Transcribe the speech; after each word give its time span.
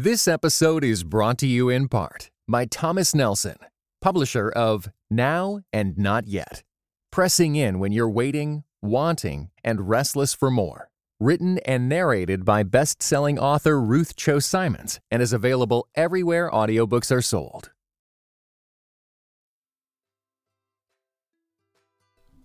This 0.00 0.28
episode 0.28 0.84
is 0.84 1.02
brought 1.02 1.38
to 1.38 1.46
you 1.48 1.68
in 1.68 1.88
part 1.88 2.30
by 2.46 2.66
Thomas 2.66 3.16
Nelson, 3.16 3.56
publisher 4.00 4.48
of 4.48 4.88
Now 5.10 5.62
and 5.72 5.98
Not 5.98 6.28
Yet. 6.28 6.62
Pressing 7.10 7.56
in 7.56 7.80
when 7.80 7.90
you're 7.90 8.08
waiting, 8.08 8.62
wanting, 8.80 9.50
and 9.64 9.88
restless 9.88 10.34
for 10.34 10.52
more. 10.52 10.88
Written 11.18 11.58
and 11.66 11.88
narrated 11.88 12.44
by 12.44 12.62
best 12.62 13.02
selling 13.02 13.40
author 13.40 13.80
Ruth 13.80 14.14
Chou 14.14 14.38
Simons 14.38 15.00
and 15.10 15.20
is 15.20 15.32
available 15.32 15.88
everywhere 15.96 16.48
audiobooks 16.48 17.10
are 17.10 17.20
sold. 17.20 17.72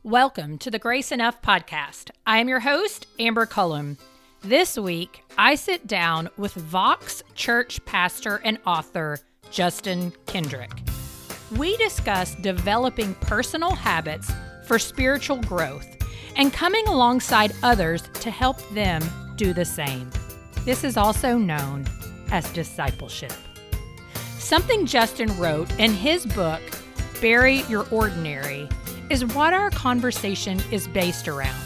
Welcome 0.01 0.57
to 0.57 0.71
the 0.71 0.79
Grace 0.79 1.11
Enough 1.11 1.43
podcast. 1.43 2.09
I 2.25 2.39
am 2.39 2.49
your 2.49 2.61
host, 2.61 3.05
Amber 3.19 3.45
Cullum. 3.45 3.99
This 4.45 4.77
week, 4.77 5.23
I 5.37 5.55
sit 5.55 5.87
down 5.87 6.29
with 6.35 6.53
Vox 6.53 7.23
Church 7.33 7.79
pastor 7.85 8.41
and 8.43 8.59
author 8.67 9.19
Justin 9.51 10.11
Kendrick. 10.25 10.69
We 11.55 11.77
discuss 11.77 12.35
developing 12.35 13.13
personal 13.21 13.73
habits 13.73 14.29
for 14.67 14.77
spiritual 14.77 15.37
growth 15.43 15.87
and 16.35 16.51
coming 16.51 16.85
alongside 16.89 17.53
others 17.63 18.03
to 18.15 18.29
help 18.29 18.57
them 18.71 19.01
do 19.37 19.53
the 19.53 19.63
same. 19.63 20.09
This 20.65 20.83
is 20.83 20.97
also 20.97 21.37
known 21.37 21.85
as 22.29 22.51
discipleship. 22.51 23.31
Something 24.39 24.85
Justin 24.85 25.33
wrote 25.37 25.71
in 25.79 25.93
his 25.93 26.25
book, 26.25 26.61
Bury 27.21 27.61
Your 27.69 27.87
Ordinary, 27.91 28.67
is 29.09 29.23
what 29.23 29.53
our 29.53 29.69
conversation 29.69 30.59
is 30.69 30.85
based 30.89 31.29
around. 31.29 31.61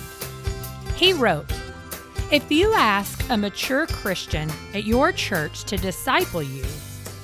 He 0.96 1.14
wrote, 1.14 1.52
if 2.30 2.52
you 2.52 2.74
ask 2.74 3.24
a 3.30 3.38
mature 3.38 3.88
Christian 3.88 4.52
at 4.74 4.84
your 4.84 5.14
church 5.14 5.64
to 5.64 5.78
disciple 5.78 6.44
you, 6.44 6.66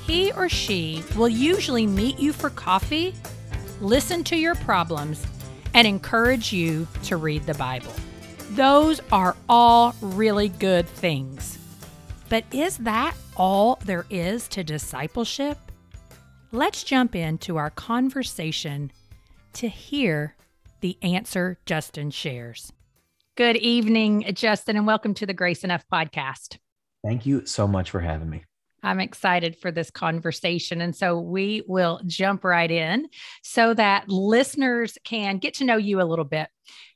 he 0.05 0.31
or 0.31 0.47
she 0.47 1.03
will 1.17 1.27
usually 1.27 1.85
meet 1.85 2.19
you 2.19 2.31
for 2.31 2.49
coffee, 2.49 3.13
listen 3.81 4.23
to 4.25 4.37
your 4.37 4.55
problems, 4.55 5.25
and 5.73 5.85
encourage 5.85 6.53
you 6.53 6.87
to 7.03 7.17
read 7.17 7.43
the 7.43 7.53
Bible. 7.55 7.91
Those 8.51 9.01
are 9.11 9.35
all 9.49 9.93
really 9.99 10.47
good 10.47 10.87
things. 10.87 11.57
But 12.29 12.45
is 12.53 12.77
that 12.77 13.15
all 13.35 13.79
there 13.83 14.05
is 14.09 14.47
to 14.49 14.63
discipleship? 14.63 15.57
Let's 16.53 16.83
jump 16.83 17.13
into 17.13 17.57
our 17.57 17.71
conversation 17.71 18.91
to 19.53 19.67
hear 19.67 20.35
the 20.79 20.97
answer 21.01 21.57
Justin 21.65 22.09
shares. 22.09 22.71
Good 23.35 23.55
evening, 23.55 24.31
Justin, 24.35 24.77
and 24.77 24.85
welcome 24.85 25.15
to 25.15 25.25
the 25.25 25.33
Grace 25.33 25.63
Enough 25.63 25.83
podcast. 25.91 26.59
Thank 27.03 27.25
you 27.25 27.47
so 27.47 27.67
much 27.67 27.89
for 27.89 27.99
having 27.99 28.29
me. 28.29 28.43
I'm 28.83 28.99
excited 28.99 29.57
for 29.57 29.71
this 29.71 29.89
conversation. 29.89 30.81
And 30.81 30.95
so 30.95 31.19
we 31.19 31.63
will 31.67 31.99
jump 32.05 32.43
right 32.43 32.69
in 32.69 33.07
so 33.41 33.73
that 33.73 34.07
listeners 34.07 34.99
can 35.03 35.39
get 35.39 35.55
to 35.55 35.63
know 35.63 35.77
you 35.77 35.99
a 35.99 36.05
little 36.05 36.25
bit. 36.25 36.47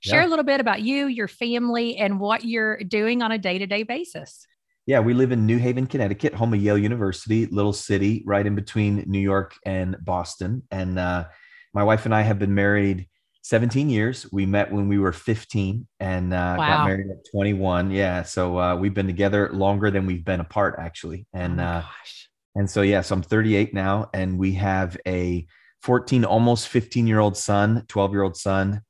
Share 0.01 0.21
yeah. 0.21 0.27
a 0.27 0.29
little 0.29 0.45
bit 0.45 0.61
about 0.61 0.83
you, 0.83 1.07
your 1.07 1.27
family, 1.27 1.97
and 1.97 2.19
what 2.19 2.45
you're 2.45 2.83
doing 2.83 3.23
on 3.23 3.31
a 3.31 3.39
day 3.39 3.57
to 3.57 3.65
day 3.65 3.81
basis. 3.81 4.45
Yeah, 4.85 4.99
we 4.99 5.15
live 5.15 5.31
in 5.31 5.47
New 5.47 5.57
Haven, 5.57 5.87
Connecticut, 5.87 6.35
home 6.35 6.53
of 6.53 6.61
Yale 6.61 6.77
University, 6.77 7.47
little 7.47 7.73
city 7.73 8.21
right 8.27 8.45
in 8.45 8.53
between 8.53 9.03
New 9.07 9.17
York 9.17 9.55
and 9.65 9.97
Boston. 10.01 10.61
And 10.69 10.99
uh, 10.99 11.29
my 11.73 11.83
wife 11.83 12.05
and 12.05 12.13
I 12.13 12.21
have 12.21 12.37
been 12.37 12.53
married 12.53 13.07
17 13.47 13.89
years. 13.89 14.27
We 14.33 14.45
met 14.45 14.73
when 14.73 14.89
we 14.89 14.99
were 14.99 15.13
15 15.13 15.87
and 16.01 16.33
uh, 16.33 16.55
wow. 16.59 16.67
got 16.67 16.85
married 16.85 17.07
at 17.09 17.31
21. 17.31 17.91
Yeah. 17.91 18.23
So 18.23 18.59
uh, 18.59 18.75
we've 18.75 18.93
been 18.93 19.07
together 19.07 19.49
longer 19.53 19.89
than 19.89 20.05
we've 20.05 20.25
been 20.25 20.41
apart, 20.41 20.75
actually. 20.77 21.27
And, 21.33 21.61
oh 21.61 21.63
uh, 21.63 21.83
and 22.55 22.69
so, 22.69 22.81
yeah, 22.81 22.99
so 22.99 23.15
I'm 23.15 23.21
38 23.21 23.73
now, 23.73 24.09
and 24.13 24.37
we 24.37 24.53
have 24.53 24.97
a 25.07 25.47
14, 25.83 26.25
almost 26.25 26.67
15 26.67 27.07
year 27.07 27.19
old 27.19 27.37
son, 27.37 27.85
12 27.87 28.11
year 28.11 28.23
old 28.23 28.35
son, 28.35 28.81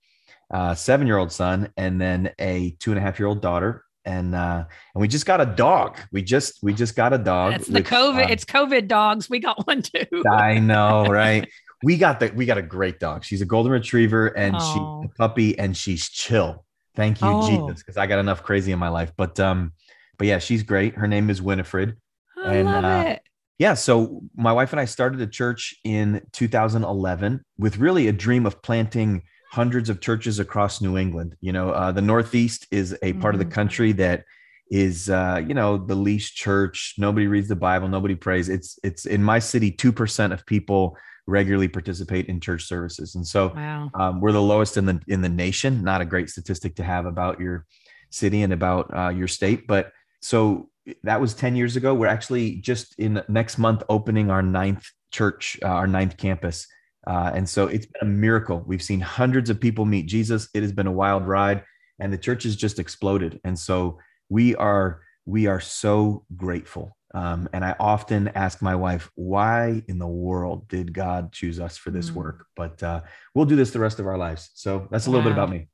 uh, 0.52 0.74
seven 0.74 1.06
year 1.06 1.18
old 1.18 1.32
son, 1.32 1.72
and 1.78 2.02
then 2.02 2.32
a 2.40 2.76
two 2.80 2.92
and 2.92 2.98
a 2.98 3.02
half 3.02 3.20
year 3.20 3.28
old 3.28 3.42
daughter. 3.42 3.84
And 4.06 4.34
uh, 4.34 4.64
and 4.96 5.02
we 5.02 5.10
just 5.10 5.26
got 5.26 5.42
a 5.42 5.46
dog. 5.46 6.00
We 6.14 6.22
just 6.22 6.60
we 6.64 6.74
just 6.74 6.96
got 6.96 7.12
a 7.12 7.18
dog. 7.18 7.56
It's 7.56 7.68
the 7.68 7.84
COVID. 7.84 8.26
Uh, 8.26 8.32
it's 8.32 8.46
COVID 8.46 8.88
dogs. 8.88 9.30
We 9.30 9.40
got 9.40 9.68
one 9.68 9.82
too. 9.82 10.24
I 10.32 10.60
know, 10.60 11.06
right? 11.10 11.46
We 11.84 11.98
got 11.98 12.20
the 12.20 12.32
we 12.36 12.46
got 12.46 12.58
a 12.58 12.64
great 12.64 13.00
dog. 13.00 13.24
She's 13.24 13.42
a 13.42 13.46
golden 13.46 13.72
retriever 13.72 14.28
and 14.28 14.56
oh. 14.58 15.02
she's 15.02 15.12
a 15.12 15.16
puppy 15.16 15.58
and 15.60 15.76
she's 15.76 16.10
chill. 16.10 16.66
Thank 16.96 17.22
you, 17.22 17.28
oh. 17.28 17.48
Jesus, 17.48 17.84
because 17.84 17.98
I 17.98 18.08
got 18.08 18.20
enough 18.20 18.42
crazy 18.44 18.72
in 18.72 18.80
my 18.80 18.90
life. 18.90 19.12
But 19.16 19.40
um, 19.40 19.74
but 20.18 20.28
yeah, 20.28 20.40
she's 20.40 20.64
great. 20.64 20.96
Her 20.96 21.08
name 21.08 21.30
is 21.30 21.42
Winifred. 21.42 21.98
I 22.44 22.56
and, 22.56 22.68
love 22.68 22.84
uh, 22.84 23.10
it. 23.10 23.22
Yeah, 23.60 23.74
so 23.74 24.22
my 24.36 24.52
wife 24.52 24.72
and 24.72 24.80
I 24.80 24.86
started 24.86 25.20
a 25.22 25.28
church 25.28 25.76
in 25.84 26.22
2011 26.34 27.44
with 27.58 27.78
really 27.78 28.08
a 28.08 28.12
dream 28.12 28.46
of 28.46 28.62
planting 28.62 29.24
hundreds 29.52 29.90
of 29.90 30.00
churches 30.00 30.38
across 30.38 30.80
New 30.80 30.96
England. 30.96 31.36
You 31.42 31.54
know, 31.54 31.72
uh, 31.72 31.92
the 31.92 32.02
Northeast 32.02 32.68
is 32.70 32.96
a 33.02 33.14
part 33.14 33.34
mm. 33.34 33.40
of 33.40 33.40
the 33.40 33.52
mm. 33.52 33.56
country 33.56 33.92
that 33.94 34.26
is 34.70 35.10
uh, 35.10 35.42
you 35.48 35.54
know 35.54 35.78
the 35.78 35.96
least 35.96 36.36
church. 36.36 36.96
Nobody 36.98 37.28
reads 37.28 37.48
the 37.48 37.56
Bible. 37.56 37.88
Nobody 37.88 38.16
prays. 38.16 38.50
It's 38.50 38.80
it's 38.84 39.06
in 39.06 39.24
my 39.24 39.40
city. 39.40 39.72
Two 39.72 39.92
percent 39.92 40.34
of 40.34 40.46
people 40.46 40.98
regularly 41.28 41.68
participate 41.68 42.28
in 42.28 42.40
church 42.40 42.64
services. 42.64 43.16
And 43.16 43.28
so 43.28 43.54
wow. 43.56 43.92
um, 43.94 44.22
we're 44.22 44.32
the 44.32 44.42
lowest 44.42 44.78
in 44.78 44.86
the 44.86 45.00
in 45.08 45.22
the 45.22 45.30
nation. 45.30 45.84
Not 45.84 46.02
a 46.02 46.06
great 46.06 46.30
statistic 46.30 46.76
to 46.78 46.84
have 46.84 47.06
about 47.06 47.40
your 47.40 47.66
city 48.10 48.42
and 48.42 48.54
about 48.54 48.90
uh, 48.98 49.10
your 49.10 49.28
state, 49.28 49.68
but 49.68 49.92
so 50.22 50.70
that 51.04 51.20
was 51.20 51.34
10 51.34 51.56
years 51.56 51.76
ago. 51.76 51.94
We're 51.94 52.08
actually 52.08 52.56
just 52.56 52.98
in 52.98 53.22
next 53.28 53.58
month 53.58 53.84
opening 53.90 54.32
our 54.32 54.42
ninth 54.42 54.90
church, 55.12 55.60
uh, 55.64 55.68
our 55.68 55.88
ninth 55.88 56.18
campus. 56.18 56.68
Uh, 57.06 57.32
and 57.34 57.48
so 57.48 57.68
it's 57.68 57.86
been 57.86 58.02
a 58.02 58.12
miracle. 58.12 58.64
We've 58.66 58.82
seen 58.82 59.00
hundreds 59.00 59.50
of 59.50 59.60
people 59.60 59.86
meet 59.86 60.08
Jesus. 60.08 60.50
It 60.54 60.62
has 60.62 60.72
been 60.72 60.88
a 60.88 60.92
wild 60.92 61.26
ride, 61.26 61.64
and 62.00 62.12
the 62.12 62.18
church 62.18 62.44
has 62.44 62.56
just 62.56 62.80
exploded. 62.80 63.40
And 63.44 63.58
so 63.58 64.00
we 64.30 64.56
are 64.56 65.02
we 65.26 65.48
are 65.48 65.60
so 65.60 66.26
grateful 66.36 66.97
um, 67.14 67.48
and 67.54 67.64
I 67.64 67.76
often 67.80 68.28
ask 68.30 68.62
my 68.62 68.76
wife, 68.76 69.10
why 69.16 69.82
in 69.88 69.98
the 69.98 70.08
world 70.08 70.68
did 70.68 70.94
God 70.94 71.32
choose 71.32 71.60
us 71.60 71.78
for 71.78 71.90
this 71.92 72.10
mm. 72.10 72.16
work? 72.16 72.46
But 72.56 72.82
uh, 72.84 73.02
we'll 73.34 73.46
do 73.46 73.56
this 73.56 73.72
the 73.72 73.80
rest 73.80 74.00
of 74.00 74.08
our 74.08 74.18
lives. 74.18 74.50
So 74.54 74.88
that's 74.92 75.08
a 75.08 75.10
little 75.10 75.22
wow. 75.22 75.30
bit 75.30 75.34
about 75.34 75.50
me. 75.50 75.68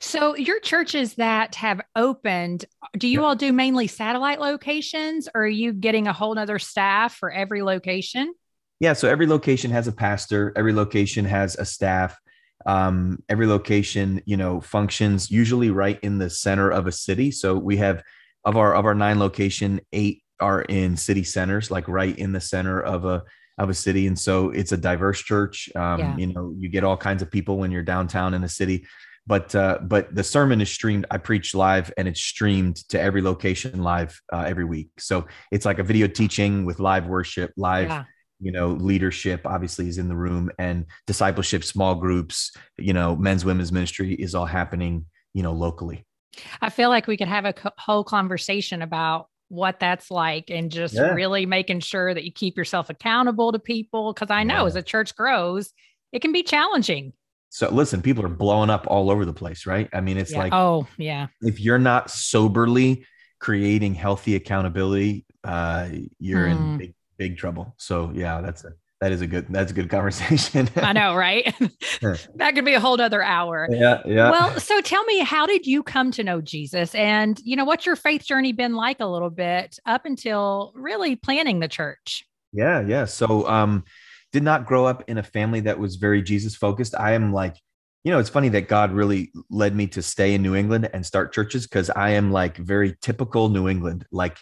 So, 0.00 0.34
your 0.34 0.58
churches 0.58 1.14
that 1.14 1.54
have 1.54 1.80
opened, 1.94 2.64
do 2.98 3.06
you 3.06 3.24
all 3.24 3.36
do 3.36 3.52
mainly 3.52 3.86
satellite 3.86 4.40
locations 4.40 5.28
or 5.32 5.42
are 5.42 5.46
you 5.46 5.72
getting 5.72 6.08
a 6.08 6.12
whole 6.12 6.36
other 6.36 6.58
staff 6.58 7.14
for 7.14 7.30
every 7.30 7.62
location? 7.62 8.34
Yeah. 8.80 8.94
So, 8.94 9.08
every 9.08 9.28
location 9.28 9.70
has 9.70 9.86
a 9.86 9.92
pastor, 9.92 10.52
every 10.56 10.72
location 10.72 11.24
has 11.24 11.54
a 11.56 11.64
staff. 11.64 12.18
Um, 12.66 13.22
every 13.28 13.46
location, 13.46 14.20
you 14.26 14.36
know, 14.36 14.60
functions 14.60 15.30
usually 15.30 15.70
right 15.70 15.98
in 16.02 16.18
the 16.18 16.28
center 16.28 16.68
of 16.68 16.86
a 16.86 16.92
city. 16.92 17.30
So, 17.30 17.56
we 17.56 17.76
have 17.76 18.02
of 18.44 18.56
our 18.56 18.74
of 18.74 18.86
our 18.86 18.94
nine 18.94 19.20
location, 19.20 19.80
eight 19.92 20.24
are 20.40 20.62
in 20.62 20.96
city 20.96 21.24
centers, 21.24 21.70
like 21.70 21.88
right 21.88 22.16
in 22.18 22.32
the 22.32 22.40
center 22.40 22.80
of 22.80 23.04
a 23.04 23.22
of 23.58 23.68
a 23.68 23.74
city, 23.74 24.06
and 24.06 24.18
so 24.18 24.50
it's 24.50 24.72
a 24.72 24.76
diverse 24.76 25.20
church. 25.20 25.68
Um, 25.76 26.00
yeah. 26.00 26.16
You 26.16 26.26
know, 26.28 26.54
you 26.58 26.68
get 26.68 26.82
all 26.82 26.96
kinds 26.96 27.22
of 27.22 27.30
people 27.30 27.58
when 27.58 27.70
you're 27.70 27.82
downtown 27.82 28.32
in 28.32 28.42
a 28.42 28.48
city, 28.48 28.86
but 29.26 29.54
uh, 29.54 29.78
but 29.82 30.14
the 30.14 30.24
sermon 30.24 30.60
is 30.60 30.70
streamed. 30.70 31.06
I 31.10 31.18
preach 31.18 31.54
live, 31.54 31.92
and 31.96 32.08
it's 32.08 32.20
streamed 32.20 32.76
to 32.88 33.00
every 33.00 33.22
location 33.22 33.82
live 33.82 34.20
uh, 34.32 34.44
every 34.46 34.64
week. 34.64 34.90
So 34.98 35.26
it's 35.52 35.66
like 35.66 35.78
a 35.78 35.84
video 35.84 36.06
teaching 36.06 36.64
with 36.64 36.80
live 36.80 37.06
worship, 37.06 37.52
live. 37.56 37.88
Yeah. 37.88 38.04
You 38.42 38.52
know, 38.52 38.68
leadership 38.68 39.42
obviously 39.44 39.86
is 39.88 39.98
in 39.98 40.08
the 40.08 40.16
room, 40.16 40.50
and 40.58 40.86
discipleship, 41.06 41.62
small 41.62 41.94
groups. 41.94 42.52
You 42.78 42.94
know, 42.94 43.14
men's 43.14 43.44
women's 43.44 43.70
ministry 43.70 44.14
is 44.14 44.34
all 44.34 44.46
happening. 44.46 45.04
You 45.34 45.42
know, 45.42 45.52
locally. 45.52 46.06
I 46.62 46.70
feel 46.70 46.88
like 46.88 47.06
we 47.06 47.16
could 47.16 47.28
have 47.28 47.44
a 47.44 47.54
whole 47.76 48.04
conversation 48.04 48.82
about 48.82 49.28
what 49.50 49.80
that's 49.80 50.10
like 50.10 50.48
and 50.48 50.70
just 50.70 50.94
yeah. 50.94 51.12
really 51.12 51.44
making 51.44 51.80
sure 51.80 52.14
that 52.14 52.24
you 52.24 52.32
keep 52.32 52.56
yourself 52.56 52.88
accountable 52.88 53.52
to 53.52 53.58
people. 53.58 54.14
Cause 54.14 54.30
I 54.30 54.44
know 54.44 54.60
yeah. 54.60 54.66
as 54.66 54.76
a 54.76 54.82
church 54.82 55.14
grows, 55.14 55.72
it 56.12 56.22
can 56.22 56.32
be 56.32 56.42
challenging. 56.42 57.12
So 57.50 57.68
listen, 57.68 58.00
people 58.00 58.24
are 58.24 58.28
blowing 58.28 58.70
up 58.70 58.86
all 58.86 59.10
over 59.10 59.24
the 59.24 59.32
place, 59.32 59.66
right? 59.66 59.88
I 59.92 60.00
mean, 60.00 60.16
it's 60.16 60.30
yeah. 60.30 60.38
like, 60.38 60.52
oh, 60.54 60.86
yeah. 60.96 61.26
If 61.42 61.60
you're 61.60 61.80
not 61.80 62.10
soberly 62.10 63.04
creating 63.40 63.94
healthy 63.94 64.36
accountability, 64.36 65.26
uh, 65.42 65.88
you're 66.20 66.46
mm. 66.46 66.52
in 66.52 66.78
big, 66.78 66.94
big 67.18 67.36
trouble. 67.36 67.74
So 67.76 68.12
yeah, 68.14 68.40
that's 68.40 68.64
a 68.64 68.72
that 69.00 69.12
is 69.12 69.22
a 69.22 69.26
good 69.26 69.46
that's 69.48 69.72
a 69.72 69.74
good 69.74 69.88
conversation. 69.88 70.68
I 70.76 70.92
know 70.92 71.14
right? 71.14 71.54
That 72.34 72.54
could 72.54 72.64
be 72.64 72.74
a 72.74 72.80
whole 72.80 73.00
other 73.00 73.22
hour. 73.22 73.66
Yeah 73.70 74.02
yeah. 74.04 74.30
Well 74.30 74.60
so 74.60 74.80
tell 74.80 75.02
me 75.04 75.20
how 75.20 75.46
did 75.46 75.66
you 75.66 75.82
come 75.82 76.10
to 76.12 76.24
know 76.24 76.40
jesus? 76.40 76.94
And 76.94 77.40
you 77.42 77.56
know 77.56 77.64
what's 77.64 77.86
your 77.86 77.96
faith 77.96 78.24
journey 78.24 78.52
been 78.52 78.74
like 78.74 79.00
a 79.00 79.06
little 79.06 79.30
bit 79.30 79.78
up 79.86 80.04
until 80.04 80.72
really 80.74 81.16
planning 81.16 81.60
the 81.60 81.68
church? 81.68 82.24
Yeah 82.52 82.80
yeah. 82.80 83.06
So 83.06 83.48
um 83.48 83.84
did 84.32 84.42
not 84.42 84.66
grow 84.66 84.84
up 84.84 85.04
in 85.08 85.18
a 85.18 85.22
family 85.22 85.60
that 85.60 85.78
was 85.78 85.96
very 85.96 86.22
jesus 86.22 86.54
focused. 86.54 86.94
I 86.94 87.12
am 87.12 87.32
like 87.32 87.56
you 88.04 88.12
know 88.12 88.18
it's 88.18 88.30
funny 88.30 88.48
that 88.50 88.66
god 88.68 88.92
really 88.92 89.30
led 89.50 89.74
me 89.74 89.86
to 89.86 90.00
stay 90.00 90.32
in 90.34 90.40
new 90.40 90.54
england 90.54 90.88
and 90.94 91.04
start 91.04 91.34
churches 91.34 91.66
because 91.66 91.90
i 91.90 92.08
am 92.12 92.32
like 92.32 92.56
very 92.56 92.96
typical 93.02 93.50
new 93.50 93.68
england. 93.68 94.06
Like 94.10 94.38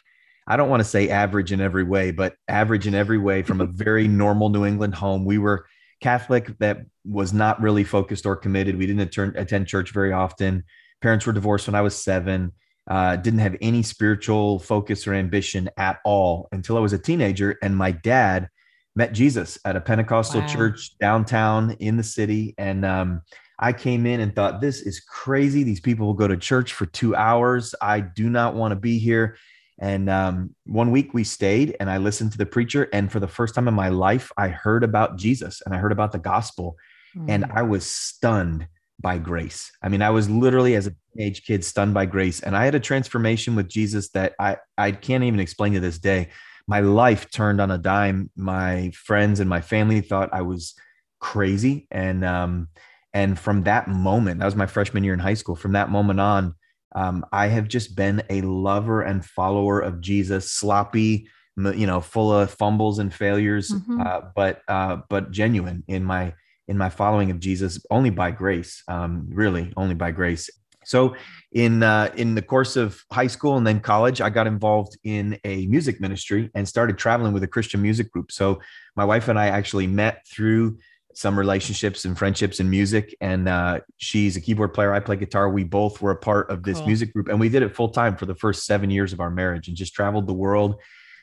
I 0.48 0.56
don't 0.56 0.70
want 0.70 0.80
to 0.80 0.88
say 0.88 1.10
average 1.10 1.52
in 1.52 1.60
every 1.60 1.84
way, 1.84 2.10
but 2.10 2.34
average 2.48 2.86
in 2.86 2.94
every 2.94 3.18
way 3.18 3.42
from 3.42 3.60
a 3.60 3.66
very 3.70 4.08
normal 4.08 4.48
New 4.48 4.64
England 4.64 4.94
home. 4.94 5.24
We 5.24 5.38
were 5.38 5.66
Catholic 6.00 6.56
that 6.58 6.86
was 7.04 7.32
not 7.32 7.60
really 7.60 7.84
focused 7.84 8.24
or 8.24 8.34
committed. 8.34 8.76
We 8.76 8.86
didn't 8.86 9.02
attend, 9.02 9.36
attend 9.36 9.66
church 9.66 9.92
very 9.92 10.12
often. 10.12 10.64
Parents 11.02 11.26
were 11.26 11.32
divorced 11.32 11.68
when 11.68 11.74
I 11.74 11.82
was 11.82 12.02
seven. 12.02 12.52
Uh, 12.88 13.16
didn't 13.16 13.40
have 13.40 13.56
any 13.60 13.82
spiritual 13.82 14.58
focus 14.58 15.06
or 15.06 15.12
ambition 15.12 15.68
at 15.76 15.98
all 16.04 16.48
until 16.52 16.78
I 16.78 16.80
was 16.80 16.94
a 16.94 16.98
teenager. 16.98 17.58
And 17.62 17.76
my 17.76 17.90
dad 17.90 18.48
met 18.96 19.12
Jesus 19.12 19.58
at 19.66 19.76
a 19.76 19.80
Pentecostal 19.80 20.40
wow. 20.40 20.46
church 20.46 20.96
downtown 20.98 21.72
in 21.72 21.98
the 21.98 22.02
city. 22.02 22.54
And 22.56 22.86
um, 22.86 23.20
I 23.58 23.74
came 23.74 24.06
in 24.06 24.20
and 24.20 24.34
thought, 24.34 24.60
this 24.60 24.80
is 24.80 25.00
crazy. 25.00 25.64
These 25.64 25.80
people 25.80 26.06
will 26.06 26.14
go 26.14 26.28
to 26.28 26.36
church 26.36 26.72
for 26.72 26.86
two 26.86 27.14
hours. 27.14 27.74
I 27.82 28.00
do 28.00 28.30
not 28.30 28.54
want 28.54 28.72
to 28.72 28.76
be 28.76 28.98
here. 28.98 29.36
And 29.80 30.10
um, 30.10 30.54
one 30.66 30.90
week 30.90 31.14
we 31.14 31.24
stayed 31.24 31.76
and 31.78 31.88
I 31.88 31.98
listened 31.98 32.32
to 32.32 32.38
the 32.38 32.46
preacher. 32.46 32.88
And 32.92 33.10
for 33.10 33.20
the 33.20 33.28
first 33.28 33.54
time 33.54 33.68
in 33.68 33.74
my 33.74 33.88
life, 33.88 34.32
I 34.36 34.48
heard 34.48 34.82
about 34.82 35.16
Jesus 35.16 35.62
and 35.64 35.74
I 35.74 35.78
heard 35.78 35.92
about 35.92 36.12
the 36.12 36.18
gospel. 36.18 36.76
Mm. 37.16 37.24
And 37.28 37.44
I 37.52 37.62
was 37.62 37.86
stunned 37.86 38.66
by 39.00 39.18
grace. 39.18 39.70
I 39.82 39.88
mean, 39.88 40.02
I 40.02 40.10
was 40.10 40.28
literally 40.28 40.74
as 40.74 40.88
a 40.88 40.94
teenage 41.14 41.44
kid 41.44 41.64
stunned 41.64 41.94
by 41.94 42.06
grace. 42.06 42.40
And 42.40 42.56
I 42.56 42.64
had 42.64 42.74
a 42.74 42.80
transformation 42.80 43.54
with 43.54 43.68
Jesus 43.68 44.10
that 44.10 44.34
I, 44.40 44.56
I 44.76 44.92
can't 44.92 45.24
even 45.24 45.40
explain 45.40 45.74
to 45.74 45.80
this 45.80 45.98
day. 45.98 46.30
My 46.66 46.80
life 46.80 47.30
turned 47.30 47.60
on 47.60 47.70
a 47.70 47.78
dime. 47.78 48.30
My 48.36 48.90
friends 48.94 49.40
and 49.40 49.48
my 49.48 49.60
family 49.60 50.00
thought 50.00 50.30
I 50.32 50.42
was 50.42 50.74
crazy. 51.20 51.86
And 51.90 52.24
um, 52.24 52.68
and 53.14 53.38
from 53.38 53.62
that 53.62 53.88
moment, 53.88 54.40
that 54.40 54.44
was 54.44 54.56
my 54.56 54.66
freshman 54.66 55.02
year 55.02 55.14
in 55.14 55.18
high 55.18 55.34
school. 55.34 55.56
From 55.56 55.72
that 55.72 55.90
moment 55.90 56.20
on, 56.20 56.54
um, 56.94 57.24
I 57.32 57.48
have 57.48 57.68
just 57.68 57.96
been 57.96 58.22
a 58.30 58.40
lover 58.42 59.02
and 59.02 59.24
follower 59.24 59.80
of 59.80 60.00
Jesus, 60.00 60.50
sloppy, 60.50 61.28
you 61.56 61.86
know, 61.86 62.00
full 62.00 62.32
of 62.32 62.50
fumbles 62.50 62.98
and 62.98 63.12
failures, 63.12 63.70
mm-hmm. 63.70 64.00
uh, 64.00 64.20
but 64.34 64.62
uh, 64.68 64.98
but 65.08 65.30
genuine 65.30 65.84
in 65.88 66.04
my 66.04 66.34
in 66.68 66.78
my 66.78 66.90
following 66.90 67.30
of 67.30 67.40
Jesus, 67.40 67.84
only 67.90 68.10
by 68.10 68.30
grace, 68.30 68.82
um, 68.88 69.26
really, 69.30 69.72
only 69.76 69.94
by 69.94 70.10
grace. 70.10 70.50
So, 70.84 71.16
in 71.52 71.82
uh, 71.82 72.10
in 72.16 72.34
the 72.34 72.42
course 72.42 72.76
of 72.76 73.02
high 73.12 73.26
school 73.26 73.56
and 73.56 73.66
then 73.66 73.80
college, 73.80 74.20
I 74.20 74.30
got 74.30 74.46
involved 74.46 74.96
in 75.04 75.38
a 75.44 75.66
music 75.66 76.00
ministry 76.00 76.50
and 76.54 76.66
started 76.66 76.96
traveling 76.96 77.32
with 77.32 77.42
a 77.42 77.48
Christian 77.48 77.82
music 77.82 78.10
group. 78.10 78.32
So, 78.32 78.60
my 78.96 79.04
wife 79.04 79.28
and 79.28 79.38
I 79.38 79.48
actually 79.48 79.86
met 79.86 80.26
through 80.26 80.78
some 81.18 81.36
relationships 81.36 82.04
and 82.04 82.16
friendships 82.16 82.60
and 82.60 82.70
music. 82.70 83.12
And 83.20 83.48
uh, 83.48 83.80
she's 83.96 84.36
a 84.36 84.40
keyboard 84.40 84.72
player. 84.72 84.92
I 84.92 85.00
play 85.00 85.16
guitar. 85.16 85.50
We 85.50 85.64
both 85.64 86.00
were 86.00 86.12
a 86.12 86.16
part 86.16 86.48
of 86.48 86.62
this 86.62 86.78
cool. 86.78 86.86
music 86.86 87.12
group, 87.12 87.26
and 87.26 87.40
we 87.40 87.48
did 87.48 87.64
it 87.64 87.74
full 87.74 87.88
time 87.88 88.16
for 88.16 88.24
the 88.24 88.36
first 88.36 88.66
seven 88.66 88.88
years 88.88 89.12
of 89.12 89.18
our 89.18 89.28
marriage, 89.28 89.66
and 89.66 89.76
just 89.76 89.94
traveled 89.94 90.28
the 90.28 90.32
world, 90.32 90.76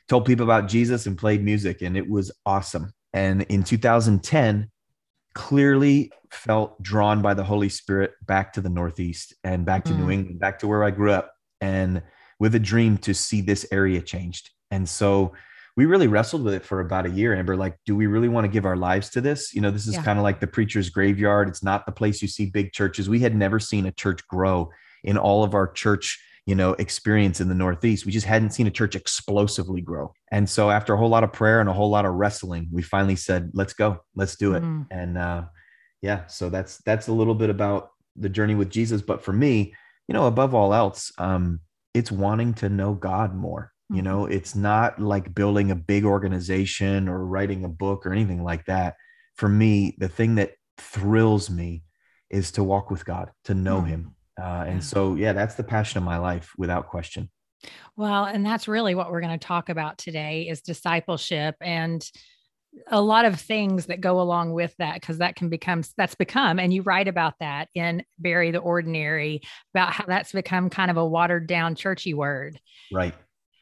told 0.06 0.26
people 0.26 0.44
about 0.44 0.68
Jesus, 0.68 1.06
and 1.06 1.16
played 1.16 1.42
music, 1.42 1.80
and 1.80 1.96
it 1.96 2.06
was 2.06 2.30
awesome. 2.44 2.92
And 3.14 3.44
in 3.44 3.64
2010, 3.64 4.70
clearly 5.32 6.12
felt 6.30 6.82
drawn 6.82 7.22
by 7.22 7.32
the 7.32 7.44
Holy 7.44 7.70
Spirit 7.70 8.12
back 8.26 8.52
to 8.52 8.60
the 8.60 8.68
Northeast 8.68 9.32
and 9.44 9.64
back 9.64 9.84
to 9.84 9.92
mm. 9.92 10.00
New 10.00 10.10
England, 10.10 10.40
back 10.40 10.58
to 10.58 10.68
where 10.68 10.84
I 10.84 10.90
grew 10.90 11.12
up, 11.12 11.32
and 11.62 12.02
with 12.38 12.54
a 12.54 12.58
dream 12.58 12.98
to 12.98 13.14
see 13.14 13.40
this 13.40 13.64
area 13.72 14.02
changed. 14.02 14.50
And 14.70 14.86
so 14.86 15.32
we 15.76 15.84
really 15.84 16.06
wrestled 16.06 16.42
with 16.42 16.54
it 16.54 16.64
for 16.64 16.80
about 16.80 17.04
a 17.04 17.10
year 17.10 17.34
amber 17.34 17.54
like 17.54 17.76
do 17.84 17.94
we 17.94 18.06
really 18.06 18.28
want 18.28 18.44
to 18.44 18.48
give 18.48 18.64
our 18.64 18.76
lives 18.76 19.10
to 19.10 19.20
this? 19.20 19.54
You 19.54 19.60
know 19.60 19.70
this 19.70 19.86
is 19.86 19.94
yeah. 19.94 20.02
kind 20.02 20.18
of 20.18 20.22
like 20.22 20.40
the 20.40 20.46
preacher's 20.46 20.88
graveyard. 20.88 21.48
It's 21.48 21.62
not 21.62 21.86
the 21.86 21.92
place 21.92 22.22
you 22.22 22.28
see 22.28 22.46
big 22.46 22.72
churches. 22.72 23.08
We 23.08 23.20
had 23.20 23.36
never 23.36 23.60
seen 23.60 23.86
a 23.86 23.92
church 23.92 24.26
grow 24.26 24.70
in 25.04 25.18
all 25.18 25.44
of 25.44 25.54
our 25.54 25.70
church 25.70 26.22
you 26.46 26.54
know 26.54 26.72
experience 26.74 27.40
in 27.40 27.48
the 27.48 27.54
northeast. 27.54 28.06
We 28.06 28.12
just 28.12 28.26
hadn't 28.26 28.50
seen 28.50 28.66
a 28.66 28.70
church 28.70 28.96
explosively 28.96 29.82
grow. 29.82 30.12
And 30.32 30.48
so 30.48 30.70
after 30.70 30.94
a 30.94 30.96
whole 30.96 31.10
lot 31.10 31.24
of 31.24 31.32
prayer 31.32 31.60
and 31.60 31.68
a 31.68 31.74
whole 31.74 31.90
lot 31.90 32.06
of 32.06 32.14
wrestling 32.14 32.68
we 32.72 32.82
finally 32.82 33.16
said 33.16 33.50
let's 33.52 33.74
go. 33.74 34.00
Let's 34.14 34.36
do 34.36 34.54
it. 34.54 34.62
Mm. 34.62 34.86
and 34.90 35.18
uh 35.18 35.44
yeah 36.02 36.26
so 36.26 36.48
that's 36.48 36.78
that's 36.78 37.08
a 37.08 37.12
little 37.12 37.34
bit 37.34 37.50
about 37.50 37.90
the 38.16 38.28
journey 38.30 38.54
with 38.54 38.70
jesus. 38.70 39.02
But 39.02 39.22
for 39.22 39.32
me 39.32 39.74
you 40.08 40.14
know 40.14 40.26
above 40.26 40.54
all 40.54 40.72
else 40.72 41.12
um 41.18 41.60
it's 41.92 42.12
wanting 42.12 42.54
to 42.54 42.68
know 42.68 42.94
god 42.94 43.34
more 43.34 43.72
you 43.88 43.96
mm-hmm. 43.96 44.04
know 44.04 44.26
it's 44.26 44.54
not 44.54 45.00
like 45.00 45.34
building 45.34 45.70
a 45.70 45.76
big 45.76 46.04
organization 46.04 47.08
or 47.08 47.24
writing 47.24 47.64
a 47.64 47.68
book 47.68 48.06
or 48.06 48.12
anything 48.12 48.42
like 48.42 48.64
that. 48.66 48.96
For 49.36 49.48
me 49.48 49.96
the 49.98 50.08
thing 50.08 50.36
that 50.36 50.52
thrills 50.78 51.50
me 51.50 51.82
is 52.30 52.50
to 52.52 52.64
walk 52.64 52.90
with 52.90 53.04
god 53.04 53.30
to 53.44 53.54
know 53.54 53.78
mm-hmm. 53.78 53.86
him. 53.88 54.14
Uh, 54.40 54.64
and 54.66 54.84
so 54.84 55.14
yeah 55.14 55.32
that's 55.32 55.54
the 55.54 55.64
passion 55.64 55.98
of 55.98 56.04
my 56.04 56.18
life 56.18 56.52
without 56.58 56.88
question. 56.88 57.30
Well 57.96 58.24
and 58.24 58.44
that's 58.44 58.68
really 58.68 58.94
what 58.94 59.10
we're 59.10 59.20
going 59.20 59.38
to 59.38 59.46
talk 59.46 59.68
about 59.68 59.98
today 59.98 60.48
is 60.48 60.60
discipleship 60.62 61.54
and 61.60 62.04
a 62.88 63.00
lot 63.00 63.24
of 63.24 63.40
things 63.40 63.86
that 63.86 64.02
go 64.02 64.20
along 64.20 64.52
with 64.52 64.74
that 64.78 65.00
because 65.00 65.18
that 65.18 65.34
can 65.34 65.48
become 65.48 65.82
that's 65.96 66.14
become 66.14 66.58
and 66.58 66.74
you 66.74 66.82
write 66.82 67.08
about 67.08 67.32
that 67.40 67.68
in 67.74 68.04
bury 68.18 68.50
the 68.50 68.58
ordinary 68.58 69.40
about 69.72 69.92
how 69.92 70.04
that's 70.04 70.32
become 70.32 70.68
kind 70.68 70.90
of 70.90 70.98
a 70.98 71.06
watered 71.06 71.46
down 71.46 71.74
churchy 71.74 72.12
word. 72.12 72.58
Right 72.92 73.14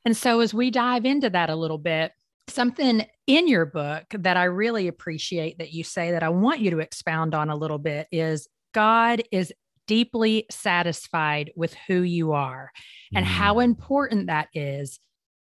and 0.05 0.17
so, 0.17 0.41
as 0.41 0.53
we 0.53 0.71
dive 0.71 1.05
into 1.05 1.31
that 1.31 1.51
a 1.51 1.56
little 1.56 1.79
bit, 1.79 2.12
something 2.49 3.06
in 3.27 3.49
your 3.49 3.67
book 3.67 4.05
that 4.11 4.37
I 4.37 4.45
really 4.45 4.89
appreciate 4.89 5.59
that 5.59 5.73
you 5.73 5.85
say 5.85 6.11
that 6.11 6.23
I 6.23 6.29
want 6.29 6.61
you 6.61 6.71
to 6.73 6.79
expound 6.79 7.35
on 7.35 7.51
a 7.51 7.56
little 7.56 7.79
bit 7.79 8.06
is 8.12 8.49
God 8.73 9.23
is 9.33 9.53
deeply 9.87 10.47
satisfied 10.51 11.53
with 11.56 11.75
who 11.87 12.03
you 12.03 12.33
are 12.33 12.71
and 13.15 13.25
mm. 13.25 13.29
how 13.29 13.61
important 13.61 14.27
that 14.27 14.49
is 14.55 14.99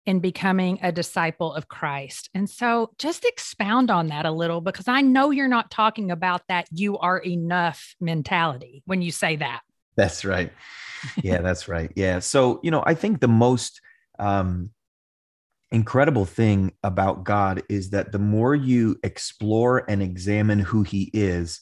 in 0.05 0.19
becoming 0.21 0.79
a 0.81 0.91
disciple 0.91 1.53
of 1.53 1.67
Christ. 1.67 2.29
And 2.33 2.49
so 2.49 2.91
just 2.97 3.25
expound 3.25 3.91
on 3.91 4.07
that 4.07 4.25
a 4.25 4.31
little 4.31 4.61
because 4.61 4.88
I 4.88 5.01
know 5.01 5.31
you're 5.31 5.49
not 5.49 5.69
talking 5.69 6.11
about 6.11 6.41
that 6.47 6.67
you 6.71 6.97
are 6.97 7.17
enough 7.19 7.95
mentality 7.99 8.83
when 8.85 9.01
you 9.01 9.11
say 9.11 9.35
that. 9.35 9.61
That's 9.97 10.23
right. 10.23 10.51
Yeah, 11.21 11.41
that's 11.41 11.67
right. 11.67 11.91
Yeah. 11.95 12.19
So, 12.19 12.59
you 12.63 12.71
know, 12.71 12.83
I 12.85 12.95
think 12.95 13.19
the 13.19 13.27
most 13.27 13.81
um, 14.19 14.71
incredible 15.71 16.25
thing 16.25 16.73
about 16.83 17.23
God 17.23 17.63
is 17.69 17.89
that 17.91 18.11
the 18.11 18.19
more 18.19 18.55
you 18.55 18.97
explore 19.03 19.89
and 19.89 20.01
examine 20.01 20.59
who 20.59 20.83
he 20.83 21.09
is, 21.13 21.59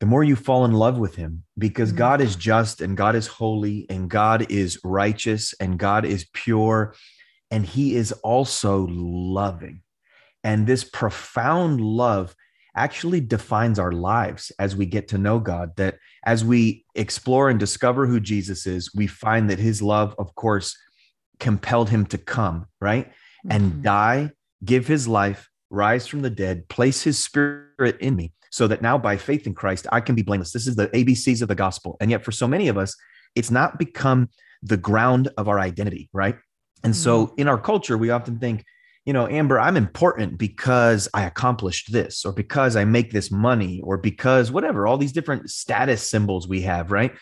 the 0.00 0.06
more 0.06 0.24
you 0.24 0.34
fall 0.34 0.64
in 0.64 0.72
love 0.72 0.98
with 0.98 1.14
him 1.14 1.44
because 1.58 1.90
mm-hmm. 1.90 1.98
God 1.98 2.20
is 2.20 2.34
just 2.34 2.80
and 2.80 2.96
God 2.96 3.14
is 3.14 3.26
holy 3.26 3.86
and 3.90 4.08
God 4.08 4.50
is 4.50 4.80
righteous 4.82 5.54
and 5.60 5.78
God 5.78 6.04
is 6.04 6.26
pure 6.32 6.94
and 7.50 7.66
he 7.66 7.94
is 7.94 8.12
also 8.12 8.86
loving. 8.90 9.82
And 10.42 10.66
this 10.66 10.84
profound 10.84 11.80
love 11.80 12.34
actually 12.74 13.20
defines 13.20 13.78
our 13.78 13.92
lives 13.92 14.52
as 14.58 14.74
we 14.74 14.86
get 14.86 15.08
to 15.08 15.18
know 15.18 15.38
God. 15.38 15.76
That 15.76 15.98
as 16.24 16.44
we 16.44 16.84
explore 16.94 17.50
and 17.50 17.60
discover 17.60 18.06
who 18.06 18.20
Jesus 18.20 18.66
is, 18.66 18.94
we 18.94 19.06
find 19.06 19.50
that 19.50 19.58
his 19.58 19.82
love, 19.82 20.14
of 20.18 20.34
course, 20.34 20.76
compelled 21.40 21.90
him 21.90 22.06
to 22.06 22.18
come, 22.18 22.66
right? 22.80 23.08
Mm-hmm. 23.08 23.52
And 23.52 23.82
die, 23.82 24.30
give 24.64 24.86
his 24.86 25.08
life, 25.08 25.50
rise 25.70 26.06
from 26.06 26.22
the 26.22 26.30
dead, 26.30 26.68
place 26.68 27.02
his 27.02 27.18
spirit 27.18 27.98
in 28.00 28.14
me, 28.14 28.32
so 28.50 28.68
that 28.68 28.82
now 28.82 28.98
by 28.98 29.16
faith 29.16 29.46
in 29.46 29.54
Christ, 29.54 29.86
I 29.90 30.00
can 30.00 30.14
be 30.14 30.22
blameless. 30.22 30.52
This 30.52 30.66
is 30.66 30.76
the 30.76 30.88
ABCs 30.88 31.42
of 31.42 31.48
the 31.48 31.54
gospel. 31.54 31.96
And 32.00 32.10
yet, 32.10 32.24
for 32.24 32.32
so 32.32 32.46
many 32.46 32.68
of 32.68 32.76
us, 32.76 32.94
it's 33.34 33.50
not 33.50 33.78
become 33.78 34.28
the 34.62 34.76
ground 34.76 35.28
of 35.36 35.48
our 35.48 35.58
identity, 35.58 36.10
right? 36.12 36.36
And 36.84 36.92
mm-hmm. 36.92 37.02
so 37.02 37.34
in 37.36 37.48
our 37.48 37.58
culture, 37.58 37.96
we 37.96 38.10
often 38.10 38.38
think, 38.38 38.64
you 39.06 39.14
know, 39.14 39.26
Amber, 39.26 39.58
I'm 39.58 39.78
important 39.78 40.36
because 40.36 41.08
I 41.14 41.24
accomplished 41.24 41.90
this, 41.90 42.24
or 42.24 42.32
because 42.32 42.76
I 42.76 42.84
make 42.84 43.12
this 43.12 43.30
money, 43.30 43.80
or 43.82 43.96
because 43.96 44.52
whatever, 44.52 44.86
all 44.86 44.98
these 44.98 45.12
different 45.12 45.50
status 45.50 46.08
symbols 46.08 46.46
we 46.46 46.62
have, 46.62 46.92
right? 46.92 47.12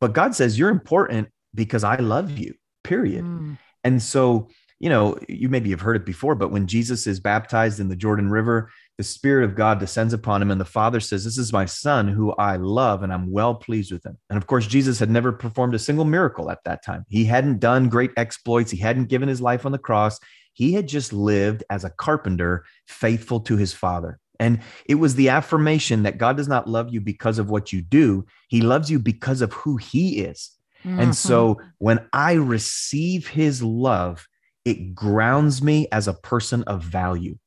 But 0.00 0.12
God 0.12 0.34
says, 0.34 0.58
You're 0.58 0.70
important 0.70 1.28
because 1.54 1.84
I 1.84 1.96
love 1.96 2.30
you 2.36 2.54
period. 2.82 3.24
Mm. 3.24 3.58
And 3.84 4.02
so, 4.02 4.48
you 4.78 4.88
know, 4.88 5.18
you 5.28 5.48
maybe 5.48 5.70
have 5.70 5.80
heard 5.80 5.96
it 5.96 6.06
before, 6.06 6.34
but 6.34 6.50
when 6.50 6.66
Jesus 6.66 7.06
is 7.06 7.20
baptized 7.20 7.80
in 7.80 7.88
the 7.88 7.96
Jordan 7.96 8.30
River, 8.30 8.70
the 8.98 9.04
Spirit 9.04 9.44
of 9.44 9.54
God 9.54 9.78
descends 9.78 10.12
upon 10.12 10.42
him, 10.42 10.50
and 10.50 10.60
the 10.60 10.64
Father 10.66 11.00
says, 11.00 11.24
This 11.24 11.38
is 11.38 11.52
my 11.52 11.64
Son 11.64 12.08
who 12.08 12.32
I 12.32 12.56
love, 12.56 13.02
and 13.02 13.12
I'm 13.12 13.30
well 13.30 13.54
pleased 13.54 13.92
with 13.92 14.04
him. 14.04 14.18
And 14.28 14.36
of 14.36 14.46
course, 14.46 14.66
Jesus 14.66 14.98
had 14.98 15.10
never 15.10 15.32
performed 15.32 15.74
a 15.74 15.78
single 15.78 16.04
miracle 16.04 16.50
at 16.50 16.62
that 16.64 16.84
time. 16.84 17.04
He 17.08 17.24
hadn't 17.24 17.60
done 17.60 17.88
great 17.88 18.10
exploits, 18.16 18.70
he 18.70 18.78
hadn't 18.78 19.08
given 19.08 19.28
his 19.28 19.40
life 19.40 19.64
on 19.64 19.72
the 19.72 19.78
cross. 19.78 20.18
He 20.52 20.74
had 20.74 20.88
just 20.88 21.12
lived 21.12 21.64
as 21.70 21.84
a 21.84 21.90
carpenter, 21.90 22.64
faithful 22.86 23.40
to 23.40 23.56
his 23.56 23.72
Father. 23.72 24.18
And 24.40 24.60
it 24.86 24.96
was 24.96 25.14
the 25.14 25.28
affirmation 25.28 26.02
that 26.02 26.18
God 26.18 26.36
does 26.36 26.48
not 26.48 26.68
love 26.68 26.92
you 26.92 27.00
because 27.00 27.38
of 27.38 27.50
what 27.50 27.72
you 27.72 27.82
do, 27.82 28.26
He 28.48 28.62
loves 28.62 28.90
you 28.90 28.98
because 28.98 29.42
of 29.42 29.52
who 29.52 29.76
He 29.76 30.20
is. 30.20 30.50
Mm-hmm. 30.84 31.00
And 31.00 31.16
so 31.16 31.60
when 31.78 32.06
I 32.12 32.34
receive 32.34 33.28
his 33.28 33.62
love, 33.62 34.26
it 34.64 34.94
grounds 34.94 35.62
me 35.62 35.88
as 35.92 36.08
a 36.08 36.14
person 36.14 36.62
of 36.64 36.82
value. 36.82 37.38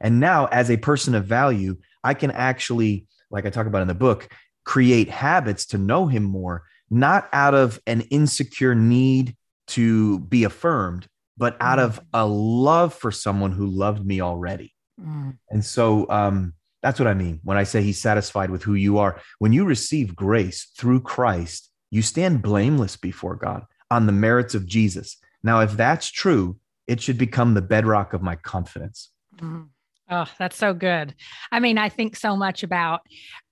And 0.00 0.20
now, 0.20 0.46
as 0.46 0.70
a 0.70 0.76
person 0.76 1.14
of 1.14 1.26
value, 1.26 1.76
I 2.02 2.14
can 2.14 2.30
actually, 2.30 3.06
like 3.30 3.46
I 3.46 3.50
talk 3.50 3.66
about 3.66 3.82
in 3.82 3.88
the 3.88 3.94
book, 3.94 4.28
create 4.64 5.08
habits 5.10 5.66
to 5.66 5.78
know 5.78 6.06
him 6.06 6.22
more, 6.22 6.64
not 6.88 7.28
out 7.32 7.54
of 7.54 7.80
an 7.86 8.02
insecure 8.02 8.74
need 8.74 9.36
to 9.68 10.20
be 10.20 10.44
affirmed, 10.44 11.06
but 11.36 11.56
out 11.60 11.78
Mm. 11.78 11.84
of 11.84 12.00
a 12.12 12.26
love 12.26 12.94
for 12.94 13.10
someone 13.10 13.52
who 13.52 13.66
loved 13.66 14.04
me 14.04 14.20
already. 14.20 14.74
Mm. 15.00 15.38
And 15.48 15.64
so 15.64 16.08
um, 16.10 16.54
that's 16.82 16.98
what 16.98 17.08
I 17.08 17.14
mean 17.14 17.40
when 17.44 17.56
I 17.56 17.64
say 17.64 17.82
he's 17.82 18.00
satisfied 18.00 18.50
with 18.50 18.62
who 18.62 18.74
you 18.74 18.98
are. 18.98 19.20
When 19.38 19.52
you 19.52 19.64
receive 19.64 20.16
grace 20.16 20.70
through 20.76 21.00
Christ, 21.00 21.69
you 21.90 22.02
stand 22.02 22.42
blameless 22.42 22.96
before 22.96 23.36
God 23.36 23.64
on 23.90 24.06
the 24.06 24.12
merits 24.12 24.54
of 24.54 24.66
Jesus. 24.66 25.16
Now, 25.42 25.60
if 25.60 25.72
that's 25.72 26.08
true, 26.08 26.58
it 26.86 27.00
should 27.00 27.18
become 27.18 27.54
the 27.54 27.62
bedrock 27.62 28.12
of 28.12 28.22
my 28.22 28.36
confidence. 28.36 29.10
Mm. 29.36 29.68
Oh, 30.12 30.26
that's 30.40 30.56
so 30.56 30.74
good. 30.74 31.14
I 31.52 31.60
mean, 31.60 31.78
I 31.78 31.88
think 31.88 32.16
so 32.16 32.36
much 32.36 32.64
about, 32.64 33.00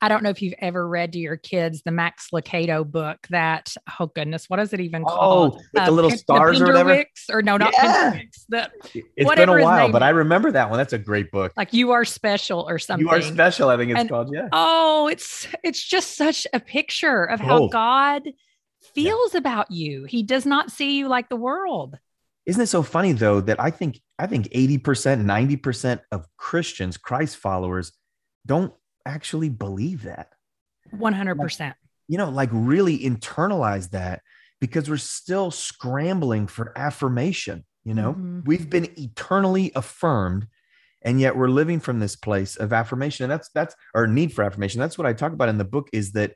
I 0.00 0.08
don't 0.08 0.24
know 0.24 0.30
if 0.30 0.42
you've 0.42 0.54
ever 0.58 0.88
read 0.88 1.12
to 1.12 1.18
your 1.18 1.36
kids 1.36 1.82
the 1.84 1.92
Max 1.92 2.30
Lucado 2.34 2.84
book 2.84 3.18
that, 3.30 3.74
oh 4.00 4.06
goodness, 4.06 4.46
what 4.48 4.58
is 4.58 4.72
it 4.72 4.80
even 4.80 5.04
called? 5.04 5.52
Oh, 5.54 5.56
with 5.56 5.66
the 5.72 5.82
uh, 5.84 5.90
little 5.90 6.10
Pin- 6.10 6.18
stars 6.18 6.60
or 6.60 6.66
whatever? 6.66 7.04
Or 7.30 7.42
no, 7.42 7.56
not 7.58 7.72
Yeah. 7.74 8.12
Pinderwicks. 8.14 8.44
The, 8.48 8.70
It's 9.16 9.34
been 9.36 9.48
a 9.48 9.62
while, 9.62 9.92
but. 9.92 10.02
I 10.02 10.08
remember 10.10 10.50
that 10.52 10.68
one. 10.68 10.78
That's 10.78 10.92
a 10.92 10.98
great 10.98 11.30
book. 11.30 11.52
like 11.56 11.72
you 11.72 11.92
are 11.92 12.04
special 12.04 12.66
or 12.68 12.78
something. 12.80 13.06
You 13.06 13.12
are 13.12 13.20
special, 13.22 13.68
I 13.68 13.76
think 13.76 13.92
it's 13.92 14.00
And- 14.00 14.08
called. 14.10 14.30
Yeah. 14.34 14.48
Oh, 14.52 15.06
it's 15.08 15.46
it's 15.62 15.82
just 15.82 16.16
such 16.16 16.46
a 16.52 16.58
picture 16.58 17.22
of 17.24 17.38
how 17.40 17.62
Oh. 17.64 17.68
God 17.68 18.22
feels 18.94 19.34
about 19.34 19.70
you. 19.70 20.04
He 20.04 20.22
does 20.22 20.44
not 20.46 20.70
see 20.72 20.98
you 20.98 21.06
like 21.08 21.28
the 21.28 21.36
world. 21.36 21.98
Isn't 22.46 22.62
it 22.62 22.66
so 22.68 22.82
funny 22.82 23.12
though 23.12 23.40
that 23.42 23.60
I 23.60 23.70
think 23.70 24.00
I 24.18 24.26
think 24.26 24.48
80%, 24.48 25.24
90% 25.24 26.00
of 26.10 26.26
Christians, 26.36 26.96
Christ 26.96 27.36
followers, 27.36 27.92
don't 28.46 28.72
actually 29.06 29.48
believe 29.48 30.02
that. 30.04 30.30
100%. 30.92 31.74
You 32.08 32.18
know, 32.18 32.30
like 32.30 32.50
really 32.52 32.98
internalize 32.98 33.90
that 33.90 34.22
because 34.60 34.88
we're 34.88 34.96
still 34.96 35.50
scrambling 35.50 36.46
for 36.46 36.72
affirmation. 36.76 37.64
You 37.84 37.94
know, 37.94 38.14
Mhm. 38.14 38.44
we've 38.44 38.68
been 38.68 38.88
eternally 38.98 39.72
affirmed, 39.74 40.48
and 41.02 41.20
yet 41.20 41.36
we're 41.36 41.48
living 41.48 41.80
from 41.80 42.00
this 42.00 42.16
place 42.16 42.56
of 42.56 42.72
affirmation. 42.72 43.24
And 43.24 43.30
that's 43.32 43.48
that's 43.50 43.74
our 43.94 44.06
need 44.06 44.32
for 44.32 44.42
affirmation. 44.42 44.80
That's 44.80 44.98
what 44.98 45.06
I 45.06 45.12
talk 45.12 45.32
about 45.32 45.48
in 45.48 45.58
the 45.58 45.64
book 45.64 45.88
is 45.92 46.12
that 46.12 46.34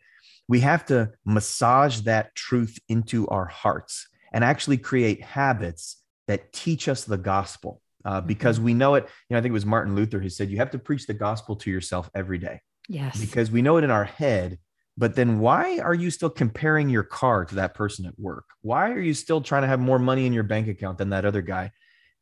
we 0.49 0.61
have 0.61 0.85
to 0.87 1.13
massage 1.25 2.01
that 2.03 2.35
truth 2.35 2.79
into 2.89 3.27
our 3.29 3.47
hearts 3.47 4.09
and 4.33 4.45
actually 4.45 4.79
create 4.79 5.23
habits 5.23 6.02
that 6.29 6.53
teach 6.53 6.89
us 6.89 7.05
the 7.05 7.19
gospel. 7.19 7.81
Uh, 8.05 8.21
because 8.21 8.59
we 8.59 8.75
know 8.75 8.97
it, 8.97 9.05
you 9.29 9.35
know, 9.35 9.39
I 9.39 9.43
think 9.43 9.51
it 9.51 9.55
was 9.55 9.65
Martin 9.67 9.95
Luther 9.95 10.19
who 10.19 10.29
said 10.29 10.51
you 10.51 10.57
have 10.59 10.73
to 10.73 10.79
preach 10.79 11.07
the 11.07 11.15
gospel 11.15 11.55
to 11.57 11.71
yourself 11.71 12.11
every 12.17 12.37
day 12.39 12.61
Yes. 12.89 13.21
because 13.21 13.53
we 13.53 13.63
know 13.63 13.77
it 13.77 13.85
in 13.85 13.93
our 13.93 14.03
head. 14.05 14.59
But 14.99 15.15
then 15.15 15.39
why 15.39 15.79
are 15.79 15.95
you 15.95 16.11
still 16.11 16.29
comparing 16.29 16.89
your 16.89 17.05
car 17.05 17.45
to 17.45 17.55
that 17.55 17.75
person 17.75 18.05
at 18.07 18.19
work? 18.19 18.45
Why 18.61 18.91
are 18.91 19.01
you 19.01 19.15
still 19.15 19.41
trying 19.41 19.63
to 19.63 19.69
have 19.69 19.79
more 19.79 20.01
money 20.01 20.27
in 20.27 20.33
your 20.33 20.43
bank 20.43 20.67
account 20.67 20.99
than 20.99 21.11
that 21.11 21.25
other 21.25 21.43
guy? 21.43 21.71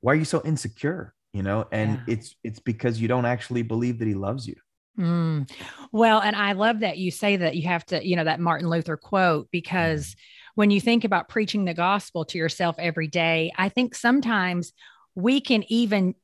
Why 0.03 0.13
are 0.13 0.17
you 0.17 0.27
so 0.27 0.43
insecure? 0.45 1.15
You 1.33 1.43
know, 1.43 1.67
and 1.73 1.93
Yeah. 2.07 2.15
it's 2.15 2.37
it's 2.45 2.59
because 2.61 3.01
you 3.01 3.09
don't 3.09 3.25
actually 3.25 3.63
believe 3.63 3.99
that 4.01 4.09
he 4.09 4.15
loves 4.15 4.47
you. 4.47 4.57
Mm. 4.99 5.51
Well, 5.93 6.21
and 6.21 6.37
I 6.37 6.53
love 6.53 6.81
that 6.81 6.99
you 6.99 7.11
say 7.11 7.37
that 7.37 7.57
you 7.57 7.69
have 7.69 7.87
to, 7.87 8.07
you 8.07 8.17
know, 8.17 8.25
that 8.25 8.39
Martin 8.39 8.69
Luther 8.69 8.97
quote, 8.99 9.49
because 9.51 10.15
when 10.55 10.71
you 10.71 10.81
think 10.81 11.05
about 11.05 11.29
preaching 11.29 11.65
the 11.65 11.75
gospel 11.75 12.25
to 12.27 12.39
yourself 12.39 12.77
every 12.79 13.07
day, 13.09 13.53
I 13.57 13.69
think 13.69 13.95
sometimes 13.95 14.73
we 15.15 15.41
can 15.41 15.65
even, 15.73 16.15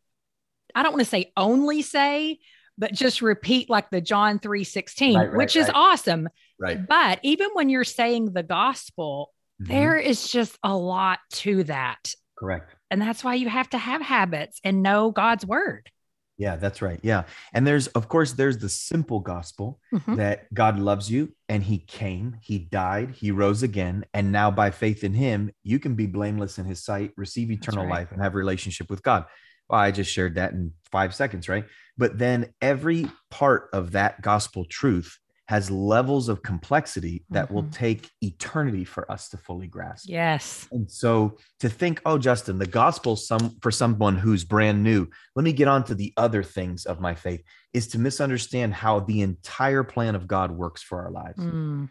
I 0.74 0.82
don't 0.82 0.92
want 0.92 1.04
to 1.04 1.10
say 1.10 1.32
only 1.36 1.82
say, 1.82 2.38
but 2.78 2.92
just 2.92 3.22
repeat 3.22 3.70
like 3.70 3.90
the 3.90 4.00
John 4.00 4.38
3 4.38 4.64
16, 4.64 5.16
Right, 5.16 5.28
right, 5.28 5.36
which 5.36 5.56
is 5.56 5.66
right. 5.68 5.76
awesome. 5.76 6.28
Right. 6.58 6.86
But 6.86 7.20
even 7.22 7.48
when 7.54 7.68
you're 7.68 7.84
saying 7.84 8.32
the 8.32 8.42
gospel, 8.42 9.32
Mhm. 9.62 9.68
there 9.68 9.96
is 9.96 10.28
just 10.30 10.58
a 10.62 10.76
lot 10.76 11.18
to 11.30 11.64
that. 11.64 12.14
correct. 12.38 12.74
And 12.90 13.00
that's 13.00 13.24
why 13.24 13.34
you 13.34 13.48
have 13.48 13.70
to 13.70 13.78
have 13.78 14.02
habits 14.02 14.60
and 14.62 14.82
know 14.82 15.10
God's 15.10 15.46
word. 15.46 15.90
Yeah, 16.38 16.56
that's 16.56 16.82
right. 16.82 17.00
Yeah. 17.02 17.24
And 17.54 17.66
there's 17.66 17.86
of 17.88 18.08
course 18.08 18.32
there's 18.32 18.58
the 18.58 18.68
simple 18.68 19.20
gospel 19.20 19.80
Mhm. 19.94 20.16
that 20.16 20.52
God 20.52 20.78
loves 20.78 21.10
you 21.10 21.32
and 21.48 21.62
he 21.62 21.78
came, 21.78 22.36
he 22.42 22.58
died, 22.58 23.12
he 23.12 23.30
rose 23.30 23.62
again, 23.62 24.04
and 24.12 24.32
now 24.32 24.50
by 24.50 24.70
faith 24.70 25.02
in 25.02 25.14
him, 25.14 25.50
you 25.62 25.78
can 25.78 25.94
be 25.94 26.06
blameless 26.06 26.58
in 26.58 26.66
his 26.66 26.84
sight, 26.84 27.12
receive 27.16 27.50
eternal 27.50 27.84
right. 27.84 27.90
life 28.00 28.12
and 28.12 28.20
have 28.22 28.34
a 28.34 28.38
relationship 28.38 28.90
with 28.90 29.02
God. 29.02 29.24
Well, 29.68 29.80
I 29.80 29.90
just 29.90 30.12
shared 30.12 30.34
that 30.36 30.52
in 30.52 30.72
5 30.92 31.14
seconds, 31.14 31.48
right? 31.48 31.64
But 31.96 32.18
then 32.18 32.52
every 32.60 33.10
part 33.30 33.68
of 33.72 33.92
that 33.92 34.20
gospel 34.20 34.64
truth 34.64 35.18
has 35.48 35.70
levels 35.70 36.28
of 36.28 36.42
complexity 36.42 37.24
that 37.30 37.50
will 37.52 37.62
Mhm. 37.62 37.72
take 37.72 38.10
eternity 38.20 38.84
for 38.84 39.10
us 39.10 39.28
to 39.28 39.36
fully 39.36 39.68
grasp. 39.68 40.08
Yes. 40.08 40.66
And 40.72 40.90
so 40.90 41.38
to 41.60 41.68
think, 41.68 42.00
oh, 42.04 42.18
Justin, 42.18 42.58
the 42.58 42.66
gospel 42.66 43.14
some 43.14 43.56
for 43.62 43.70
someone 43.70 44.16
who's 44.16 44.44
brand 44.44 44.82
new, 44.82 45.06
let 45.36 45.44
me 45.44 45.52
get 45.52 45.68
on 45.68 45.84
to 45.84 45.94
the 45.94 46.12
other 46.16 46.42
things 46.42 46.84
of 46.84 46.98
my 47.00 47.14
faith, 47.14 47.42
is 47.72 47.86
to 47.88 47.98
misunderstand 47.98 48.74
how 48.74 49.00
the 49.00 49.20
entire 49.20 49.84
plan 49.84 50.14
of 50.16 50.26
God 50.26 50.50
works 50.50 50.82
for 50.82 51.02
our 51.04 51.10
lives. 51.12 51.38
Mm. 51.38 51.90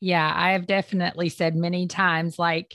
Yeah, 0.00 0.32
I 0.34 0.52
have 0.52 0.66
definitely 0.66 1.28
said 1.28 1.54
many 1.56 1.86
times, 1.86 2.38
like, 2.38 2.74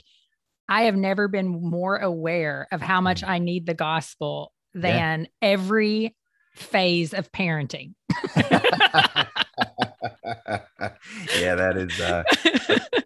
I 0.68 0.82
have 0.82 0.94
never 0.96 1.26
been 1.26 1.48
more 1.48 1.96
aware 1.96 2.68
of 2.70 2.80
how 2.80 3.00
much 3.00 3.24
I 3.24 3.38
need 3.40 3.66
the 3.66 3.74
gospel 3.74 4.52
Mm. 4.76 4.82
Yeah. 4.84 4.90
than 4.92 5.28
every 5.42 6.14
phase 6.54 7.12
of 7.14 7.32
parenting. 7.32 7.94
yeah, 11.38 11.54
that 11.54 11.76
is 11.76 12.00
uh 12.00 12.22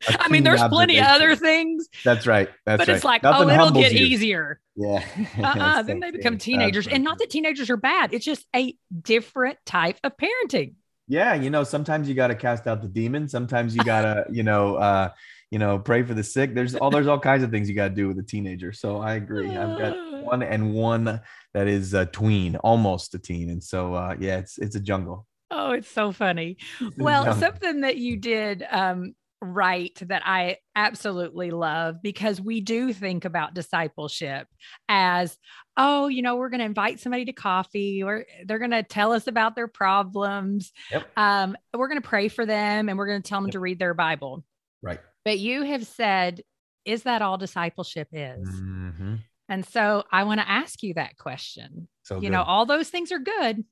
I 0.19 0.29
mean, 0.29 0.45
there's 0.45 0.63
plenty 0.65 0.99
of 0.99 1.07
other 1.07 1.37
things, 1.37 1.89
that's 2.05 2.27
right. 2.27 2.49
That's 2.67 2.79
but 2.81 2.89
right. 2.89 2.95
it's 2.97 3.05
like, 3.05 3.23
Nothing 3.23 3.51
oh, 3.51 3.55
it'll 3.55 3.71
get 3.71 3.93
you. 3.93 4.07
easier. 4.07 4.61
Yeah. 4.77 5.05
Uh-uh. 5.39 5.83
Then 5.83 6.01
they 6.01 6.11
become 6.11 6.39
teenagers. 6.39 6.87
And 6.89 7.05
not 7.05 7.19
that 7.19 7.31
teenagers 7.31 7.69
are 7.71 7.77
bad, 7.77 8.15
it's 8.15 8.25
just 8.25 8.47
a 8.57 8.77
different 9.03 9.59
type 9.67 9.99
of 10.05 10.13
parenting. 10.17 10.75
yeah 11.09 11.35
you 11.35 11.51
know 11.51 11.65
sometimes 11.65 12.09
you 12.09 12.15
got 12.15 12.29
to 12.29 12.35
cast 12.35 12.67
out 12.67 12.81
the 12.83 12.89
demon 12.89 13.29
sometimes 13.29 13.75
you 13.75 13.83
got 13.85 14.03
to 14.03 14.25
you 14.33 14.43
know 14.43 14.77
uh 14.77 15.09
you 15.51 15.59
know 15.59 15.79
pray 15.79 16.03
for 16.03 16.15
the 16.15 16.23
sick 16.23 16.55
there's 16.55 16.75
all 16.77 16.91
there's 16.91 17.09
all 17.09 17.19
kinds 17.19 17.43
of 17.43 17.51
things 17.51 17.69
you 17.69 17.75
got 17.75 17.89
to 17.89 17.95
do 17.95 18.07
with 18.09 18.19
a 18.19 18.23
teenager 18.23 18.73
so 18.73 18.99
i 18.99 19.15
agree 19.15 19.51
i've 19.51 19.77
got 19.79 19.97
one 20.25 20.43
and 20.43 20.73
one 20.73 21.21
that 21.55 21.67
is 21.67 21.95
a 21.95 22.07
tween 22.07 22.55
almost 22.57 23.15
a 23.15 23.19
teen 23.19 23.51
and 23.51 23.63
so 23.63 23.95
uh 23.95 24.15
yeah 24.21 24.39
it's 24.39 24.59
it's 24.59 24.77
a 24.77 24.81
jungle 24.81 25.27
Oh, 25.51 25.73
it's 25.73 25.91
so 25.91 26.13
funny. 26.13 26.57
Well, 26.97 27.25
jungle. 27.25 27.41
something 27.41 27.81
that 27.81 27.97
you 27.97 28.17
did 28.17 28.65
um, 28.71 29.15
right 29.43 29.97
that 30.03 30.23
I 30.25 30.59
absolutely 30.77 31.51
love 31.51 32.03
because 32.03 32.41
we 32.41 32.61
do 32.61 32.93
think 32.93 33.25
about 33.25 33.55
discipleship 33.55 34.47
as, 34.89 35.37
oh, 35.77 36.09
you 36.09 36.23
know, 36.23 36.37
we're 36.37 36.51
going 36.51 36.61
to 36.61 36.67
invite 36.67 37.01
somebody 37.01 37.25
to 37.25 37.33
coffee 37.33 38.03
or 38.03 38.27
they're 38.45 38.59
going 38.59 38.71
to 38.71 38.83
tell 38.83 39.13
us 39.13 39.27
about 39.27 39.57
their 39.57 39.69
problems. 39.69 40.73
Yep. 40.93 41.09
Um, 41.17 41.57
we're 41.75 41.89
going 41.89 42.01
to 42.03 42.09
pray 42.09 42.29
for 42.29 42.45
them 42.47 42.89
and 42.89 42.99
we're 42.99 43.07
going 43.09 43.23
to 43.23 43.29
tell 43.29 43.39
them 43.41 43.47
Yep. 43.49 43.53
to 43.53 43.61
read 43.61 43.79
their 43.79 43.95
Bible. 43.95 44.45
right 44.83 45.01
But 45.25 45.39
you 45.39 45.63
have 45.63 45.87
said, 45.87 46.43
is 46.85 47.03
that 47.05 47.23
all 47.23 47.39
discipleship 47.39 48.09
is? 48.13 48.49
Mhm. 48.49 49.21
And 49.49 49.67
so 49.67 50.05
I 50.13 50.25
want 50.25 50.41
to 50.41 50.49
ask 50.49 50.83
you 50.83 50.95
that 50.95 51.17
question. 51.19 51.89
so 52.05 52.21
you 52.21 52.31
know, 52.31 52.43
all 52.43 52.67
those 52.67 52.89
things 52.89 53.11
are 53.13 53.19
good, 53.19 53.65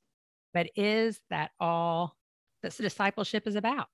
but 0.58 0.70
is 0.74 1.20
that 1.30 1.52
all 1.60 2.16
that 2.64 2.76
discipleship 2.76 3.46
is 3.46 3.54
about? 3.54 3.86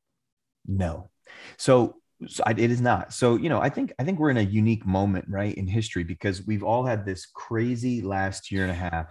No. 0.67 1.11
So, 1.59 1.97
so 2.27 2.43
I, 2.47 2.53
it 2.53 2.71
is 2.71 2.81
not. 2.81 3.13
So, 3.13 3.37
you 3.37 3.51
know, 3.51 3.61
I 3.61 3.69
think 3.69 3.93
I 3.99 4.05
think 4.05 4.19
we're 4.19 4.31
in 4.31 4.39
a 4.39 4.43
unique 4.43 4.87
moment, 4.87 5.27
right, 5.29 5.55
in 5.55 5.67
history 5.67 6.05
because 6.05 6.47
we've 6.47 6.63
all 6.63 6.87
had 6.87 7.05
this 7.05 7.27
crazy 7.27 8.01
last 8.01 8.51
year 8.51 8.63
and 8.63 8.71
a 8.71 8.75
half 8.75 9.09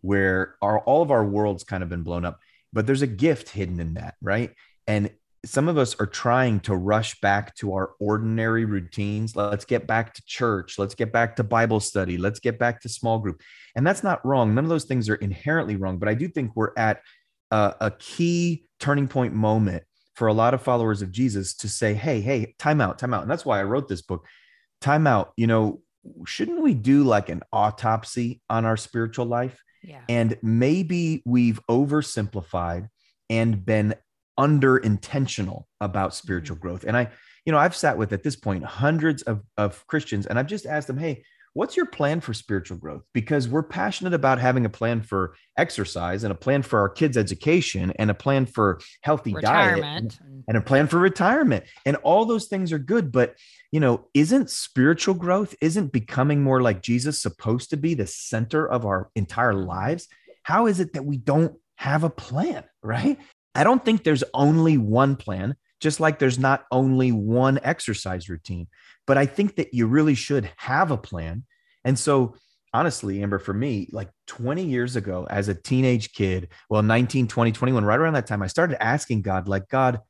where 0.00 0.54
our 0.62 0.80
all 0.80 1.02
of 1.02 1.10
our 1.10 1.26
worlds 1.26 1.62
kind 1.62 1.82
of 1.82 1.90
been 1.90 2.04
blown 2.04 2.24
up, 2.24 2.40
but 2.72 2.86
there's 2.86 3.02
a 3.02 3.06
gift 3.06 3.50
hidden 3.50 3.80
in 3.80 3.94
that, 3.94 4.14
right? 4.22 4.54
And 4.86 5.10
some 5.44 5.68
of 5.68 5.78
us 5.78 5.94
are 6.00 6.06
trying 6.06 6.60
to 6.60 6.76
rush 6.76 7.20
back 7.20 7.54
to 7.56 7.74
our 7.74 7.92
ordinary 8.00 8.64
routines. 8.64 9.36
Let's 9.36 9.64
get 9.64 9.86
back 9.86 10.14
to 10.14 10.22
church. 10.26 10.78
Let's 10.78 10.94
get 10.94 11.12
back 11.12 11.36
to 11.36 11.44
Bible 11.44 11.80
study. 11.80 12.16
Let's 12.18 12.40
get 12.40 12.58
back 12.58 12.80
to 12.82 12.88
small 12.88 13.18
group. 13.18 13.40
And 13.76 13.86
that's 13.86 14.02
not 14.02 14.24
wrong. 14.24 14.54
None 14.54 14.64
of 14.64 14.70
those 14.70 14.84
things 14.84 15.08
are 15.08 15.16
inherently 15.16 15.76
wrong, 15.76 15.98
but 15.98 16.08
I 16.08 16.14
do 16.14 16.28
think 16.28 16.52
we're 16.54 16.72
at 16.76 17.00
a, 17.50 17.74
a 17.80 17.90
key 17.92 18.66
turning 18.80 19.08
point 19.08 19.34
moment 19.34 19.84
for 20.14 20.28
a 20.28 20.32
lot 20.32 20.54
of 20.54 20.62
followers 20.62 21.02
of 21.02 21.10
Jesus 21.10 21.54
to 21.56 21.68
say, 21.68 21.94
hey, 21.94 22.20
hey, 22.20 22.54
time 22.58 22.80
out, 22.80 22.98
time 22.98 23.14
out. 23.14 23.22
And 23.22 23.30
that's 23.30 23.44
why 23.44 23.60
I 23.60 23.64
wrote 23.64 23.88
this 23.88 24.02
book. 24.02 24.26
Time 24.80 25.06
out. 25.06 25.32
You 25.36 25.46
know, 25.46 25.80
shouldn't 26.26 26.62
we 26.62 26.74
do 26.74 27.04
like 27.04 27.28
an 27.28 27.42
autopsy 27.52 28.40
on 28.48 28.64
our 28.64 28.76
spiritual 28.76 29.26
life? 29.26 29.62
Yeah. 29.82 30.00
And 30.08 30.38
maybe 30.42 31.22
we've 31.26 31.60
oversimplified 31.68 32.88
and 33.28 33.64
been 33.64 33.94
under 34.36 34.78
intentional 34.78 35.68
about 35.80 36.10
mm-hmm. 36.10 36.24
spiritual 36.24 36.56
growth. 36.56 36.84
And 36.84 36.96
I, 36.96 37.10
you 37.44 37.52
know, 37.52 37.58
I've 37.58 37.76
sat 37.76 37.98
with 37.98 38.12
at 38.12 38.22
this 38.22 38.36
point 38.36 38.64
hundreds 38.64 39.22
of, 39.22 39.42
of 39.56 39.86
Christians 39.86 40.26
and 40.26 40.38
I've 40.38 40.46
just 40.46 40.66
asked 40.66 40.86
them, 40.86 40.98
hey, 40.98 41.24
what's 41.54 41.76
your 41.76 41.86
plan 41.86 42.20
for 42.20 42.34
spiritual 42.34 42.76
growth? 42.76 43.02
Because 43.12 43.48
we're 43.48 43.62
passionate 43.62 44.12
about 44.12 44.40
having 44.40 44.66
a 44.66 44.70
plan 44.70 45.00
for 45.02 45.36
exercise 45.56 46.24
and 46.24 46.32
a 46.32 46.34
plan 46.34 46.62
for 46.62 46.80
our 46.80 46.88
kids' 46.88 47.16
education 47.16 47.92
and 47.96 48.10
a 48.10 48.14
plan 48.14 48.44
for 48.44 48.80
healthy 49.02 49.32
Retirement. 49.32 50.10
diet 50.10 50.20
and, 50.20 50.44
and 50.48 50.56
a 50.56 50.60
plan 50.60 50.88
for 50.88 50.98
retirement. 50.98 51.64
And 51.86 51.96
all 51.96 52.24
those 52.24 52.46
things 52.46 52.72
are 52.72 52.78
good. 52.78 53.12
But, 53.12 53.36
you 53.70 53.78
know, 53.78 54.08
isn't 54.14 54.50
spiritual 54.50 55.14
growth, 55.14 55.54
isn't 55.60 55.92
becoming 55.92 56.42
more 56.42 56.60
like 56.60 56.82
Jesus 56.82 57.22
supposed 57.22 57.70
to 57.70 57.76
be 57.76 57.94
the 57.94 58.06
center 58.06 58.68
of 58.68 58.84
our 58.84 59.10
entire 59.14 59.54
lives? 59.54 60.08
How 60.42 60.66
is 60.66 60.80
it 60.80 60.94
that 60.94 61.04
we 61.04 61.18
don't 61.18 61.56
have 61.76 62.04
a 62.04 62.10
plan, 62.10 62.64
right? 62.82 63.18
I 63.54 63.64
don't 63.64 63.84
think 63.84 64.04
there's 64.04 64.24
only 64.32 64.78
one 64.78 65.16
plan, 65.16 65.54
just 65.80 66.00
like 66.00 66.18
there's 66.18 66.38
not 66.38 66.64
only 66.70 67.12
one 67.12 67.60
exercise 67.62 68.28
routine, 68.28 68.68
but 69.06 69.18
I 69.18 69.26
think 69.26 69.56
that 69.56 69.74
you 69.74 69.86
really 69.86 70.14
should 70.14 70.50
have 70.56 70.90
a 70.90 70.96
plan. 70.96 71.44
And 71.84 71.98
so, 71.98 72.34
honestly, 72.72 73.22
Amber, 73.22 73.38
for 73.38 73.52
me, 73.52 73.88
like 73.92 74.10
20 74.26 74.64
years 74.64 74.96
ago, 74.96 75.26
as 75.28 75.48
a 75.48 75.54
teenage 75.54 76.12
kid, 76.12 76.48
well, 76.68 76.82
19, 76.82 77.28
20, 77.28 77.52
21, 77.52 77.84
right 77.84 77.98
around 77.98 78.14
that 78.14 78.26
time, 78.26 78.42
I 78.42 78.48
started 78.48 78.82
asking 78.82 79.22
God, 79.22 79.48
like, 79.48 79.68
God, 79.68 80.00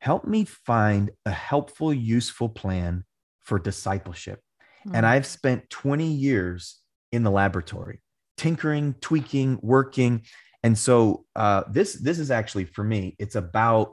help 0.00 0.26
me 0.26 0.44
find 0.44 1.10
a 1.24 1.30
helpful, 1.30 1.94
useful 1.94 2.48
plan 2.48 3.04
for 3.40 3.58
discipleship. 3.58 4.40
Mm-hmm. 4.86 4.96
And 4.96 5.06
I've 5.06 5.26
spent 5.26 5.70
20 5.70 6.06
years 6.06 6.78
in 7.12 7.22
the 7.22 7.30
laboratory, 7.30 8.00
tinkering, 8.36 8.94
tweaking, 9.00 9.58
working. 9.62 10.22
And 10.62 10.76
so 10.76 11.24
uh, 11.34 11.64
this 11.70 11.94
this 11.94 12.18
is 12.18 12.30
actually 12.30 12.64
for 12.64 12.84
me, 12.84 13.16
it's 13.18 13.34
about 13.34 13.92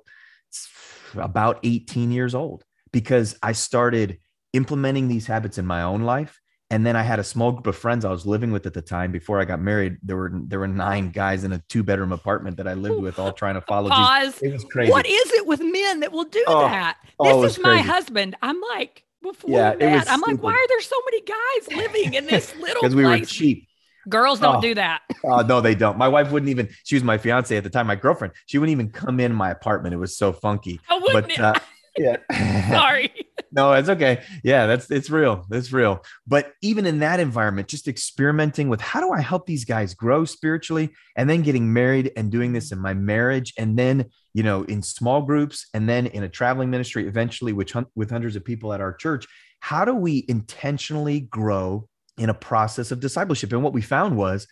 about 1.16 1.60
18 1.64 2.12
years 2.12 2.36
old 2.36 2.64
because 2.92 3.38
I 3.42 3.54
started 3.54 4.20
implementing 4.54 5.08
these 5.08 5.28
habits 5.28 5.58
in 5.58 5.66
my 5.66 5.84
own 5.84 6.02
life. 6.02 6.40
And 6.70 6.86
then 6.86 6.98
I 6.98 7.02
had 7.02 7.18
a 7.18 7.24
small 7.24 7.54
group 7.54 7.68
of 7.68 7.78
friends 7.78 8.04
I 8.04 8.12
was 8.12 8.26
living 8.26 8.52
with 8.52 8.66
at 8.66 8.74
the 8.74 8.82
time 8.82 9.14
before 9.14 9.40
I 9.40 9.46
got 9.46 9.62
married. 9.62 9.98
There 10.04 10.18
were 10.18 10.32
there 10.34 10.60
were 10.60 10.68
nine 10.68 11.12
guys 11.12 11.46
in 11.46 11.54
a 11.54 11.64
two 11.70 11.82
bedroom 11.82 12.12
apartment 12.12 12.58
that 12.58 12.68
I 12.68 12.74
lived 12.74 13.02
with, 13.02 13.20
all 13.20 13.32
trying 13.32 13.56
to 13.56 13.62
follow. 13.62 13.90
Pause. 13.90 14.42
It 14.42 14.52
was 14.52 14.66
crazy. 14.66 14.92
What 14.92 15.06
is 15.06 15.32
it 15.32 15.48
with 15.48 15.62
men 15.62 16.02
that 16.02 16.12
will 16.12 16.26
do 16.26 16.44
oh, 16.46 16.62
that? 16.64 16.98
Oh, 17.20 17.42
this 17.42 17.58
is 17.58 17.64
my 17.64 17.78
husband. 17.78 18.36
I'm 18.42 18.60
like, 18.60 19.06
before 19.24 19.50
yeah, 19.50 19.76
that, 19.76 20.12
I'm 20.12 20.20
like, 20.20 20.44
why 20.44 20.52
are 20.52 20.68
there 20.68 20.82
so 20.82 20.96
many 21.06 21.22
guys 21.22 21.78
living 21.78 22.14
in 22.16 22.26
this 22.26 22.54
little? 22.60 22.82
Because 22.82 22.96
we 22.96 23.06
were 23.06 23.20
cheap. 23.20 23.67
Girls 24.08 24.40
don't 24.40 24.58
oh, 24.58 24.62
do 24.62 24.76
that. 24.76 25.02
Oh, 25.24 25.42
no, 25.42 25.60
they 25.60 25.76
don't. 25.76 25.98
My 25.98 26.08
wife 26.08 26.32
wouldn't 26.32 26.50
even, 26.50 26.70
she 26.84 26.96
was 26.96 27.04
my 27.04 27.18
fiance 27.18 27.58
at 27.58 27.64
the 27.64 27.70
time, 27.70 27.88
my 27.88 27.96
girlfriend. 27.96 28.34
She 28.46 28.60
wouldn't 28.60 28.72
even 28.72 28.92
come 28.92 29.20
in 29.20 29.34
my 29.34 29.50
apartment. 29.50 29.94
It 29.94 29.98
was 29.98 30.16
so 30.16 30.32
funky. 30.32 30.80
Oh, 30.90 31.02
wouldn't 31.02 31.36
but, 31.36 31.40
uh, 31.40 31.54
yeah. 31.98 32.70
Sorry. 32.70 33.12
no, 33.52 33.74
it's 33.74 33.90
okay. 33.90 34.24
Yeah, 34.44 34.68
that's 34.68 34.90
it's 34.92 35.10
real. 35.10 35.46
It's 35.52 35.74
real. 35.74 36.06
But 36.28 36.54
even 36.62 36.86
in 36.86 37.00
that 37.00 37.20
environment, 37.20 37.68
just 37.68 37.88
experimenting 37.88 38.70
with 38.70 38.80
how 38.80 39.02
do 39.02 39.12
I 39.12 39.20
help 39.20 39.48
these 39.48 39.66
guys 39.66 39.96
grow 39.96 40.24
spiritually 40.24 40.92
and 41.18 41.30
then 41.30 41.42
getting 41.42 41.74
married 41.74 42.12
and 42.16 42.32
doing 42.32 42.54
this 42.54 42.72
in 42.72 42.80
my 42.80 42.94
marriage 42.94 43.54
and 43.58 43.78
then, 43.78 44.06
you 44.34 44.44
know, 44.44 44.64
in 44.64 44.82
small 44.82 45.24
groups 45.24 45.68
and 45.74 45.90
then 45.90 46.06
in 46.06 46.24
a 46.24 46.30
traveling 46.30 46.70
ministry 46.70 47.08
eventually 47.08 47.54
which 47.54 47.74
with 47.96 48.12
hundreds 48.12 48.36
of 48.36 48.46
people 48.46 48.72
at 48.72 48.82
our 48.82 48.94
church, 48.94 49.28
how 49.60 49.84
do 49.84 49.96
we 49.96 50.26
intentionally 50.30 51.22
grow 51.22 51.90
in 52.18 52.30
a 52.30 52.34
process 52.34 52.92
of 52.92 53.00
discipleship? 53.00 53.52
And 53.54 53.64
what 53.64 53.74
we 53.74 53.82
found 53.82 54.18
was 54.18 54.48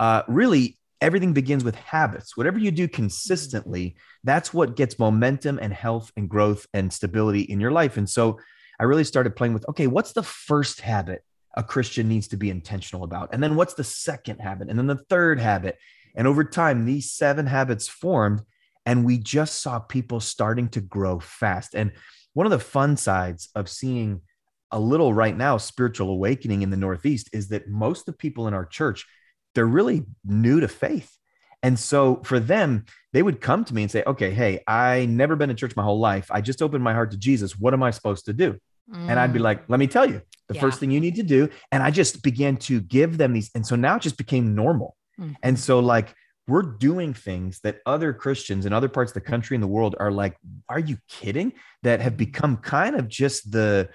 uh, 0.00 0.22
really 0.28 0.78
everything 1.00 1.32
begins 1.32 1.64
with 1.64 1.74
habits. 1.74 2.36
Whatever 2.36 2.58
you 2.58 2.70
do 2.70 2.88
consistently, 2.88 3.96
that's 4.22 4.54
what 4.54 4.76
gets 4.76 4.98
momentum 4.98 5.58
and 5.60 5.72
health 5.72 6.10
and 6.16 6.28
growth 6.28 6.66
and 6.72 6.92
stability 6.92 7.42
in 7.42 7.60
your 7.60 7.72
life. 7.72 7.96
And 7.96 8.08
so 8.08 8.38
I 8.80 8.84
really 8.84 9.04
started 9.04 9.36
playing 9.36 9.54
with 9.54 9.68
okay, 9.68 9.86
what's 9.86 10.12
the 10.12 10.22
first 10.22 10.80
habit 10.80 11.22
a 11.56 11.62
Christian 11.62 12.08
needs 12.08 12.28
to 12.28 12.36
be 12.36 12.50
intentional 12.50 13.04
about? 13.04 13.30
And 13.32 13.42
then 13.42 13.54
what's 13.54 13.74
the 13.74 13.84
second 13.84 14.40
habit? 14.40 14.68
And 14.68 14.78
then 14.78 14.86
the 14.86 15.04
third 15.08 15.38
habit. 15.38 15.78
And 16.16 16.26
over 16.26 16.44
time, 16.44 16.84
these 16.84 17.10
seven 17.10 17.46
habits 17.46 17.88
formed, 17.88 18.42
and 18.86 19.04
we 19.04 19.18
just 19.18 19.60
saw 19.60 19.78
people 19.78 20.20
starting 20.20 20.68
to 20.70 20.80
grow 20.80 21.18
fast. 21.20 21.74
And 21.74 21.92
one 22.34 22.46
of 22.46 22.50
the 22.50 22.58
fun 22.58 22.96
sides 22.96 23.48
of 23.54 23.68
seeing 23.68 24.20
a 24.74 24.78
little 24.78 25.14
right 25.14 25.36
now 25.36 25.56
spiritual 25.56 26.10
awakening 26.10 26.60
in 26.60 26.68
the 26.68 26.76
Northeast 26.76 27.30
is 27.32 27.48
that 27.48 27.68
most 27.68 28.00
of 28.00 28.06
the 28.06 28.18
people 28.18 28.46
in 28.46 28.52
our 28.52 28.66
church 28.66 29.06
they're 29.54 29.66
really 29.66 30.04
new 30.24 30.60
to 30.60 30.68
faith. 30.68 31.16
And 31.62 31.78
so 31.78 32.20
for 32.24 32.38
them, 32.38 32.84
they 33.12 33.22
would 33.22 33.40
come 33.40 33.64
to 33.64 33.74
me 33.74 33.82
and 33.82 33.90
say, 33.90 34.02
okay, 34.06 34.30
hey, 34.30 34.60
I 34.66 35.06
never 35.06 35.34
been 35.34 35.48
in 35.48 35.56
church 35.56 35.76
my 35.76 35.82
whole 35.82 35.98
life. 35.98 36.30
I 36.30 36.40
just 36.42 36.60
opened 36.60 36.84
my 36.84 36.92
heart 36.92 37.12
to 37.12 37.16
Jesus. 37.16 37.58
What 37.58 37.72
am 37.72 37.82
I 37.82 37.90
supposed 37.90 38.26
to 38.26 38.34
do? 38.34 38.58
Mm. 38.92 39.08
And 39.08 39.18
I'd 39.18 39.32
be 39.32 39.38
like, 39.38 39.62
let 39.68 39.80
me 39.80 39.86
tell 39.86 40.06
you 40.06 40.20
the 40.48 40.54
yeah. 40.54 40.60
first 40.60 40.78
thing 40.78 40.90
you 40.90 41.00
need 41.00 41.14
to 41.16 41.22
do. 41.22 41.48
And 41.72 41.82
I 41.82 41.90
just 41.90 42.22
began 42.22 42.58
to 42.58 42.80
give 42.82 43.16
them 43.16 43.32
these. 43.32 43.50
And 43.54 43.66
so 43.66 43.76
now 43.76 43.96
it 43.96 44.02
just 44.02 44.18
became 44.18 44.54
normal. 44.54 44.94
Mm. 45.18 45.36
And 45.42 45.58
so, 45.58 45.78
like, 45.78 46.14
we're 46.46 46.62
doing 46.62 47.14
things 47.14 47.60
that 47.60 47.78
other 47.86 48.12
Christians 48.12 48.66
in 48.66 48.74
other 48.74 48.88
parts 48.88 49.12
of 49.12 49.14
the 49.14 49.22
country 49.22 49.56
and 49.56 49.62
the 49.62 49.68
world 49.68 49.96
are 49.98 50.12
like, 50.12 50.36
are 50.68 50.78
you 50.78 50.98
kidding? 51.08 51.54
That 51.82 52.02
have 52.02 52.18
become 52.18 52.58
kind 52.58 52.96
of 52.96 53.08
just 53.08 53.50
the 53.50 53.88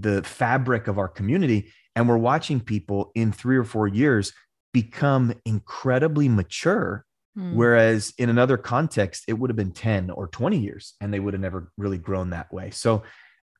the 0.00 0.22
fabric 0.22 0.88
of 0.88 0.98
our 0.98 1.08
community. 1.08 1.72
And 1.96 2.08
we're 2.08 2.18
watching 2.18 2.60
people 2.60 3.12
in 3.14 3.32
three 3.32 3.56
or 3.56 3.64
four 3.64 3.86
years 3.86 4.32
become 4.72 5.32
incredibly 5.44 6.28
mature. 6.28 7.04
Mm. 7.38 7.54
Whereas 7.54 8.12
in 8.18 8.28
another 8.28 8.56
context, 8.56 9.24
it 9.28 9.34
would 9.34 9.50
have 9.50 9.56
been 9.56 9.72
10 9.72 10.10
or 10.10 10.28
20 10.28 10.58
years 10.58 10.94
and 11.00 11.12
they 11.12 11.20
would 11.20 11.34
have 11.34 11.40
never 11.40 11.72
really 11.76 11.98
grown 11.98 12.30
that 12.30 12.52
way. 12.52 12.70
So 12.70 13.02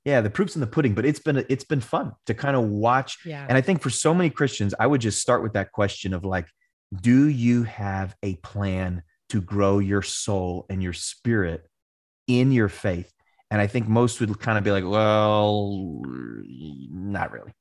yeah, 0.04 0.20
the 0.20 0.30
proof's 0.30 0.54
in 0.54 0.60
the 0.60 0.66
pudding, 0.66 0.94
but 0.94 1.06
it's 1.06 1.18
been 1.18 1.44
it's 1.48 1.64
been 1.64 1.80
fun 1.80 2.12
to 2.26 2.34
kind 2.34 2.56
of 2.56 2.64
watch. 2.64 3.18
Yeah. 3.24 3.46
And 3.48 3.56
I 3.56 3.62
think 3.62 3.80
for 3.80 3.90
so 3.90 4.12
many 4.12 4.28
Christians, 4.28 4.74
I 4.78 4.86
would 4.86 5.00
just 5.00 5.20
start 5.20 5.42
with 5.42 5.54
that 5.54 5.72
question 5.72 6.12
of 6.12 6.24
like, 6.24 6.46
do 6.94 7.26
you 7.26 7.62
have 7.62 8.14
a 8.22 8.34
plan 8.36 9.02
to 9.30 9.40
grow 9.40 9.78
your 9.78 10.02
soul 10.02 10.66
and 10.68 10.82
your 10.82 10.92
spirit 10.92 11.66
in 12.28 12.52
your 12.52 12.68
faith? 12.68 13.13
And 13.54 13.60
I 13.60 13.68
think 13.68 13.86
most 13.86 14.18
would 14.18 14.40
kind 14.40 14.58
of 14.58 14.64
be 14.64 14.72
like, 14.72 14.82
well, 14.84 16.02
not 16.04 17.30
really. 17.30 17.52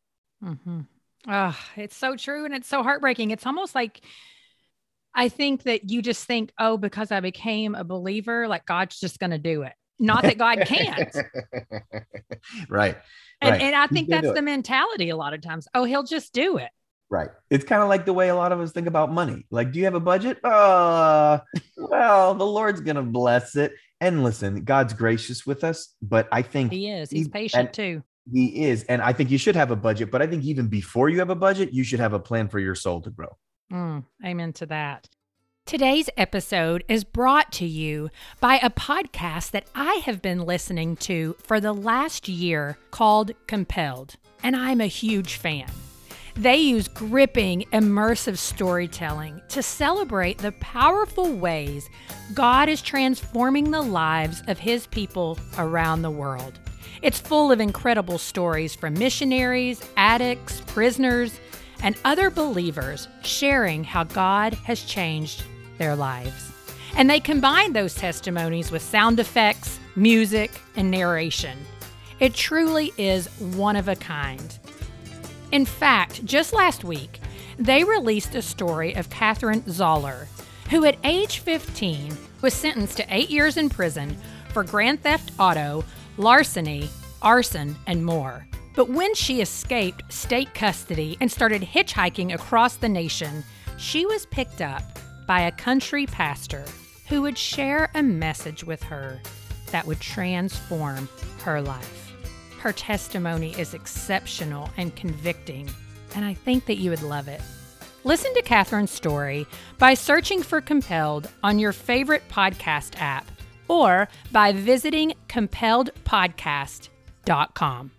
Mm-hmm. 0.43 0.79
Oh, 1.27 1.59
it's 1.75 1.95
so 1.95 2.15
true. 2.15 2.45
And 2.45 2.53
it's 2.55 2.67
so 2.67 2.81
heartbreaking. 2.81 3.29
It's 3.29 3.45
almost 3.45 3.75
like 3.75 4.01
I 5.13 5.29
think 5.29 5.61
that 5.63 5.91
you 5.91 6.01
just 6.01 6.25
think, 6.25 6.51
oh, 6.57 6.77
because 6.77 7.11
I 7.11 7.19
became 7.19 7.75
a 7.75 7.83
believer, 7.83 8.47
like 8.47 8.65
God's 8.65 8.99
just 8.99 9.19
going 9.19 9.29
to 9.29 9.37
do 9.37 9.61
it. 9.61 9.73
Not 9.99 10.23
that 10.23 10.39
God 10.39 10.63
can't. 10.65 11.15
right. 12.69 12.97
And, 13.39 13.51
right. 13.51 13.61
and 13.61 13.75
I 13.75 13.85
think 13.85 14.09
that's 14.09 14.33
the 14.33 14.41
mentality 14.41 15.11
a 15.11 15.15
lot 15.15 15.35
of 15.35 15.41
times. 15.41 15.67
Oh, 15.75 15.83
he'll 15.83 16.01
just 16.01 16.33
do 16.33 16.57
it. 16.57 16.71
Right. 17.13 17.29
It's 17.51 17.63
kind 17.63 17.83
of 17.83 17.89
like 17.89 18.05
the 18.05 18.13
way 18.13 18.29
a 18.29 18.35
lot 18.35 18.51
of 18.51 18.59
us 18.59 18.71
think 18.71 18.87
about 18.87 19.11
money. 19.11 19.45
Like, 19.51 19.71
do 19.71 19.77
you 19.77 19.85
have 19.85 19.93
a 19.93 19.99
budget? 19.99 20.43
Uh, 20.43 21.41
well, 21.77 22.33
the 22.33 22.43
Lord's 22.43 22.81
going 22.81 22.95
to 22.95 23.03
bless 23.03 23.55
it. 23.55 23.71
And 24.01 24.23
listen, 24.23 24.63
God's 24.63 24.93
gracious 24.93 25.45
with 25.45 25.63
us, 25.63 25.93
but 26.01 26.27
I 26.31 26.41
think 26.41 26.71
He 26.71 26.89
is. 26.89 27.11
He's 27.11 27.27
he, 27.27 27.31
patient 27.31 27.65
and, 27.67 27.73
too. 27.73 28.03
He 28.33 28.65
is. 28.65 28.83
And 28.85 28.99
I 28.99 29.13
think 29.13 29.29
you 29.29 29.37
should 29.37 29.55
have 29.55 29.69
a 29.69 29.75
budget, 29.75 30.09
but 30.09 30.23
I 30.23 30.27
think 30.27 30.43
even 30.43 30.69
before 30.69 31.07
you 31.07 31.19
have 31.19 31.29
a 31.29 31.35
budget, 31.35 31.71
you 31.71 31.83
should 31.83 31.99
have 31.99 32.13
a 32.13 32.19
plan 32.19 32.47
for 32.47 32.57
your 32.57 32.73
soul 32.73 32.99
to 33.01 33.11
grow. 33.11 33.37
Mm, 33.71 34.05
amen 34.25 34.53
to 34.53 34.65
that. 34.65 35.07
Today's 35.67 36.09
episode 36.17 36.83
is 36.87 37.03
brought 37.03 37.51
to 37.53 37.65
you 37.67 38.09
by 38.39 38.55
a 38.55 38.71
podcast 38.71 39.51
that 39.51 39.67
I 39.75 40.01
have 40.05 40.19
been 40.19 40.47
listening 40.47 40.95
to 40.97 41.35
for 41.37 41.59
the 41.59 41.73
last 41.73 42.27
year 42.27 42.79
called 42.89 43.33
Compelled, 43.45 44.15
and 44.41 44.55
I'm 44.55 44.81
a 44.81 44.87
huge 44.87 45.35
fan. 45.35 45.69
They 46.35 46.57
use 46.57 46.87
gripping, 46.87 47.65
immersive 47.71 48.37
storytelling 48.37 49.41
to 49.49 49.61
celebrate 49.61 50.39
the 50.39 50.51
powerful 50.53 51.31
ways 51.31 51.89
God 52.33 52.69
is 52.69 52.81
transforming 52.81 53.69
the 53.69 53.81
lives 53.81 54.41
of 54.47 54.57
His 54.57 54.87
people 54.87 55.37
around 55.59 56.01
the 56.01 56.09
world. 56.09 56.57
It's 57.03 57.19
full 57.19 57.51
of 57.51 57.59
incredible 57.59 58.17
stories 58.17 58.73
from 58.73 58.95
missionaries, 58.95 59.81
addicts, 59.95 60.61
prisoners, 60.61 61.39
and 61.83 61.95
other 62.03 62.31
believers 62.31 63.07
sharing 63.21 63.83
how 63.83 64.05
God 64.05 64.53
has 64.53 64.83
changed 64.83 65.43
their 65.77 65.95
lives. 65.95 66.51
And 66.95 67.09
they 67.09 67.19
combine 67.19 67.73
those 67.73 67.93
testimonies 67.93 68.71
with 68.71 68.81
sound 68.81 69.19
effects, 69.19 69.79
music, 69.95 70.51
and 70.75 70.89
narration. 70.89 71.59
It 72.19 72.33
truly 72.33 72.91
is 72.97 73.27
one 73.39 73.75
of 73.75 73.87
a 73.87 73.95
kind. 73.95 74.57
In 75.53 75.65
fact, 75.65 76.25
just 76.25 76.51
last 76.51 76.83
week, 76.83 77.19
they 77.59 77.83
released 77.83 78.33
a 78.33 78.41
story 78.41 78.95
of 78.95 79.11
Catherine 79.11 79.63
Zoller, 79.69 80.27
who 80.71 80.83
at 80.83 80.97
age 81.03 81.39
15 81.39 82.17
was 82.41 82.55
sentenced 82.55 82.97
to 82.97 83.05
eight 83.15 83.29
years 83.29 83.55
in 83.55 83.69
prison 83.69 84.17
for 84.51 84.63
grand 84.63 85.03
theft 85.03 85.31
auto 85.37 85.83
larceny, 86.17 86.89
arson, 87.21 87.75
and 87.85 88.03
more. 88.03 88.47
But 88.75 88.89
when 88.89 89.13
she 89.13 89.41
escaped 89.41 90.11
state 90.11 90.55
custody 90.55 91.17
and 91.21 91.31
started 91.31 91.61
hitchhiking 91.61 92.33
across 92.33 92.77
the 92.77 92.89
nation, 92.89 93.43
she 93.77 94.07
was 94.07 94.25
picked 94.25 94.59
up 94.59 94.97
by 95.27 95.41
a 95.41 95.51
country 95.51 96.07
pastor 96.07 96.65
who 97.09 97.21
would 97.21 97.37
share 97.37 97.91
a 97.93 98.01
message 98.01 98.63
with 98.63 98.81
her 98.81 99.21
that 99.69 99.85
would 99.85 99.99
transform 99.99 101.07
her 101.43 101.61
life. 101.61 102.02
Her 102.63 102.71
testimony 102.71 103.51
is 103.59 103.73
exceptional 103.73 104.69
and 104.77 104.95
convicting, 104.95 105.69
and 106.15 106.23
I 106.23 106.33
think 106.33 106.65
that 106.67 106.77
you 106.77 106.91
would 106.91 107.01
love 107.01 107.27
it. 107.27 107.41
Listen 108.05 108.33
to 108.35 108.41
Catherine's 108.41 108.89
story 108.89 109.45
by 109.79 109.95
searching 109.95 110.41
for 110.41 110.61
Compelled 110.61 111.29
on 111.43 111.59
your 111.59 111.73
favorite 111.73 112.23
podcast 112.29 112.93
app 113.01 113.29
or 113.67 114.07
by 114.31 114.53
visiting 114.53 115.11
compelledpodcast.com. 115.27 117.91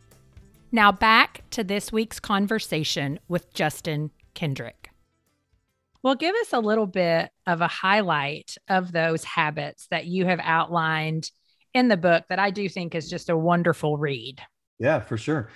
Now 0.72 0.92
back 0.92 1.42
to 1.50 1.62
this 1.62 1.92
week's 1.92 2.18
conversation 2.18 3.20
with 3.28 3.52
Justin 3.52 4.12
Kendrick. 4.32 4.88
Well, 6.02 6.14
give 6.14 6.34
us 6.36 6.54
a 6.54 6.60
little 6.60 6.86
bit 6.86 7.28
of 7.46 7.60
a 7.60 7.68
highlight 7.68 8.56
of 8.70 8.92
those 8.92 9.24
habits 9.24 9.88
that 9.90 10.06
you 10.06 10.24
have 10.24 10.40
outlined 10.42 11.30
in 11.74 11.88
the 11.88 11.98
book 11.98 12.24
that 12.30 12.38
I 12.38 12.50
do 12.50 12.66
think 12.66 12.94
is 12.94 13.10
just 13.10 13.28
a 13.28 13.36
wonderful 13.36 13.98
read. 13.98 14.40
Yeah, 14.84 15.00
for 15.00 15.16
sure. 15.16 15.48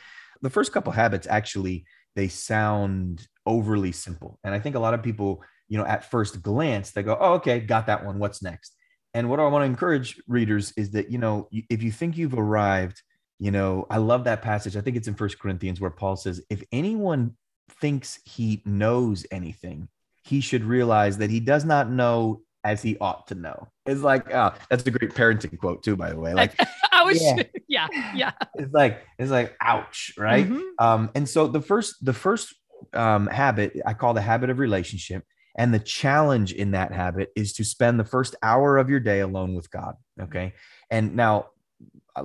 The 0.43 0.51
first 0.51 0.73
couple 0.73 0.93
habits 0.93 1.27
actually 1.29 1.85
they 2.17 2.29
sound 2.29 3.29
overly 3.47 3.93
simple. 3.93 4.41
And 4.43 4.55
I 4.55 4.59
think 4.59 4.75
a 4.75 4.81
lot 4.81 4.95
of 4.95 5.03
people, 5.03 5.45
you 5.69 5.79
know, 5.79 5.85
at 5.85 6.11
first 6.11 6.43
glance, 6.43 6.91
they 6.91 7.03
go, 7.03 7.17
"Oh, 7.21 7.35
okay, 7.35 7.61
got 7.61 7.87
that 7.87 8.05
one. 8.05 8.19
What's 8.19 8.43
next?" 8.43 8.75
And 9.14 9.29
what 9.31 9.38
I 9.41 9.47
want 9.47 9.62
to 9.62 9.67
encourage 9.67 10.21
readers 10.27 10.73
is 10.77 10.91
that, 10.93 11.11
you 11.11 11.19
know, 11.19 11.49
if 11.53 11.83
you 11.83 11.93
think 11.93 12.17
you've 12.17 12.35
arrived, 12.38 13.03
you 13.38 13.51
know, 13.51 13.87
I 13.91 13.99
love 13.99 14.25
that 14.25 14.43
passage. 14.43 14.77
I 14.77 14.81
think 14.81 14.97
it's 14.97 15.09
in 15.09 15.14
First 15.14 15.38
Corinthians 15.38 15.81
where 15.81 15.91
Paul 15.91 16.17
says, 16.17 16.41
if 16.51 16.62
anyone 16.73 17.37
thinks 17.81 18.19
he 18.25 18.62
knows 18.64 19.27
anything, 19.31 19.88
he 20.25 20.41
should 20.41 20.64
realize 20.64 21.19
that 21.19 21.31
he 21.31 21.41
does 21.41 21.64
not 21.64 21.91
know 21.91 22.43
as 22.64 22.83
he 22.83 22.97
ought 22.99 23.27
to 23.29 23.35
know. 23.35 23.68
It's 23.87 24.03
like, 24.03 24.33
oh, 24.33 24.53
that's 24.68 24.85
a 24.87 24.90
great 24.90 25.14
parenting 25.14 25.57
quote 25.59 25.83
too, 25.83 25.97
by 25.97 26.11
the 26.11 26.18
way. 26.18 26.35
Like, 26.35 26.55
I 26.92 27.03
was, 27.05 27.23
yeah, 27.23 27.42
yeah, 27.68 27.88
yeah. 28.14 28.33
It's 28.55 28.73
like, 28.73 29.03
it's 29.18 29.31
like, 29.31 29.57
ouch, 29.61 30.12
right? 30.18 30.47
Mm-hmm. 30.47 30.61
Um, 30.79 31.11
and 31.14 31.29
so 31.29 31.47
the 31.47 31.61
first, 31.61 32.05
the 32.05 32.12
first 32.12 32.55
um, 32.92 33.27
habit 33.27 33.77
I 33.87 33.94
call 33.94 34.14
the 34.14 34.21
habit 34.21 34.51
of 34.51 34.59
relationship, 34.59 35.25
and 35.57 35.73
the 35.73 35.79
challenge 35.79 36.53
in 36.53 36.73
that 36.73 36.92
habit 36.92 37.31
is 37.35 37.53
to 37.55 37.64
spend 37.64 37.99
the 37.99 38.05
first 38.05 38.37
hour 38.42 38.77
of 38.77 38.90
your 38.90 39.01
day 39.01 39.21
alone 39.21 39.55
with 39.55 39.71
God. 39.71 39.94
Okay, 40.21 40.55
and 40.90 41.14
now 41.16 41.47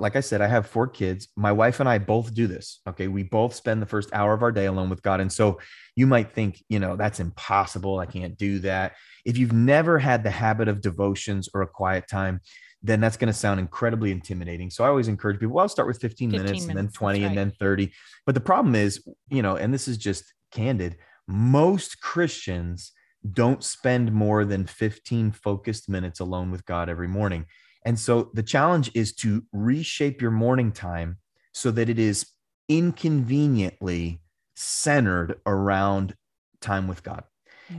like 0.00 0.16
I 0.16 0.20
said, 0.20 0.40
I 0.40 0.46
have 0.46 0.66
four 0.66 0.86
kids. 0.86 1.28
My 1.36 1.52
wife 1.52 1.80
and 1.80 1.88
I 1.88 1.98
both 1.98 2.34
do 2.34 2.46
this. 2.46 2.80
Okay. 2.88 3.08
We 3.08 3.22
both 3.22 3.54
spend 3.54 3.82
the 3.82 3.86
first 3.86 4.10
hour 4.12 4.32
of 4.34 4.42
our 4.42 4.52
day 4.52 4.66
alone 4.66 4.90
with 4.90 5.02
God. 5.02 5.20
And 5.20 5.32
so 5.32 5.60
you 5.96 6.06
might 6.06 6.32
think, 6.32 6.62
you 6.68 6.78
know, 6.78 6.96
that's 6.96 7.20
impossible. 7.20 7.98
I 7.98 8.06
can't 8.06 8.36
do 8.36 8.58
that. 8.60 8.94
If 9.24 9.38
you've 9.38 9.52
never 9.52 9.98
had 9.98 10.22
the 10.22 10.30
habit 10.30 10.68
of 10.68 10.80
devotions 10.80 11.48
or 11.54 11.62
a 11.62 11.66
quiet 11.66 12.08
time, 12.08 12.40
then 12.82 13.00
that's 13.00 13.16
going 13.16 13.32
to 13.32 13.38
sound 13.38 13.58
incredibly 13.58 14.10
intimidating. 14.10 14.68
So 14.70 14.84
I 14.84 14.88
always 14.88 15.08
encourage 15.08 15.40
people, 15.40 15.54
well, 15.54 15.62
I'll 15.62 15.68
start 15.70 15.88
with 15.88 16.00
15, 16.00 16.30
15 16.30 16.30
minutes, 16.30 16.50
minutes, 16.50 16.66
and 16.66 16.76
then 16.76 16.88
20 16.92 17.20
right. 17.20 17.28
and 17.28 17.36
then 17.36 17.52
30. 17.58 17.90
But 18.26 18.34
the 18.34 18.42
problem 18.42 18.74
is, 18.74 19.02
you 19.30 19.40
know, 19.40 19.56
and 19.56 19.72
this 19.72 19.88
is 19.88 19.96
just 19.96 20.24
candid, 20.50 20.98
most 21.26 22.00
Christians 22.00 22.92
don't 23.32 23.64
spend 23.64 24.12
more 24.12 24.44
than 24.44 24.66
15 24.66 25.32
focused 25.32 25.88
minutes 25.88 26.20
alone 26.20 26.50
with 26.50 26.66
God 26.66 26.90
every 26.90 27.08
morning. 27.08 27.46
And 27.84 27.98
so 27.98 28.30
the 28.34 28.42
challenge 28.42 28.90
is 28.94 29.12
to 29.16 29.44
reshape 29.52 30.20
your 30.20 30.30
morning 30.30 30.72
time 30.72 31.18
so 31.52 31.70
that 31.70 31.88
it 31.88 31.98
is 31.98 32.26
inconveniently 32.68 34.20
centered 34.56 35.40
around 35.46 36.14
time 36.60 36.88
with 36.88 37.02
God. 37.02 37.24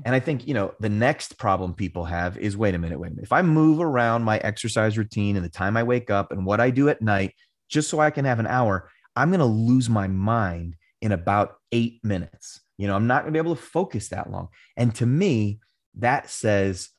And 0.04 0.16
I 0.16 0.20
think, 0.20 0.48
you 0.48 0.54
know, 0.54 0.74
the 0.80 0.90
next 0.90 1.38
problem 1.38 1.74
people 1.74 2.06
have 2.06 2.38
is 2.38 2.58
wait 2.58 2.74
a 2.74 2.78
minute, 2.78 3.00
wait 3.00 3.08
a 3.08 3.12
minute. 3.12 3.24
If 3.24 3.32
I 3.32 3.42
move 3.42 3.80
around 3.80 4.24
my 4.24 4.38
exercise 4.40 4.98
routine 4.98 5.36
and 5.36 5.46
the 5.46 5.50
time 5.50 5.78
I 5.78 5.84
wake 5.84 6.10
up 6.10 6.32
and 6.32 6.46
what 6.46 6.60
I 6.60 6.72
do 6.72 6.90
at 6.90 7.02
night, 7.02 7.34
just 7.70 7.90
so 7.90 8.00
I 8.00 8.10
can 8.10 8.26
have 8.26 8.40
an 8.40 8.48
hour, 8.48 8.90
I'm 9.16 9.30
going 9.30 9.40
to 9.40 9.46
lose 9.46 9.90
my 9.90 10.08
mind 10.08 10.76
in 11.02 11.12
about 11.12 11.58
eight 11.72 12.00
minutes. 12.04 12.62
You 12.78 12.88
know, 12.88 12.96
I'm 12.96 13.08
not 13.08 13.22
going 13.22 13.34
to 13.34 13.40
be 13.40 13.44
able 13.44 13.56
to 13.56 13.62
focus 13.62 14.10
that 14.10 14.30
long. 14.32 14.50
And 14.76 14.94
to 14.96 15.06
me, 15.06 15.60
that 15.96 16.30
says 16.30 16.90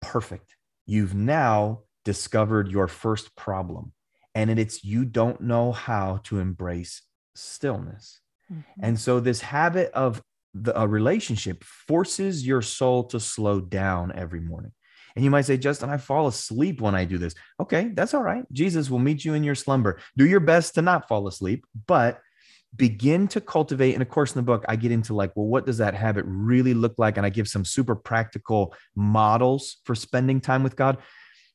perfect. 0.00 0.56
You've 0.86 1.14
now 1.14 1.80
discovered 2.06 2.70
your 2.70 2.86
first 2.86 3.34
problem 3.34 3.92
and 4.32 4.58
it's 4.60 4.84
you 4.84 5.04
don't 5.04 5.40
know 5.40 5.72
how 5.72 6.20
to 6.22 6.38
embrace 6.38 7.02
stillness. 7.34 8.20
Mm-hmm. 8.50 8.84
and 8.84 9.00
so 9.00 9.18
this 9.18 9.40
habit 9.40 9.90
of 9.90 10.22
the, 10.54 10.80
a 10.80 10.86
relationship 10.86 11.64
forces 11.64 12.46
your 12.46 12.62
soul 12.62 13.02
to 13.02 13.18
slow 13.18 13.60
down 13.60 14.12
every 14.14 14.38
morning. 14.38 14.70
And 15.16 15.24
you 15.24 15.32
might 15.32 15.46
say 15.46 15.56
justin 15.56 15.90
i 15.90 15.96
fall 15.96 16.28
asleep 16.28 16.80
when 16.80 16.94
i 16.94 17.04
do 17.04 17.18
this. 17.18 17.34
Okay 17.58 17.90
that's 17.92 18.14
all 18.14 18.22
right. 18.22 18.44
Jesus 18.52 18.88
will 18.88 19.00
meet 19.00 19.24
you 19.24 19.34
in 19.34 19.42
your 19.42 19.56
slumber. 19.56 19.98
Do 20.16 20.26
your 20.26 20.38
best 20.38 20.74
to 20.76 20.82
not 20.82 21.08
fall 21.08 21.26
asleep 21.26 21.66
but 21.88 22.20
begin 22.76 23.26
to 23.28 23.40
cultivate 23.40 23.94
and 23.94 24.02
of 24.02 24.08
course 24.08 24.34
in 24.34 24.38
the 24.38 24.50
book 24.52 24.64
i 24.68 24.76
get 24.76 24.92
into 24.92 25.14
like 25.14 25.34
well 25.34 25.46
what 25.46 25.64
does 25.64 25.78
that 25.78 25.94
habit 25.94 26.24
really 26.28 26.74
look 26.74 26.94
like? 26.98 27.16
And 27.16 27.26
i 27.26 27.30
give 27.30 27.48
some 27.48 27.64
super 27.64 27.96
practical 27.96 28.74
models 28.94 29.78
for 29.84 29.96
spending 29.96 30.40
time 30.40 30.62
with 30.62 30.76
god 30.76 30.98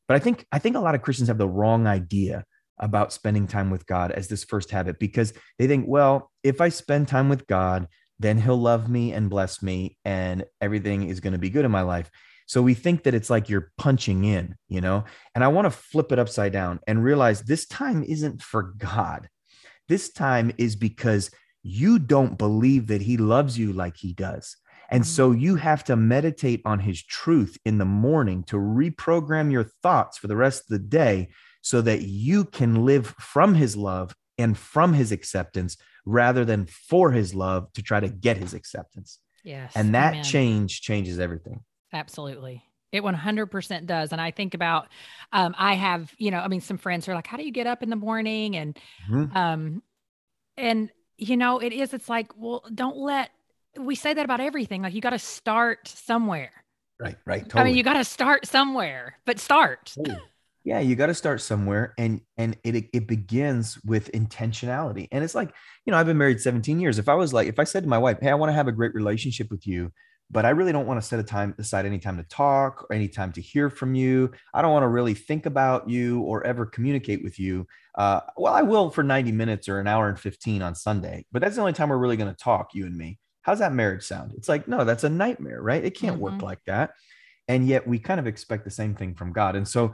but 0.07 0.15
I 0.15 0.19
think 0.19 0.45
I 0.51 0.59
think 0.59 0.75
a 0.75 0.79
lot 0.79 0.95
of 0.95 1.01
Christians 1.01 1.27
have 1.27 1.37
the 1.37 1.47
wrong 1.47 1.87
idea 1.87 2.45
about 2.77 3.13
spending 3.13 3.47
time 3.47 3.69
with 3.69 3.85
God 3.85 4.11
as 4.11 4.27
this 4.27 4.43
first 4.43 4.71
habit 4.71 4.99
because 4.99 5.33
they 5.59 5.67
think, 5.67 5.85
well, 5.87 6.31
if 6.43 6.59
I 6.59 6.69
spend 6.69 7.07
time 7.07 7.29
with 7.29 7.47
God, 7.47 7.87
then 8.19 8.39
he'll 8.39 8.59
love 8.59 8.89
me 8.89 9.13
and 9.13 9.29
bless 9.29 9.61
me 9.61 9.97
and 10.03 10.45
everything 10.59 11.07
is 11.07 11.19
going 11.19 11.33
to 11.33 11.39
be 11.39 11.49
good 11.49 11.65
in 11.65 11.71
my 11.71 11.81
life. 11.81 12.09
So 12.47 12.61
we 12.61 12.73
think 12.73 13.03
that 13.03 13.13
it's 13.13 13.29
like 13.29 13.49
you're 13.49 13.71
punching 13.77 14.25
in, 14.25 14.55
you 14.67 14.81
know? 14.81 15.05
And 15.33 15.43
I 15.43 15.47
want 15.47 15.65
to 15.65 15.71
flip 15.71 16.11
it 16.11 16.19
upside 16.19 16.51
down 16.51 16.79
and 16.85 17.03
realize 17.03 17.41
this 17.41 17.65
time 17.65 18.03
isn't 18.03 18.41
for 18.41 18.73
God. 18.77 19.29
This 19.87 20.11
time 20.11 20.51
is 20.57 20.75
because 20.75 21.31
you 21.63 21.99
don't 21.99 22.37
believe 22.37 22.87
that 22.87 23.01
he 23.01 23.17
loves 23.17 23.57
you 23.57 23.71
like 23.71 23.95
he 23.95 24.13
does. 24.13 24.57
And 24.91 25.07
so 25.07 25.31
you 25.31 25.55
have 25.55 25.85
to 25.85 25.95
meditate 25.95 26.61
on 26.65 26.79
his 26.79 27.01
truth 27.01 27.57
in 27.65 27.77
the 27.77 27.85
morning 27.85 28.43
to 28.43 28.57
reprogram 28.57 29.51
your 29.51 29.63
thoughts 29.63 30.17
for 30.17 30.27
the 30.27 30.35
rest 30.35 30.63
of 30.63 30.67
the 30.67 30.79
day 30.79 31.29
so 31.61 31.81
that 31.81 32.01
you 32.01 32.43
can 32.43 32.85
live 32.85 33.15
from 33.17 33.55
his 33.55 33.77
love 33.77 34.13
and 34.37 34.57
from 34.57 34.93
his 34.93 35.13
acceptance 35.13 35.77
rather 36.05 36.43
than 36.43 36.65
for 36.65 37.11
his 37.11 37.33
love 37.33 37.71
to 37.73 37.81
try 37.81 38.01
to 38.01 38.09
get 38.09 38.35
his 38.35 38.53
acceptance. 38.53 39.19
Yes. 39.43 39.71
And 39.75 39.95
that 39.95 40.13
amen. 40.13 40.23
change 40.23 40.81
changes 40.81 41.19
everything. 41.19 41.63
Absolutely. 41.93 42.63
It 42.91 43.03
100% 43.03 43.85
does. 43.85 44.11
And 44.11 44.19
I 44.19 44.31
think 44.31 44.53
about, 44.53 44.89
um, 45.31 45.55
I 45.57 45.75
have, 45.75 46.13
you 46.17 46.31
know, 46.31 46.39
I 46.39 46.49
mean, 46.49 46.59
some 46.59 46.77
friends 46.77 47.07
are 47.07 47.15
like, 47.15 47.27
how 47.27 47.37
do 47.37 47.43
you 47.43 47.51
get 47.51 47.67
up 47.67 47.81
in 47.81 47.89
the 47.89 47.95
morning? 47.95 48.57
And, 48.57 48.77
mm-hmm. 49.09 49.37
um, 49.37 49.83
and, 50.57 50.91
you 51.17 51.37
know, 51.37 51.59
it 51.59 51.71
is, 51.71 51.93
it's 51.93 52.09
like, 52.09 52.31
well, 52.35 52.65
don't 52.73 52.97
let 52.97 53.29
we 53.77 53.95
say 53.95 54.13
that 54.13 54.25
about 54.25 54.39
everything. 54.39 54.81
Like 54.81 54.93
you 54.93 55.01
got 55.01 55.11
to 55.11 55.19
start 55.19 55.87
somewhere. 55.87 56.51
Right, 56.99 57.17
right. 57.25 57.43
Totally. 57.43 57.61
I 57.61 57.65
mean, 57.65 57.75
you 57.75 57.83
got 57.83 57.93
to 57.93 58.03
start 58.03 58.45
somewhere, 58.45 59.17
but 59.25 59.39
start. 59.39 59.95
Yeah, 60.63 60.79
you 60.79 60.95
got 60.95 61.07
to 61.07 61.15
start 61.15 61.41
somewhere, 61.41 61.95
and 61.97 62.21
and 62.37 62.55
it 62.63 62.85
it 62.93 63.07
begins 63.07 63.79
with 63.83 64.11
intentionality. 64.11 65.07
And 65.11 65.23
it's 65.23 65.33
like, 65.33 65.51
you 65.85 65.91
know, 65.91 65.97
I've 65.97 66.05
been 66.05 66.19
married 66.19 66.39
17 66.39 66.79
years. 66.79 66.99
If 66.99 67.09
I 67.09 67.15
was 67.15 67.33
like, 67.33 67.47
if 67.47 67.57
I 67.57 67.63
said 67.63 67.83
to 67.83 67.89
my 67.89 67.97
wife, 67.97 68.19
"Hey, 68.21 68.29
I 68.29 68.35
want 68.35 68.49
to 68.49 68.53
have 68.53 68.67
a 68.67 68.71
great 68.71 68.93
relationship 68.93 69.49
with 69.49 69.65
you," 69.65 69.91
but 70.29 70.45
I 70.45 70.51
really 70.51 70.71
don't 70.71 70.85
want 70.85 71.01
to 71.01 71.07
set 71.07 71.19
a 71.19 71.23
time 71.23 71.55
aside 71.57 71.87
any 71.87 71.97
time 71.97 72.17
to 72.17 72.23
talk 72.23 72.83
or 72.83 72.93
any 72.93 73.07
time 73.07 73.31
to 73.33 73.41
hear 73.41 73.71
from 73.71 73.95
you. 73.95 74.31
I 74.53 74.61
don't 74.61 74.71
want 74.71 74.83
to 74.83 74.87
really 74.87 75.15
think 75.15 75.47
about 75.47 75.89
you 75.89 76.21
or 76.21 76.45
ever 76.45 76.67
communicate 76.67 77.23
with 77.23 77.39
you. 77.39 77.65
Uh, 77.95 78.21
well, 78.37 78.53
I 78.53 78.61
will 78.61 78.91
for 78.91 79.03
90 79.03 79.31
minutes 79.31 79.67
or 79.67 79.79
an 79.79 79.87
hour 79.87 80.09
and 80.09 80.19
15 80.19 80.61
on 80.61 80.75
Sunday, 80.75 81.25
but 81.31 81.41
that's 81.41 81.55
the 81.55 81.61
only 81.61 81.73
time 81.73 81.89
we're 81.89 81.97
really 81.97 82.17
going 82.17 82.33
to 82.33 82.43
talk, 82.43 82.75
you 82.75 82.85
and 82.85 82.95
me. 82.95 83.17
How's 83.43 83.59
that 83.59 83.73
marriage 83.73 84.03
sound? 84.03 84.33
It's 84.35 84.49
like, 84.49 84.67
no, 84.67 84.83
that's 84.83 85.03
a 85.03 85.09
nightmare, 85.09 85.61
right? 85.61 85.83
It 85.83 85.97
can't 85.97 86.15
mm-hmm. 86.15 86.23
work 86.23 86.41
like 86.41 86.59
that. 86.67 86.91
And 87.47 87.67
yet 87.67 87.87
we 87.87 87.99
kind 87.99 88.19
of 88.19 88.27
expect 88.27 88.63
the 88.63 88.71
same 88.71 88.95
thing 88.95 89.15
from 89.15 89.33
God. 89.33 89.55
And 89.55 89.67
so 89.67 89.93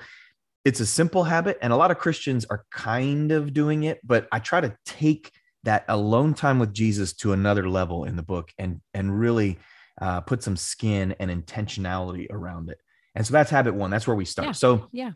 it's 0.65 0.79
a 0.79 0.85
simple 0.85 1.23
habit. 1.23 1.57
And 1.61 1.71
a 1.71 1.77
lot 1.77 1.91
of 1.91 1.97
Christians 1.97 2.45
are 2.49 2.65
kind 2.71 3.31
of 3.31 3.53
doing 3.53 3.83
it, 3.83 3.99
but 4.03 4.27
I 4.31 4.39
try 4.39 4.61
to 4.61 4.75
take 4.85 5.31
that 5.63 5.85
alone 5.87 6.33
time 6.33 6.59
with 6.59 6.73
Jesus 6.73 7.13
to 7.13 7.33
another 7.33 7.69
level 7.69 8.03
in 8.03 8.15
the 8.15 8.23
book 8.23 8.51
and, 8.57 8.81
and 8.93 9.17
really 9.17 9.57
uh, 10.01 10.21
put 10.21 10.43
some 10.43 10.57
skin 10.57 11.15
and 11.19 11.31
intentionality 11.31 12.27
around 12.29 12.69
it. 12.69 12.77
And 13.15 13.25
so 13.25 13.31
that's 13.31 13.49
habit 13.49 13.73
one. 13.73 13.89
That's 13.89 14.05
where 14.05 14.15
we 14.15 14.25
start. 14.25 14.49
Yeah. 14.49 14.51
So, 14.51 14.87
yeah, 14.91 15.11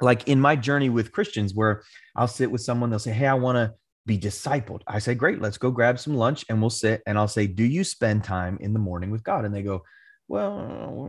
like 0.00 0.28
in 0.28 0.40
my 0.40 0.56
journey 0.56 0.88
with 0.88 1.12
Christians, 1.12 1.54
where 1.54 1.82
I'll 2.14 2.28
sit 2.28 2.50
with 2.50 2.60
someone, 2.60 2.90
they'll 2.90 2.98
say, 2.98 3.12
Hey, 3.12 3.26
I 3.26 3.34
want 3.34 3.56
to 3.56 3.74
be 4.06 4.18
discipled. 4.18 4.82
I 4.86 5.00
say, 5.00 5.14
great, 5.14 5.40
let's 5.42 5.58
go 5.58 5.70
grab 5.70 5.98
some 5.98 6.14
lunch 6.16 6.44
and 6.48 6.60
we'll 6.60 6.70
sit. 6.70 7.02
And 7.06 7.18
I'll 7.18 7.28
say, 7.28 7.46
do 7.46 7.64
you 7.64 7.84
spend 7.84 8.24
time 8.24 8.56
in 8.60 8.72
the 8.72 8.78
morning 8.78 9.10
with 9.10 9.24
God? 9.24 9.44
And 9.44 9.54
they 9.54 9.62
go, 9.62 9.82
well, 10.28 11.08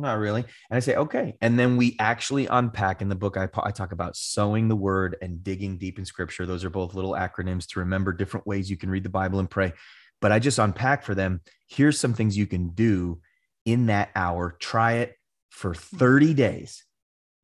not 0.00 0.18
really. 0.18 0.42
And 0.70 0.76
I 0.76 0.80
say, 0.80 0.94
okay. 0.94 1.36
And 1.40 1.58
then 1.58 1.76
we 1.76 1.96
actually 1.98 2.46
unpack 2.46 3.02
in 3.02 3.08
the 3.08 3.14
book. 3.14 3.36
I, 3.36 3.48
I 3.62 3.70
talk 3.70 3.92
about 3.92 4.16
sowing 4.16 4.68
the 4.68 4.76
word 4.76 5.16
and 5.20 5.42
digging 5.42 5.78
deep 5.78 5.98
in 5.98 6.04
scripture. 6.04 6.46
Those 6.46 6.64
are 6.64 6.70
both 6.70 6.94
little 6.94 7.12
acronyms 7.12 7.66
to 7.68 7.80
remember 7.80 8.12
different 8.12 8.46
ways 8.46 8.70
you 8.70 8.76
can 8.76 8.90
read 8.90 9.04
the 9.04 9.10
Bible 9.10 9.38
and 9.38 9.50
pray. 9.50 9.72
But 10.20 10.32
I 10.32 10.38
just 10.38 10.58
unpack 10.58 11.02
for 11.02 11.14
them. 11.14 11.40
Here's 11.68 11.98
some 11.98 12.14
things 12.14 12.36
you 12.36 12.46
can 12.46 12.70
do 12.70 13.20
in 13.64 13.86
that 13.86 14.10
hour. 14.14 14.56
Try 14.58 14.94
it 14.94 15.14
for 15.50 15.74
30 15.74 16.34
days. 16.34 16.84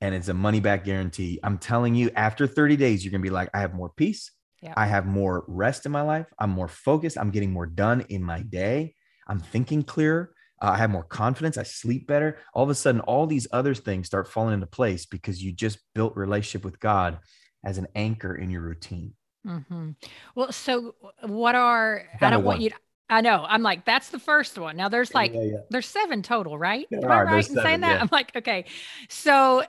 And 0.00 0.14
it's 0.14 0.28
a 0.28 0.34
money 0.34 0.60
back 0.60 0.84
guarantee. 0.84 1.38
I'm 1.42 1.58
telling 1.58 1.94
you, 1.94 2.10
after 2.16 2.46
30 2.46 2.76
days, 2.76 3.04
you're 3.04 3.10
going 3.10 3.20
to 3.20 3.26
be 3.26 3.32
like, 3.32 3.50
I 3.52 3.60
have 3.60 3.74
more 3.74 3.90
peace. 3.90 4.30
Yep. 4.62 4.74
I 4.76 4.86
have 4.86 5.06
more 5.06 5.44
rest 5.48 5.86
in 5.86 5.92
my 5.92 6.02
life. 6.02 6.26
I'm 6.38 6.50
more 6.50 6.68
focused. 6.68 7.16
I'm 7.18 7.30
getting 7.30 7.50
more 7.50 7.66
done 7.66 8.04
in 8.08 8.22
my 8.22 8.42
day. 8.42 8.94
I'm 9.26 9.40
thinking 9.40 9.82
clearer. 9.82 10.34
Uh, 10.60 10.72
I 10.72 10.76
have 10.76 10.90
more 10.90 11.04
confidence. 11.04 11.56
I 11.56 11.62
sleep 11.62 12.06
better. 12.06 12.38
All 12.52 12.64
of 12.64 12.70
a 12.70 12.74
sudden, 12.74 13.00
all 13.02 13.26
these 13.26 13.46
other 13.52 13.74
things 13.74 14.06
start 14.06 14.28
falling 14.28 14.54
into 14.54 14.66
place 14.66 15.06
because 15.06 15.42
you 15.42 15.52
just 15.52 15.78
built 15.94 16.16
relationship 16.16 16.64
with 16.64 16.78
God 16.78 17.18
as 17.64 17.78
an 17.78 17.86
anchor 17.94 18.34
in 18.34 18.50
your 18.50 18.60
routine. 18.62 19.14
Mm-hmm. 19.46 19.90
Well, 20.34 20.52
so 20.52 20.94
what 21.22 21.54
are 21.54 22.04
I 22.20 22.30
don't 22.30 22.44
want 22.44 22.60
you. 22.60 22.70
To, 22.70 22.76
I 23.08 23.22
know. 23.22 23.44
I'm 23.48 23.62
like 23.62 23.84
that's 23.86 24.10
the 24.10 24.18
first 24.18 24.58
one. 24.58 24.76
Now 24.76 24.88
there's 24.88 25.14
like 25.14 25.32
yeah, 25.32 25.42
yeah. 25.42 25.56
there's 25.70 25.86
seven 25.86 26.22
total, 26.22 26.58
right? 26.58 26.86
There 26.90 27.04
Am 27.04 27.10
I 27.10 27.22
right 27.22 27.36
in 27.36 27.54
seven, 27.54 27.62
saying 27.62 27.80
that? 27.80 27.94
Yeah. 27.94 28.00
I'm 28.02 28.08
like 28.12 28.36
okay. 28.36 28.66
So 29.08 29.64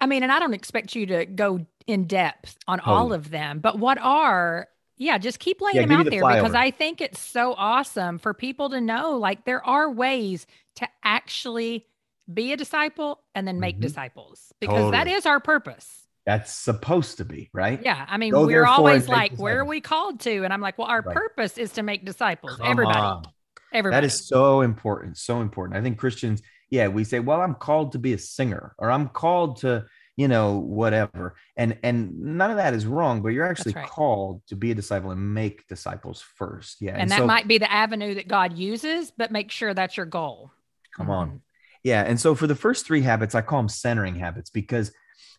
I 0.00 0.06
mean, 0.06 0.22
and 0.22 0.32
I 0.32 0.38
don't 0.38 0.54
expect 0.54 0.94
you 0.94 1.06
to 1.06 1.26
go 1.26 1.66
in 1.86 2.06
depth 2.06 2.56
on 2.66 2.78
totally. 2.78 2.96
all 2.96 3.12
of 3.12 3.30
them, 3.30 3.60
but 3.60 3.78
what 3.78 3.98
are 3.98 4.68
yeah, 4.96 5.16
just 5.16 5.38
keep 5.38 5.62
laying 5.62 5.88
them 5.88 5.92
out 5.92 6.04
the 6.04 6.10
there 6.10 6.20
because 6.20 6.54
I 6.54 6.70
think 6.70 7.00
it's 7.00 7.18
so 7.18 7.54
awesome 7.54 8.18
for 8.18 8.34
people 8.34 8.68
to 8.68 8.82
know 8.82 9.16
like 9.16 9.46
there 9.46 9.64
are 9.66 9.90
ways 9.90 10.46
to 10.76 10.86
actually 11.02 11.86
be 12.32 12.52
a 12.52 12.56
disciple 12.56 13.18
and 13.34 13.48
then 13.48 13.60
make 13.60 13.76
mm-hmm. 13.76 13.82
disciples 13.82 14.52
because 14.60 14.74
totally. 14.74 14.90
that 14.92 15.08
is 15.08 15.24
our 15.24 15.40
purpose. 15.40 16.02
That's 16.26 16.52
supposed 16.52 17.16
to 17.16 17.24
be, 17.24 17.48
right? 17.54 17.80
Yeah. 17.82 18.04
I 18.08 18.18
mean, 18.18 18.32
Go 18.32 18.46
we're 18.46 18.66
always 18.66 19.08
like, 19.08 19.36
where 19.36 19.60
are 19.60 19.64
we 19.64 19.80
called 19.80 20.20
to? 20.20 20.44
And 20.44 20.52
I'm 20.52 20.60
like, 20.60 20.76
well, 20.76 20.86
our 20.86 21.00
right. 21.00 21.16
purpose 21.16 21.56
is 21.56 21.72
to 21.72 21.82
make 21.82 22.04
disciples. 22.04 22.56
Come 22.56 22.66
Everybody. 22.66 22.98
On. 22.98 23.24
Everybody. 23.72 24.02
That 24.02 24.04
is 24.04 24.28
so 24.28 24.60
important. 24.60 25.16
So 25.16 25.40
important. 25.40 25.78
I 25.78 25.82
think 25.82 25.98
Christians, 25.98 26.42
yeah, 26.70 26.88
we 26.88 27.04
say, 27.04 27.18
well, 27.18 27.40
I'm 27.40 27.54
called 27.54 27.92
to 27.92 27.98
be 27.98 28.12
a 28.12 28.18
singer 28.18 28.74
or 28.78 28.90
I'm 28.90 29.08
called 29.08 29.58
to, 29.58 29.86
you 30.16 30.28
know, 30.28 30.58
whatever. 30.58 31.34
And 31.56 31.78
and 31.82 32.18
none 32.20 32.50
of 32.50 32.56
that 32.56 32.74
is 32.74 32.86
wrong, 32.86 33.22
but 33.22 33.30
you're 33.30 33.46
actually 33.46 33.72
right. 33.72 33.88
called 33.88 34.42
to 34.46 34.56
be 34.56 34.70
a 34.70 34.74
disciple 34.74 35.10
and 35.10 35.34
make 35.34 35.66
disciples 35.66 36.22
first. 36.36 36.80
Yeah. 36.80 36.92
And, 36.92 37.02
and 37.02 37.10
that 37.10 37.18
so, 37.18 37.26
might 37.26 37.48
be 37.48 37.58
the 37.58 37.70
avenue 37.70 38.14
that 38.14 38.28
God 38.28 38.56
uses, 38.56 39.10
but 39.10 39.32
make 39.32 39.50
sure 39.50 39.74
that's 39.74 39.96
your 39.96 40.06
goal. 40.06 40.52
Come 40.96 41.06
mm-hmm. 41.06 41.12
on. 41.12 41.42
Yeah. 41.82 42.02
And 42.02 42.20
so 42.20 42.34
for 42.34 42.46
the 42.46 42.54
first 42.54 42.86
three 42.86 43.02
habits, 43.02 43.34
I 43.34 43.40
call 43.40 43.58
them 43.60 43.68
centering 43.68 44.14
habits 44.14 44.50
because 44.50 44.92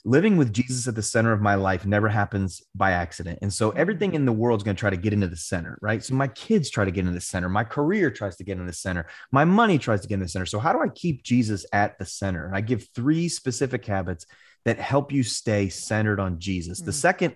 living 0.03 0.37
with 0.37 0.51
Jesus 0.51 0.87
at 0.87 0.95
the 0.95 1.01
center 1.01 1.31
of 1.31 1.41
my 1.41 1.55
life 1.55 1.85
never 1.85 2.09
happens 2.09 2.61
by 2.73 2.91
accident. 2.91 3.39
And 3.41 3.53
so 3.53 3.69
everything 3.71 4.13
in 4.13 4.25
the 4.25 4.31
world 4.31 4.59
is 4.59 4.63
going 4.63 4.75
to 4.75 4.79
try 4.79 4.89
to 4.89 4.97
get 4.97 5.13
into 5.13 5.27
the 5.27 5.37
center, 5.37 5.77
right? 5.81 6.03
So 6.03 6.15
my 6.15 6.27
kids 6.27 6.69
try 6.69 6.85
to 6.85 6.91
get 6.91 7.01
into 7.01 7.13
the 7.13 7.21
center. 7.21 7.49
My 7.49 7.63
career 7.63 8.09
tries 8.09 8.35
to 8.37 8.43
get 8.43 8.57
in 8.57 8.65
the 8.65 8.73
center. 8.73 9.05
My 9.31 9.45
money 9.45 9.77
tries 9.77 10.01
to 10.01 10.07
get 10.07 10.15
in 10.15 10.21
the 10.21 10.27
center. 10.27 10.45
So 10.45 10.59
how 10.59 10.73
do 10.73 10.81
I 10.81 10.89
keep 10.89 11.23
Jesus 11.23 11.65
at 11.71 11.99
the 11.99 12.05
center? 12.05 12.45
And 12.45 12.55
I 12.55 12.61
give 12.61 12.87
three 12.95 13.29
specific 13.29 13.85
habits 13.85 14.25
that 14.65 14.79
help 14.79 15.11
you 15.11 15.23
stay 15.23 15.69
centered 15.69 16.19
on 16.19 16.39
Jesus. 16.39 16.79
Mm-hmm. 16.79 16.85
The 16.85 16.91
mm. 16.91 17.01
second 17.01 17.35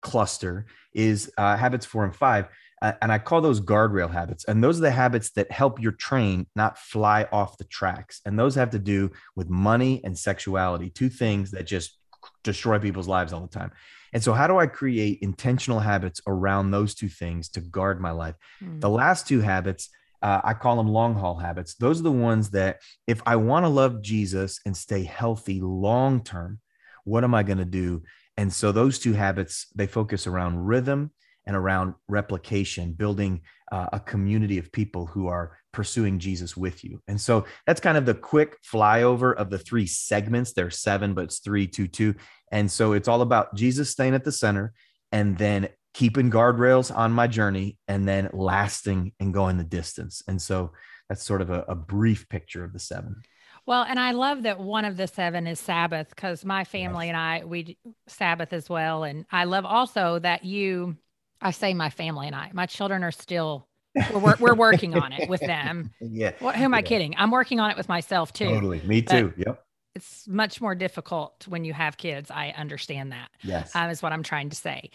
cluster 0.00 0.66
is 0.92 1.32
uh, 1.38 1.56
habits 1.56 1.86
four 1.86 2.04
and 2.04 2.14
five. 2.14 2.48
And 2.82 3.12
I 3.12 3.18
call 3.18 3.40
those 3.40 3.60
guardrail 3.60 4.10
habits. 4.10 4.44
And 4.44 4.62
those 4.62 4.78
are 4.78 4.82
the 4.82 4.90
habits 4.90 5.30
that 5.32 5.52
help 5.52 5.80
your 5.80 5.92
train 5.92 6.48
not 6.56 6.78
fly 6.78 7.28
off 7.30 7.56
the 7.56 7.64
tracks. 7.64 8.20
And 8.26 8.36
those 8.36 8.56
have 8.56 8.70
to 8.70 8.78
do 8.80 9.12
with 9.36 9.48
money 9.48 10.00
and 10.02 10.18
sexuality, 10.18 10.90
two 10.90 11.08
things 11.08 11.52
that 11.52 11.64
just 11.64 11.96
destroy 12.42 12.80
people's 12.80 13.06
lives 13.06 13.32
all 13.32 13.40
the 13.40 13.46
time. 13.46 13.70
And 14.12 14.22
so, 14.22 14.32
how 14.32 14.46
do 14.46 14.58
I 14.58 14.66
create 14.66 15.20
intentional 15.22 15.78
habits 15.78 16.20
around 16.26 16.70
those 16.70 16.94
two 16.94 17.08
things 17.08 17.48
to 17.50 17.60
guard 17.60 18.00
my 18.00 18.10
life? 18.10 18.34
Mm. 18.62 18.80
The 18.80 18.90
last 18.90 19.26
two 19.28 19.40
habits, 19.40 19.88
uh, 20.20 20.40
I 20.44 20.54
call 20.54 20.76
them 20.76 20.88
long 20.88 21.14
haul 21.14 21.36
habits. 21.36 21.74
Those 21.74 22.00
are 22.00 22.04
the 22.04 22.12
ones 22.12 22.50
that, 22.50 22.80
if 23.06 23.22
I 23.24 23.36
want 23.36 23.64
to 23.64 23.68
love 23.68 24.02
Jesus 24.02 24.60
and 24.66 24.76
stay 24.76 25.04
healthy 25.04 25.60
long 25.62 26.22
term, 26.22 26.60
what 27.04 27.24
am 27.24 27.34
I 27.34 27.42
going 27.42 27.58
to 27.58 27.64
do? 27.64 28.02
And 28.36 28.52
so, 28.52 28.72
those 28.72 28.98
two 28.98 29.14
habits, 29.14 29.68
they 29.74 29.86
focus 29.86 30.26
around 30.26 30.66
rhythm 30.66 31.12
and 31.46 31.56
around 31.56 31.94
replication, 32.08 32.92
building 32.92 33.40
uh, 33.70 33.86
a 33.92 34.00
community 34.00 34.58
of 34.58 34.70
people 34.72 35.06
who 35.06 35.26
are 35.26 35.58
pursuing 35.72 36.18
Jesus 36.18 36.56
with 36.56 36.84
you. 36.84 37.00
And 37.08 37.20
so 37.20 37.46
that's 37.66 37.80
kind 37.80 37.96
of 37.96 38.06
the 38.06 38.14
quick 38.14 38.58
flyover 38.62 39.34
of 39.34 39.50
the 39.50 39.58
three 39.58 39.86
segments. 39.86 40.52
There's 40.52 40.78
seven, 40.78 41.14
but 41.14 41.24
it's 41.24 41.38
three, 41.38 41.66
two, 41.66 41.88
two. 41.88 42.14
And 42.50 42.70
so 42.70 42.92
it's 42.92 43.08
all 43.08 43.22
about 43.22 43.54
Jesus 43.54 43.90
staying 43.90 44.14
at 44.14 44.24
the 44.24 44.32
center 44.32 44.72
and 45.10 45.36
then 45.38 45.68
keeping 45.94 46.30
guardrails 46.30 46.94
on 46.94 47.12
my 47.12 47.26
journey 47.26 47.78
and 47.88 48.06
then 48.06 48.30
lasting 48.32 49.12
and 49.20 49.34
going 49.34 49.58
the 49.58 49.64
distance. 49.64 50.22
And 50.28 50.40
so 50.40 50.72
that's 51.08 51.24
sort 51.24 51.40
of 51.40 51.50
a, 51.50 51.64
a 51.68 51.74
brief 51.74 52.28
picture 52.28 52.64
of 52.64 52.72
the 52.72 52.78
seven. 52.78 53.22
Well, 53.64 53.84
and 53.88 54.00
I 54.00 54.12
love 54.12 54.42
that 54.42 54.58
one 54.58 54.84
of 54.84 54.96
the 54.96 55.06
seven 55.06 55.46
is 55.46 55.60
Sabbath 55.60 56.08
because 56.08 56.44
my 56.44 56.64
family 56.64 57.06
yes. 57.06 57.10
and 57.10 57.16
I, 57.16 57.44
we 57.44 57.78
Sabbath 58.08 58.52
as 58.52 58.68
well. 58.68 59.04
And 59.04 59.24
I 59.30 59.44
love 59.44 59.64
also 59.64 60.18
that 60.18 60.44
you 60.44 60.96
I 61.42 61.50
say 61.50 61.74
my 61.74 61.90
family 61.90 62.26
and 62.26 62.36
I, 62.36 62.50
my 62.52 62.66
children 62.66 63.02
are 63.04 63.10
still, 63.10 63.68
we're, 64.14 64.36
we're 64.38 64.54
working 64.54 64.96
on 64.96 65.12
it 65.12 65.28
with 65.28 65.40
them. 65.40 65.90
Yeah. 66.00 66.32
What, 66.38 66.56
who 66.56 66.64
am 66.64 66.72
yeah. 66.72 66.78
I 66.78 66.82
kidding? 66.82 67.14
I'm 67.18 67.30
working 67.30 67.60
on 67.60 67.70
it 67.70 67.76
with 67.76 67.88
myself 67.88 68.32
too. 68.32 68.48
Totally. 68.48 68.80
Me 68.82 69.02
too. 69.02 69.32
Yep. 69.36 69.64
It's 69.94 70.26
much 70.26 70.60
more 70.60 70.74
difficult 70.74 71.46
when 71.48 71.64
you 71.64 71.72
have 71.72 71.96
kids. 71.96 72.30
I 72.30 72.54
understand 72.56 73.12
that. 73.12 73.28
Yes. 73.42 73.74
Um, 73.74 73.90
is 73.90 74.02
what 74.02 74.12
I'm 74.12 74.22
trying 74.22 74.50
to 74.50 74.56
say. 74.56 74.90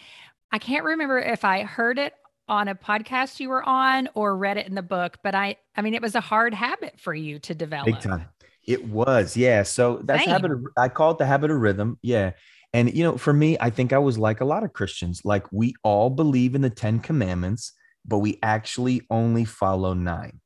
I 0.50 0.58
can't 0.58 0.84
remember 0.84 1.18
if 1.18 1.44
I 1.44 1.62
heard 1.62 1.98
it 1.98 2.14
on 2.48 2.68
a 2.68 2.74
podcast 2.74 3.38
you 3.40 3.50
were 3.50 3.62
on 3.62 4.08
or 4.14 4.36
read 4.36 4.56
it 4.56 4.66
in 4.66 4.74
the 4.74 4.82
book, 4.82 5.18
but 5.22 5.34
I, 5.34 5.56
I 5.76 5.82
mean, 5.82 5.94
it 5.94 6.02
was 6.02 6.14
a 6.14 6.20
hard 6.20 6.54
habit 6.54 6.98
for 6.98 7.14
you 7.14 7.38
to 7.40 7.54
develop. 7.54 7.86
Big 7.86 8.00
time. 8.00 8.26
It 8.66 8.86
was. 8.88 9.36
Yeah. 9.36 9.62
So 9.62 10.00
that's 10.04 10.24
Same. 10.24 10.30
habit. 10.30 10.52
Of, 10.52 10.64
I 10.76 10.88
call 10.88 11.12
it 11.12 11.18
the 11.18 11.26
habit 11.26 11.50
of 11.50 11.58
rhythm. 11.58 11.98
Yeah. 12.02 12.32
And, 12.72 12.94
you 12.94 13.02
know, 13.02 13.16
for 13.16 13.32
me, 13.32 13.56
I 13.60 13.70
think 13.70 13.92
I 13.92 13.98
was 13.98 14.18
like 14.18 14.40
a 14.40 14.44
lot 14.44 14.62
of 14.62 14.72
Christians. 14.72 15.22
Like 15.24 15.50
we 15.52 15.74
all 15.82 16.10
believe 16.10 16.54
in 16.54 16.60
the 16.60 16.70
10 16.70 17.00
commandments, 17.00 17.72
but 18.04 18.18
we 18.18 18.38
actually 18.42 19.02
only 19.10 19.44
follow 19.44 19.94
nine, 19.94 20.40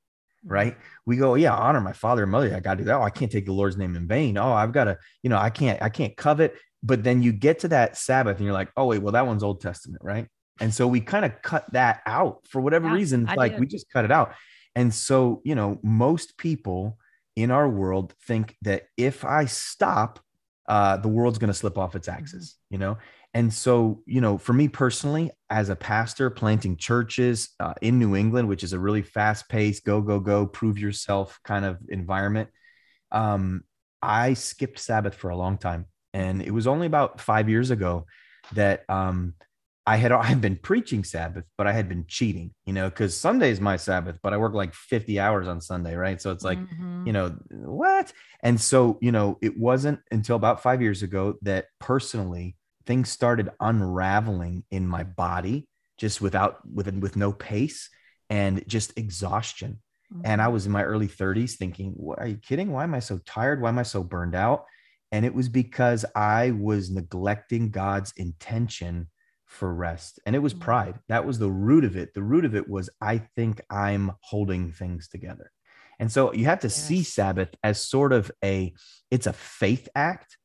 mm-hmm. 0.45 0.53
right? 0.53 0.77
We 1.05 1.17
go, 1.17 1.35
yeah, 1.35 1.55
honor 1.55 1.81
my 1.81 1.93
father 1.93 2.23
and 2.23 2.33
mother. 2.33 2.55
I 2.55 2.61
got 2.61 2.75
to 2.75 2.79
do 2.79 2.85
that. 2.85 2.97
Oh, 2.97 3.03
I 3.03 3.11
can't 3.11 3.31
take 3.31 3.47
the 3.47 3.53
Lord's 3.53 3.77
name 3.77 3.97
in 3.97 4.07
vain. 4.07 4.39
Oh, 4.39 4.53
I've 4.53 4.73
got 4.73 4.85
to, 4.85 4.99
you 5.23 5.31
know, 5.31 5.39
I 5.39 5.51
can't, 5.51 5.83
I 5.83 5.89
can't 5.89 6.17
covet. 6.17 6.57
But 6.83 7.05
then 7.05 7.23
you 7.23 7.33
get 7.33 7.61
to 7.61 7.69
that 7.69 7.97
Sabbath 7.97 8.37
and 8.37 8.45
you're 8.45 8.55
like, 8.55 8.71
oh, 8.77 8.87
wait, 8.87 8.99
well, 8.99 9.13
that 9.13 9.27
one's 9.27 9.43
Old 9.43 9.61
Testament, 9.61 10.03
right? 10.05 10.27
And 10.61 10.73
so 10.73 10.87
we 10.87 11.01
kind 11.01 11.25
of 11.25 11.41
cut 11.43 11.73
that 11.73 12.03
out 12.07 12.47
for 12.49 12.61
whatever 12.61 12.89
yeah, 12.89 12.95
reason. 12.95 13.29
I 13.29 13.35
like 13.35 13.53
did. 13.53 13.61
we 13.61 13.67
just 13.67 13.91
cut 13.91 14.05
it 14.05 14.13
out. 14.13 14.35
And 14.75 14.93
so, 14.93 15.41
you 15.45 15.55
know, 15.55 15.79
most 15.83 16.39
people 16.39 16.99
in 17.37 17.51
our 17.51 17.69
world 17.69 18.15
think 18.27 18.57
that 18.63 18.85
if 18.97 19.25
I 19.25 19.47
stop, 19.47 20.21
uh, 20.69 20.97
the 20.97 21.09
world's 21.09 21.39
going 21.39 21.49
to 21.49 21.55
slip 21.55 21.79
off 21.79 21.95
its 21.95 22.09
axis, 22.09 22.53
mm-hmm. 22.53 22.75
you 22.75 22.79
know? 22.79 22.99
And 23.35 23.53
so, 23.53 24.03
you 24.05 24.21
know, 24.21 24.37
for 24.37 24.53
me 24.53 24.69
personally, 24.69 25.31
as 25.49 25.71
a 25.71 25.77
pastor 25.77 26.29
planting 26.29 26.77
churches 26.77 27.51
uh, 27.61 27.73
in 27.81 27.99
New 27.99 28.15
England, 28.15 28.49
which 28.49 28.63
is 28.63 28.75
a 28.75 28.79
really 28.79 29.03
fast 29.03 29.49
paced, 29.49 29.85
go, 29.85 30.03
go, 30.03 30.21
go, 30.21 30.47
prove 30.47 30.79
yourself 30.79 31.41
kind 31.43 31.65
of 31.65 31.79
environment, 31.89 32.51
um, 33.11 33.65
I 34.03 34.35
skipped 34.35 34.79
Sabbath 34.79 35.15
for 35.15 35.31
a 35.31 35.37
long 35.37 35.57
time. 35.57 35.87
And 36.13 36.43
it 36.43 36.51
was 36.51 36.67
only 36.67 36.87
about 36.87 37.21
five 37.21 37.49
years 37.49 37.71
ago 37.71 38.05
that 38.53 38.85
um, 38.91 39.35
I 39.85 39.97
had 39.97 40.13
I 40.13 40.25
had 40.25 40.41
been 40.41 40.57
preaching 40.57 41.03
Sabbath, 41.03 41.45
but 41.59 41.67
I 41.67 41.73
had 41.73 41.89
been 41.89 42.05
cheating, 42.07 42.53
you 42.67 42.73
know, 42.73 42.89
because 42.89 43.17
Sunday 43.17 43.51
is 43.51 43.61
my 43.61 43.77
Sabbath, 43.77 44.19
but 44.23 44.33
I 44.33 44.37
work 44.37 44.55
like 44.55 44.75
50 44.75 45.19
hours 45.19 45.49
on 45.49 45.61
Sunday, 45.61 45.97
right? 45.97 46.23
So 46.23 46.31
it's 46.31 46.45
like, 46.45 46.59
mm-hmm. 46.59 47.07
you 47.07 47.13
know, 47.13 47.37
what? 47.51 48.13
And 48.43 48.61
so, 48.61 48.99
you 49.01 49.11
know, 49.11 49.39
it 49.43 49.59
wasn't 49.59 49.99
until 50.13 50.37
about 50.37 50.63
five 50.63 50.83
years 50.83 51.03
ago 51.03 51.35
that 51.43 51.67
personally 51.81 52.57
things 52.87 53.11
started 53.11 53.51
unraveling 53.61 54.65
in 54.71 54.87
my 54.87 55.03
body 55.03 55.69
just 55.99 56.21
without 56.21 56.59
with 56.73 56.89
with 56.99 57.17
no 57.17 57.33
pace 57.33 57.91
and 58.31 58.67
just 58.69 58.97
exhaustion. 58.97 59.81
Mm-hmm. 60.13 60.23
And 60.27 60.41
I 60.41 60.45
mm-hmm. 60.45 60.55
was 60.55 60.67
in 60.67 60.73
my 60.73 60.85
early 60.85 61.09
30s 61.09 61.57
thinking, 61.57 61.97
are 62.19 62.29
you 62.29 62.37
kidding? 62.37 62.71
Why 62.71 62.85
am 62.85 62.95
I 62.95 63.01
so 63.01 63.19
tired? 63.27 63.61
Why 63.61 63.71
am 63.71 63.81
I 63.81 63.85
so 63.85 64.05
burned 64.05 64.37
out? 64.37 64.65
And 65.11 65.27
it 65.27 65.35
was 65.35 65.49
because 65.49 66.05
I 66.15 66.53
was 66.53 66.91
neglecting 66.91 67.71
God's 67.71 68.13
intention 68.17 69.09
for 69.53 69.73
rest. 69.73 70.19
And 70.27 70.35
it 70.35 70.41
was 70.41 70.55
mm-hmm. 70.55 70.65
pride. 70.65 70.99
That 71.09 71.27
was 71.27 71.39
the 71.39 71.51
root 71.51 71.85
of 71.85 71.97
it. 71.97 72.15
The 72.15 72.23
root 72.23 72.45
of 72.45 72.55
it 72.55 72.69
was, 72.69 72.91
I 73.01 73.19
think 73.37 73.61
I'm 73.71 74.13
holding 74.21 74.73
things 74.73 75.09
together. 75.09 75.53
And 76.01 76.11
so 76.11 76.33
you 76.33 76.47
have 76.47 76.61
to 76.61 76.69
yes. 76.69 76.75
see 76.75 77.03
Sabbath 77.03 77.51
as 77.63 77.87
sort 77.87 78.13
of 78.13 78.33
a, 78.43 78.73
it's 79.11 79.27
a 79.27 79.33
faith 79.33 79.89
act 79.95 80.37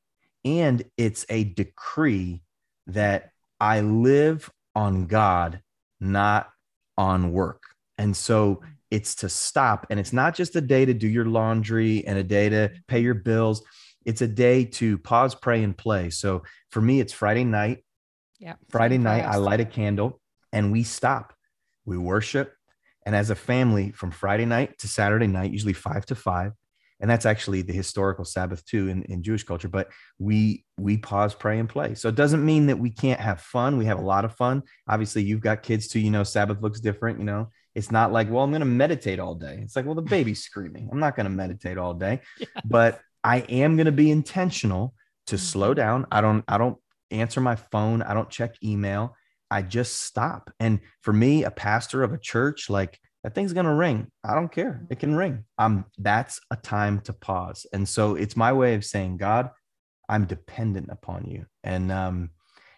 and 0.46 0.84
it's 0.98 1.26
a 1.30 1.46
decree 1.46 2.44
that 2.88 3.32
I 3.60 3.82
live 3.82 4.52
on 4.76 5.08
God, 5.08 5.62
not 6.00 6.50
on 6.98 7.32
work. 7.32 7.64
And 7.98 8.16
so 8.16 8.62
it's 8.92 9.16
to 9.16 9.30
stop. 9.30 9.88
And 9.90 10.00
it's 10.00 10.14
not 10.14 10.36
just 10.36 10.56
a 10.56 10.62
day 10.62 10.86
to 10.86 10.94
do 10.94 11.08
your 11.08 11.26
laundry 11.26 12.06
and 12.06 12.20
a 12.20 12.24
day 12.24 12.50
to 12.50 12.72
pay 12.88 13.00
your 13.00 13.16
bills. 13.16 13.64
It's 14.06 14.22
a 14.22 14.28
day 14.28 14.66
to 14.66 14.98
pause, 15.00 15.34
pray, 15.34 15.64
and 15.64 15.76
play. 15.76 16.12
So 16.12 16.44
for 16.72 16.82
me, 16.82 17.00
it's 17.00 17.14
Friday 17.14 17.44
night. 17.44 17.84
Yeah. 18.40 18.54
Friday 18.70 18.98
night, 18.98 19.24
I 19.24 19.38
light 19.38 19.60
a 19.60 19.66
candle 19.66 20.20
and 20.52 20.72
we 20.72 20.84
stop. 20.84 21.34
We 21.86 21.98
worship. 21.98 22.54
And 23.06 23.16
as 23.16 23.30
a 23.30 23.36
family, 23.36 23.92
from 23.92 24.12
Friday 24.12 24.46
night 24.46 24.78
to 24.80 24.88
Saturday 24.88 25.28
night, 25.28 25.52
usually 25.52 25.74
five 25.74 26.06
to 26.08 26.16
five, 26.16 26.52
and 27.00 27.10
that's 27.10 27.26
actually 27.26 27.62
the 27.62 27.74
historical 27.74 28.26
Sabbath 28.26 28.66
too 28.66 28.90
in, 28.90 29.04
in 29.04 29.24
Jewish 29.24 29.44
culture. 29.44 29.70
But 29.70 29.90
we 30.20 30.66
we 30.78 30.98
pause, 30.98 31.34
pray, 31.34 31.60
and 31.60 31.70
play. 31.70 31.94
So 31.96 32.10
it 32.10 32.16
doesn't 32.16 32.46
mean 32.46 32.68
that 32.68 32.80
we 32.80 32.90
can't 32.90 33.20
have 33.20 33.40
fun. 33.40 33.78
We 33.78 33.86
have 33.86 34.00
a 34.00 34.04
lot 34.04 34.26
of 34.26 34.36
fun. 34.36 34.64
Obviously, 34.88 35.24
you've 35.24 35.42
got 35.42 35.64
kids 35.64 35.88
too. 35.88 36.00
You 36.00 36.12
know, 36.12 36.24
Sabbath 36.24 36.62
looks 36.62 36.80
different. 36.80 37.20
You 37.20 37.26
know, 37.26 37.50
it's 37.76 37.92
not 37.92 38.12
like, 38.12 38.30
well, 38.30 38.44
I'm 38.44 38.52
going 38.52 38.62
to 38.62 38.66
meditate 38.66 39.20
all 39.20 39.36
day. 39.36 39.60
It's 39.62 39.76
like, 39.76 39.86
well, 39.86 39.96
the 39.96 40.02
baby's 40.02 40.44
screaming. 40.44 40.90
I'm 40.92 41.00
not 41.00 41.16
going 41.16 41.26
to 41.26 41.30
meditate 41.30 41.78
all 41.78 41.94
day, 41.94 42.22
but 42.66 43.00
I 43.24 43.40
am 43.42 43.76
going 43.78 43.86
to 43.86 43.92
be 43.92 44.12
intentional 44.12 44.96
to 45.28 45.36
mm-hmm. 45.36 45.44
slow 45.44 45.74
down. 45.74 46.08
I 46.12 46.22
don't 46.22 46.44
I 46.48 46.58
don't 46.58 46.78
answer 47.12 47.42
my 47.42 47.56
phone. 47.56 48.02
I 48.02 48.14
don't 48.14 48.30
check 48.30 48.56
email. 48.64 49.16
I 49.50 49.62
just 49.62 50.02
stop. 50.02 50.52
And 50.60 50.80
for 51.02 51.14
me, 51.14 51.44
a 51.44 51.52
pastor 51.52 52.04
of 52.04 52.14
a 52.14 52.18
church, 52.18 52.70
like 52.70 53.00
that 53.24 53.34
thing's 53.34 53.54
gonna 53.54 53.76
ring. 53.76 54.12
I 54.24 54.36
don't 54.36 54.52
care. 54.52 54.86
It 54.90 55.00
can 55.00 55.16
ring. 55.16 55.46
Um, 55.58 55.86
that's 55.98 56.40
a 56.52 56.56
time 56.56 57.02
to 57.02 57.14
pause. 57.14 57.66
And 57.74 57.88
so 57.88 58.16
it's 58.16 58.36
my 58.36 58.54
way 58.54 58.76
of 58.76 58.86
saying, 58.86 59.18
God, 59.18 59.50
I'm 60.10 60.26
dependent 60.26 60.90
upon 60.90 61.26
you. 61.26 61.46
And 61.64 61.92
um, 61.92 62.32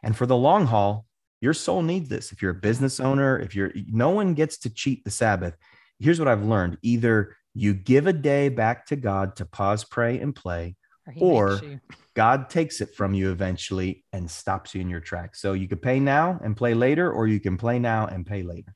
and 0.03 0.15
for 0.15 0.25
the 0.25 0.35
long 0.35 0.65
haul, 0.65 1.05
your 1.41 1.53
soul 1.53 1.81
needs 1.81 2.09
this. 2.09 2.31
If 2.31 2.41
you're 2.41 2.51
a 2.51 2.55
business 2.55 2.99
owner, 2.99 3.39
if 3.39 3.55
you're 3.55 3.71
no 3.87 4.11
one 4.11 4.33
gets 4.33 4.57
to 4.59 4.69
cheat 4.69 5.03
the 5.03 5.11
Sabbath. 5.11 5.55
Here's 5.99 6.19
what 6.19 6.27
I've 6.27 6.45
learned: 6.45 6.77
either 6.81 7.35
you 7.53 7.73
give 7.73 8.07
a 8.07 8.13
day 8.13 8.49
back 8.49 8.85
to 8.87 8.95
God 8.95 9.35
to 9.37 9.45
pause, 9.45 9.83
pray, 9.83 10.19
and 10.19 10.35
play, 10.35 10.75
or, 11.17 11.51
or 11.53 11.81
God 12.15 12.49
takes 12.49 12.81
it 12.81 12.95
from 12.95 13.13
you 13.13 13.31
eventually 13.31 14.03
and 14.13 14.29
stops 14.29 14.75
you 14.75 14.81
in 14.81 14.89
your 14.89 14.99
tracks. 14.99 15.41
So 15.41 15.53
you 15.53 15.67
could 15.67 15.81
pay 15.81 15.99
now 15.99 16.39
and 16.43 16.55
play 16.55 16.73
later, 16.73 17.11
or 17.11 17.27
you 17.27 17.39
can 17.39 17.57
play 17.57 17.79
now 17.79 18.07
and 18.07 18.25
pay 18.25 18.43
later. 18.43 18.75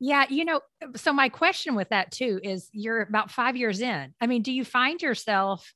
Yeah, 0.00 0.24
you 0.28 0.44
know, 0.44 0.60
so 0.96 1.12
my 1.12 1.28
question 1.28 1.76
with 1.76 1.90
that 1.90 2.10
too 2.10 2.40
is 2.42 2.68
you're 2.72 3.02
about 3.02 3.30
five 3.30 3.56
years 3.56 3.80
in. 3.80 4.12
I 4.20 4.26
mean, 4.26 4.42
do 4.42 4.50
you 4.50 4.64
find 4.64 5.00
yourself, 5.00 5.72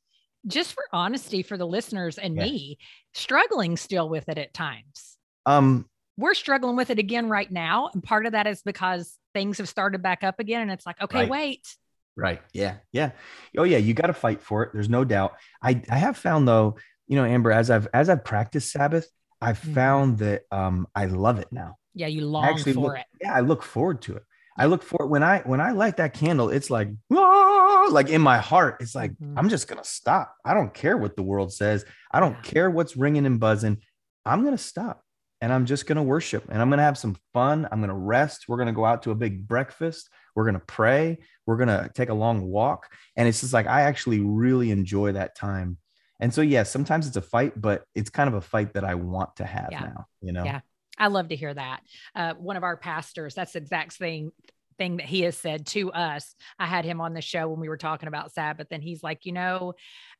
just 0.49 0.73
for 0.73 0.85
honesty 0.93 1.43
for 1.43 1.57
the 1.57 1.67
listeners 1.67 2.19
and 2.19 2.35
yeah. 2.37 2.43
me, 2.43 2.79
struggling 3.15 3.77
still 3.77 4.09
with 4.09 4.29
it 4.29 4.39
at 4.39 4.53
times? 4.53 5.17
Um, 5.45 5.89
we're 6.17 6.35
struggling 6.35 6.77
with 6.77 6.91
it 6.91 6.99
again 6.99 7.29
right 7.29 7.51
now. 7.51 7.91
And 7.93 8.03
part 8.03 8.27
of 8.27 8.33
that 8.33 8.47
is 8.47 8.63
because 8.63 9.17
things 9.35 9.59
have 9.59 9.69
started 9.69 10.03
back 10.03 10.25
up 10.25 10.41
again. 10.41 10.63
And 10.63 10.71
it's 10.73 10.87
like, 10.87 11.01
okay, 11.01 11.21
right. 11.21 11.31
wait. 11.31 11.77
Right. 12.17 12.41
Yeah. 12.53 12.77
Yeah. 12.93 13.11
Oh 13.59 13.65
yeah. 13.65 13.79
You 13.79 13.95
got 13.95 14.07
to 14.07 14.15
fight 14.15 14.41
for 14.41 14.63
it. 14.63 14.71
There's 14.73 14.89
no 14.89 15.05
doubt. 15.05 15.35
I, 15.63 15.83
I 15.91 15.99
have 15.99 16.17
found 16.17 16.49
though, 16.49 16.77
you 17.07 17.17
know, 17.17 17.25
Amber, 17.25 17.53
as 17.53 17.71
I've, 17.71 17.89
as 17.93 18.09
I've 18.09 18.25
practiced 18.25 18.73
Sabbath, 18.73 19.09
I've 19.41 19.61
mm-hmm. 19.61 19.75
found 19.75 20.19
that 20.19 20.43
um, 20.51 20.87
I 20.95 21.07
love 21.07 21.39
it 21.39 21.49
now. 21.53 21.77
Yeah, 21.95 22.09
you 22.09 22.27
long 22.27 22.59
for 22.59 22.73
look, 22.73 22.99
it. 22.99 23.07
Yeah, 23.21 23.35
I 23.35 23.41
look 23.41 23.63
forward 23.63 24.03
to 24.03 24.17
it. 24.17 24.23
I 24.59 24.67
look 24.67 24.83
for 24.83 25.07
when 25.07 25.23
I 25.23 25.41
when 25.41 25.61
I 25.61 25.73
light 25.73 25.99
that 25.99 26.15
candle, 26.15 26.49
it's 26.49 26.71
like 26.71 26.89
ah, 27.13 27.89
like 27.91 28.09
in 28.09 28.23
my 28.23 28.39
heart, 28.39 28.79
it's 28.81 28.95
like 28.95 29.13
mm-hmm. 29.13 29.39
I'm 29.39 29.49
just 29.49 29.69
gonna 29.69 29.85
stop. 29.85 30.35
I 30.45 30.55
don't 30.55 30.73
care 30.73 30.97
what 30.97 31.17
the 31.17 31.23
world 31.23 31.53
says. 31.53 31.85
I 32.11 32.21
don't 32.21 32.37
yeah. 32.37 32.51
care 32.51 32.71
what's 32.71 32.97
ringing 32.97 33.27
and 33.27 33.39
buzzing. 33.41 33.79
I'm 34.25 34.45
gonna 34.45 34.59
stop 34.59 35.03
and 35.41 35.53
I'm 35.53 35.67
just 35.67 35.87
gonna 35.87 36.03
worship 36.03 36.45
and 36.51 36.61
I'm 36.61 36.71
gonna 36.71 36.83
have 36.83 36.99
some 36.99 37.17
fun. 37.35 37.69
I'm 37.71 37.81
gonna 37.81 37.95
rest. 37.95 38.45
We're 38.49 38.59
gonna 38.59 38.73
go 38.73 38.85
out 38.85 39.03
to 39.03 39.11
a 39.11 39.15
big 39.15 39.47
breakfast. 39.47 40.09
We're 40.37 40.45
gonna 40.45 40.61
pray. 40.61 41.19
We're 41.47 41.57
gonna 41.57 41.91
take 41.93 42.11
a 42.11 42.15
long 42.15 42.47
walk. 42.47 42.93
And 43.17 43.27
it's 43.27 43.41
just 43.41 43.53
like 43.53 43.67
I 43.67 43.83
actually 43.83 44.21
really 44.21 44.71
enjoy 44.71 45.13
that 45.13 45.35
time. 45.35 45.79
And 46.21 46.33
so, 46.33 46.41
yeah, 46.41 46.63
sometimes 46.63 47.07
it's 47.09 47.17
a 47.17 47.23
fight, 47.23 47.61
but 47.61 47.85
it's 47.95 48.11
kind 48.11 48.29
of 48.29 48.35
a 48.35 48.41
fight 48.41 48.75
that 48.75 48.85
I 48.85 48.95
want 48.95 49.37
to 49.37 49.45
have 49.45 49.69
yeah. 49.71 49.81
now, 49.81 50.07
you 50.23 50.33
know? 50.33 50.45
Yeah. 50.45 50.61
I 50.99 51.09
love 51.09 51.29
to 51.29 51.37
hear 51.37 51.53
that. 51.53 51.81
Uh, 52.15 52.35
one 52.35 52.57
of 52.57 52.63
our 52.63 52.77
pastors, 52.77 53.35
that's 53.35 53.53
the 53.53 53.59
exact 53.59 53.95
thing 53.95 54.31
thing 54.79 54.99
that 54.99 55.07
he 55.07 55.23
has 55.23 55.37
said 55.37 55.67
to 55.67 55.91
us. 55.93 56.35
I 56.59 56.67
had 56.67 56.85
him 56.85 57.01
on 57.01 57.15
the 57.15 57.23
show 57.23 57.49
when 57.49 57.61
we 57.61 57.69
were 57.69 57.79
talking 57.79 58.09
about 58.09 58.33
Sabbath, 58.33 58.69
and 58.71 58.83
he's 58.83 59.03
like, 59.03 59.25
you 59.25 59.33
know, 59.33 59.75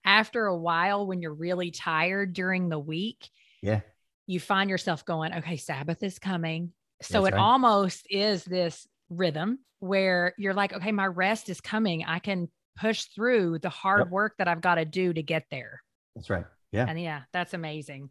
after 0.05 0.47
a 0.47 0.57
while, 0.57 1.07
when 1.07 1.21
you're 1.21 1.35
really 1.35 1.71
tired 1.71 2.33
during 2.33 2.69
the 2.69 2.79
week, 2.79 3.29
yeah, 3.63 3.81
you 4.27 4.41
find 4.41 4.71
yourself 4.71 5.05
going, 5.05 5.33
okay, 5.35 5.57
Sabbath 5.57 6.03
is 6.03 6.19
coming. 6.19 6.73
So 7.03 7.23
That's 7.23 7.35
it 7.35 7.37
right. 7.37 7.45
almost 7.45 8.07
is 8.09 8.45
this 8.45 8.87
rhythm 9.11 9.59
where 9.81 10.35
you're 10.39 10.55
like, 10.55 10.73
okay, 10.73 10.93
my 10.93 11.07
rest 11.07 11.49
is 11.49 11.61
coming. 11.61 12.05
I 12.05 12.19
can 12.19 12.49
push 12.77 13.05
through 13.05 13.59
the 13.59 13.69
hard 13.69 14.01
yep. 14.01 14.11
work 14.11 14.35
that 14.39 14.49
I've 14.49 14.61
got 14.61 14.77
to 14.77 14.85
do 14.85 15.13
to 15.13 15.23
get 15.23 15.45
there. 15.51 15.81
That's 16.15 16.31
right. 16.31 16.45
Yeah. 16.73 16.87
And 16.89 17.01
yeah, 17.01 17.23
that's 17.33 17.55
amazing. 17.55 18.11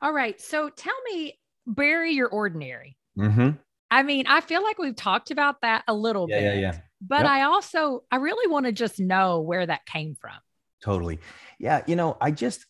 All 0.00 0.12
right. 0.12 0.40
So 0.40 0.70
tell 0.70 0.94
me 1.12 1.38
bury 1.66 2.12
your 2.12 2.28
ordinary. 2.28 2.96
Mm-hmm. 3.18 3.50
I 3.90 4.02
mean, 4.02 4.26
I 4.26 4.40
feel 4.40 4.62
like 4.62 4.78
we've 4.78 4.96
talked 4.96 5.30
about 5.30 5.62
that 5.62 5.84
a 5.88 5.94
little 5.94 6.26
yeah, 6.28 6.40
bit. 6.40 6.54
Yeah, 6.54 6.60
yeah. 6.60 6.78
But 7.00 7.20
yep. 7.20 7.30
I 7.30 7.42
also, 7.42 8.04
I 8.10 8.16
really 8.16 8.50
want 8.50 8.66
to 8.66 8.72
just 8.72 9.00
know 9.00 9.40
where 9.40 9.64
that 9.64 9.86
came 9.86 10.14
from. 10.14 10.36
Totally. 10.82 11.20
Yeah. 11.58 11.82
You 11.86 11.96
know, 11.96 12.16
I 12.20 12.30
just, 12.30 12.66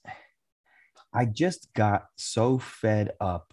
I 1.13 1.25
just 1.25 1.73
got 1.75 2.07
so 2.17 2.59
fed 2.59 3.13
up. 3.21 3.53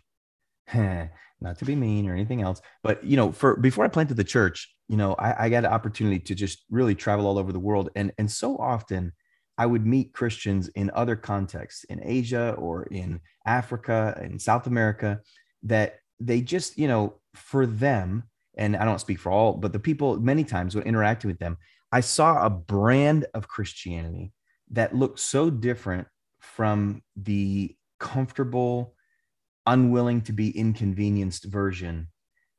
Not 1.45 1.59
to 1.59 1.65
be 1.65 1.75
mean 1.75 2.09
or 2.09 2.13
anything 2.13 2.41
else, 2.41 2.59
but 2.81 3.03
you 3.03 3.15
know, 3.15 3.31
for 3.31 3.55
before 3.55 3.85
I 3.85 3.87
planted 3.87 4.17
the 4.17 4.23
church, 4.23 4.75
you 4.87 4.97
know, 4.97 5.13
I, 5.13 5.45
I 5.45 5.49
got 5.49 5.63
an 5.63 5.71
opportunity 5.71 6.19
to 6.19 6.33
just 6.33 6.65
really 6.71 6.95
travel 6.95 7.27
all 7.27 7.37
over 7.37 7.51
the 7.51 7.59
world, 7.59 7.91
and 7.95 8.11
and 8.17 8.31
so 8.31 8.57
often 8.57 9.13
I 9.57 9.67
would 9.67 9.85
meet 9.85 10.13
Christians 10.13 10.69
in 10.69 10.89
other 10.93 11.15
contexts 11.15 11.83
in 11.85 12.01
Asia 12.03 12.55
or 12.57 12.83
in 12.83 13.21
Africa 13.45 14.17
and 14.19 14.41
South 14.41 14.65
America 14.65 15.21
that 15.63 15.99
they 16.19 16.41
just, 16.41 16.79
you 16.79 16.87
know, 16.87 17.19
for 17.35 17.67
them, 17.67 18.23
and 18.57 18.75
I 18.75 18.83
don't 18.85 18.99
speak 18.99 19.19
for 19.19 19.31
all, 19.31 19.53
but 19.53 19.71
the 19.71 19.79
people 19.79 20.19
many 20.19 20.43
times 20.43 20.73
when 20.73 20.83
interacting 20.85 21.29
with 21.29 21.39
them, 21.39 21.57
I 21.91 21.99
saw 21.99 22.43
a 22.43 22.49
brand 22.49 23.27
of 23.35 23.47
Christianity 23.47 24.33
that 24.71 24.95
looked 24.95 25.19
so 25.19 25.51
different 25.51 26.07
from 26.39 27.03
the 27.15 27.75
comfortable, 27.99 28.94
unwilling 29.65 30.21
to 30.21 30.33
be 30.33 30.57
inconvenienced 30.57 31.45
version 31.45 32.07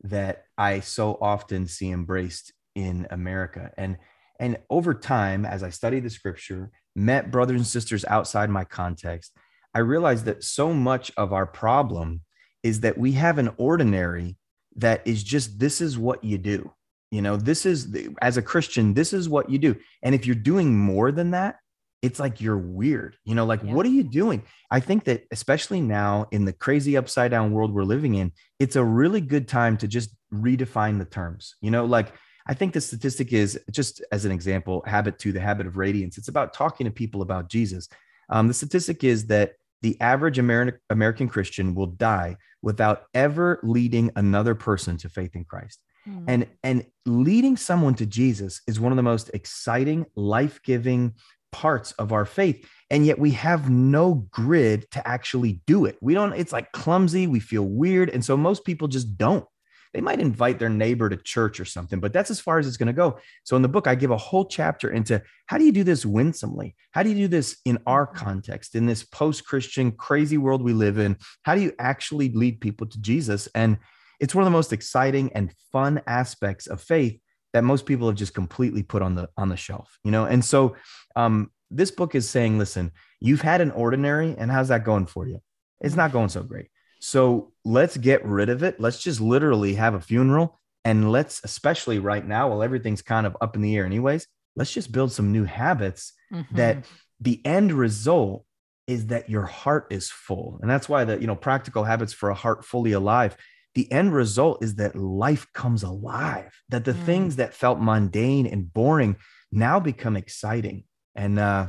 that 0.03 0.43
I 0.57 0.81
so 0.81 1.17
often 1.21 1.67
see 1.67 1.91
embraced 1.91 2.53
in 2.75 3.07
America. 3.09 3.71
And 3.77 3.97
and 4.39 4.59
over 4.69 4.93
time, 4.93 5.45
as 5.45 5.63
I 5.63 5.69
studied 5.71 6.03
the 6.03 6.11
scripture, 6.11 6.71
met 6.95 7.31
brothers 7.31 7.59
and 7.59 7.65
sisters 7.65 8.05
outside 8.05 8.51
my 8.51 8.63
context, 8.63 9.31
I 9.73 9.79
realized 9.79 10.25
that 10.25 10.43
so 10.43 10.73
much 10.73 11.11
of 11.17 11.33
our 11.33 11.47
problem 11.47 12.21
is 12.61 12.81
that 12.81 12.97
we 12.97 13.13
have 13.13 13.39
an 13.39 13.51
ordinary 13.57 14.37
that 14.75 15.01
is 15.07 15.23
just 15.23 15.59
this 15.59 15.81
is 15.81 15.97
what 15.97 16.23
you 16.23 16.37
do. 16.37 16.71
You 17.09 17.21
know, 17.21 17.37
this 17.37 17.65
is 17.65 17.95
as 18.21 18.37
a 18.37 18.41
Christian, 18.41 18.93
this 18.93 19.13
is 19.13 19.29
what 19.29 19.49
you 19.49 19.57
do. 19.57 19.75
And 20.03 20.13
if 20.13 20.25
you're 20.25 20.35
doing 20.35 20.77
more 20.77 21.11
than 21.11 21.31
that, 21.31 21.57
it's 22.01 22.19
like 22.19 22.41
you're 22.41 22.57
weird. 22.57 23.17
You 23.23 23.35
know, 23.35 23.45
like 23.45 23.63
yeah. 23.63 23.73
what 23.73 23.85
are 23.85 23.89
you 23.89 24.03
doing? 24.03 24.43
I 24.69 24.79
think 24.79 25.05
that 25.05 25.23
especially 25.31 25.81
now 25.81 26.27
in 26.31 26.45
the 26.45 26.53
crazy 26.53 26.95
upside 26.97 27.31
down 27.31 27.51
world 27.51 27.73
we're 27.73 27.83
living 27.83 28.15
in, 28.15 28.31
it's 28.59 28.75
a 28.75 28.83
really 28.83 29.21
good 29.21 29.47
time 29.47 29.77
to 29.77 29.87
just 29.87 30.15
redefine 30.33 30.99
the 30.99 31.05
terms. 31.05 31.55
You 31.61 31.71
know, 31.71 31.85
like 31.85 32.13
I 32.47 32.53
think 32.53 32.73
the 32.73 32.81
statistic 32.81 33.33
is 33.33 33.59
just 33.71 34.03
as 34.11 34.25
an 34.25 34.31
example, 34.31 34.83
habit 34.85 35.19
to 35.19 35.31
the 35.31 35.41
habit 35.41 35.67
of 35.67 35.77
radiance. 35.77 36.17
It's 36.17 36.29
about 36.29 36.53
talking 36.53 36.85
to 36.85 36.91
people 36.91 37.21
about 37.21 37.49
Jesus. 37.49 37.89
Um, 38.29 38.47
the 38.47 38.53
statistic 38.53 39.03
is 39.03 39.27
that 39.27 39.53
the 39.81 39.99
average 40.01 40.39
American 40.39 40.79
American 40.89 41.27
Christian 41.27 41.75
will 41.75 41.87
die 41.87 42.37
without 42.61 43.03
ever 43.13 43.59
leading 43.63 44.11
another 44.15 44.55
person 44.55 44.97
to 44.97 45.09
faith 45.09 45.35
in 45.35 45.45
Christ. 45.45 45.79
Mm. 46.07 46.23
And 46.27 46.47
and 46.63 46.85
leading 47.05 47.57
someone 47.57 47.95
to 47.95 48.05
Jesus 48.05 48.61
is 48.67 48.79
one 48.79 48.91
of 48.91 48.95
the 48.95 49.03
most 49.03 49.29
exciting, 49.33 50.05
life-giving 50.15 51.13
parts 51.51 51.91
of 51.93 52.11
our 52.11 52.25
faith. 52.25 52.67
And 52.89 53.05
yet 53.05 53.19
we 53.19 53.31
have 53.31 53.69
no 53.69 54.27
grid 54.31 54.89
to 54.91 55.05
actually 55.07 55.61
do 55.67 55.85
it. 55.85 55.97
We 56.01 56.13
don't, 56.13 56.33
it's 56.33 56.53
like 56.53 56.71
clumsy, 56.71 57.27
we 57.27 57.39
feel 57.39 57.63
weird. 57.63 58.09
And 58.09 58.23
so 58.23 58.37
most 58.37 58.63
people 58.63 58.87
just 58.87 59.17
don't 59.17 59.45
they 59.93 60.01
might 60.01 60.19
invite 60.19 60.59
their 60.59 60.69
neighbor 60.69 61.09
to 61.09 61.17
church 61.17 61.59
or 61.59 61.65
something, 61.65 61.99
but 61.99 62.13
that's 62.13 62.29
as 62.29 62.39
far 62.39 62.59
as 62.59 62.67
it's 62.67 62.77
going 62.77 62.87
to 62.87 62.93
go. 62.93 63.17
So 63.43 63.55
in 63.55 63.61
the 63.61 63.67
book, 63.67 63.87
I 63.87 63.95
give 63.95 64.11
a 64.11 64.17
whole 64.17 64.45
chapter 64.45 64.91
into 64.91 65.21
how 65.47 65.57
do 65.57 65.65
you 65.65 65.71
do 65.71 65.83
this 65.83 66.05
winsomely? 66.05 66.75
How 66.91 67.03
do 67.03 67.09
you 67.09 67.15
do 67.15 67.27
this 67.27 67.57
in 67.65 67.79
our 67.87 68.07
mm-hmm. 68.07 68.23
context, 68.23 68.75
in 68.75 68.85
this 68.85 69.03
post 69.03 69.45
Christian 69.45 69.91
crazy 69.91 70.37
world 70.37 70.61
we 70.61 70.73
live 70.73 70.97
in? 70.97 71.17
How 71.43 71.55
do 71.55 71.61
you 71.61 71.73
actually 71.79 72.29
lead 72.29 72.61
people 72.61 72.87
to 72.87 73.01
Jesus? 73.01 73.47
And 73.55 73.77
it's 74.19 74.35
one 74.35 74.43
of 74.43 74.45
the 74.45 74.57
most 74.57 74.73
exciting 74.73 75.31
and 75.33 75.53
fun 75.71 76.01
aspects 76.07 76.67
of 76.67 76.81
faith 76.81 77.19
that 77.53 77.63
most 77.63 77.85
people 77.85 78.07
have 78.07 78.17
just 78.17 78.33
completely 78.33 78.83
put 78.83 79.01
on 79.01 79.15
the 79.15 79.29
on 79.37 79.49
the 79.49 79.57
shelf, 79.57 79.97
you 80.03 80.11
know. 80.11 80.25
And 80.25 80.43
so, 80.43 80.75
um, 81.17 81.51
this 81.71 81.91
book 81.91 82.15
is 82.15 82.29
saying, 82.29 82.57
listen, 82.57 82.91
you've 83.19 83.41
had 83.41 83.59
an 83.59 83.71
ordinary, 83.71 84.35
and 84.37 84.51
how's 84.51 84.69
that 84.69 84.85
going 84.85 85.07
for 85.07 85.27
you? 85.27 85.41
It's 85.81 85.95
not 85.95 86.11
going 86.11 86.29
so 86.29 86.43
great. 86.43 86.67
So 86.99 87.51
let's 87.65 87.97
get 87.97 88.25
rid 88.25 88.49
of 88.49 88.63
it. 88.63 88.79
Let's 88.79 89.01
just 89.01 89.19
literally 89.19 89.75
have 89.75 89.93
a 89.93 89.99
funeral. 89.99 90.59
And 90.85 91.11
let's, 91.11 91.41
especially 91.43 91.99
right 91.99 92.25
now, 92.25 92.49
while 92.49 92.63
everything's 92.63 93.01
kind 93.01 93.27
of 93.27 93.35
up 93.41 93.55
in 93.55 93.61
the 93.61 93.75
air, 93.75 93.85
anyways, 93.85 94.27
let's 94.55 94.71
just 94.71 94.91
build 94.91 95.11
some 95.11 95.31
new 95.31 95.43
habits 95.43 96.13
mm-hmm. 96.31 96.55
that 96.55 96.85
the 97.19 97.45
end 97.45 97.73
result 97.73 98.45
is 98.87 99.07
that 99.07 99.29
your 99.29 99.43
heart 99.43 99.87
is 99.89 100.09
full. 100.09 100.59
And 100.61 100.69
that's 100.69 100.87
why 100.87 101.03
the, 101.03 101.19
you 101.19 101.27
know, 101.27 101.35
practical 101.35 101.83
habits 101.83 102.13
for 102.13 102.29
a 102.29 102.35
heart 102.35 102.63
fully 102.63 102.93
alive. 102.93 103.35
The 103.75 103.91
end 103.91 104.13
result 104.13 104.63
is 104.63 104.75
that 104.75 104.95
life 104.95 105.45
comes 105.53 105.83
alive, 105.83 106.51
that 106.69 106.85
the 106.85 106.93
mm. 106.93 107.03
things 107.03 107.35
that 107.35 107.53
felt 107.53 107.79
mundane 107.79 108.47
and 108.47 108.71
boring 108.71 109.17
now 109.51 109.79
become 109.79 110.15
exciting. 110.15 110.85
And 111.17 111.37
uh, 111.39 111.67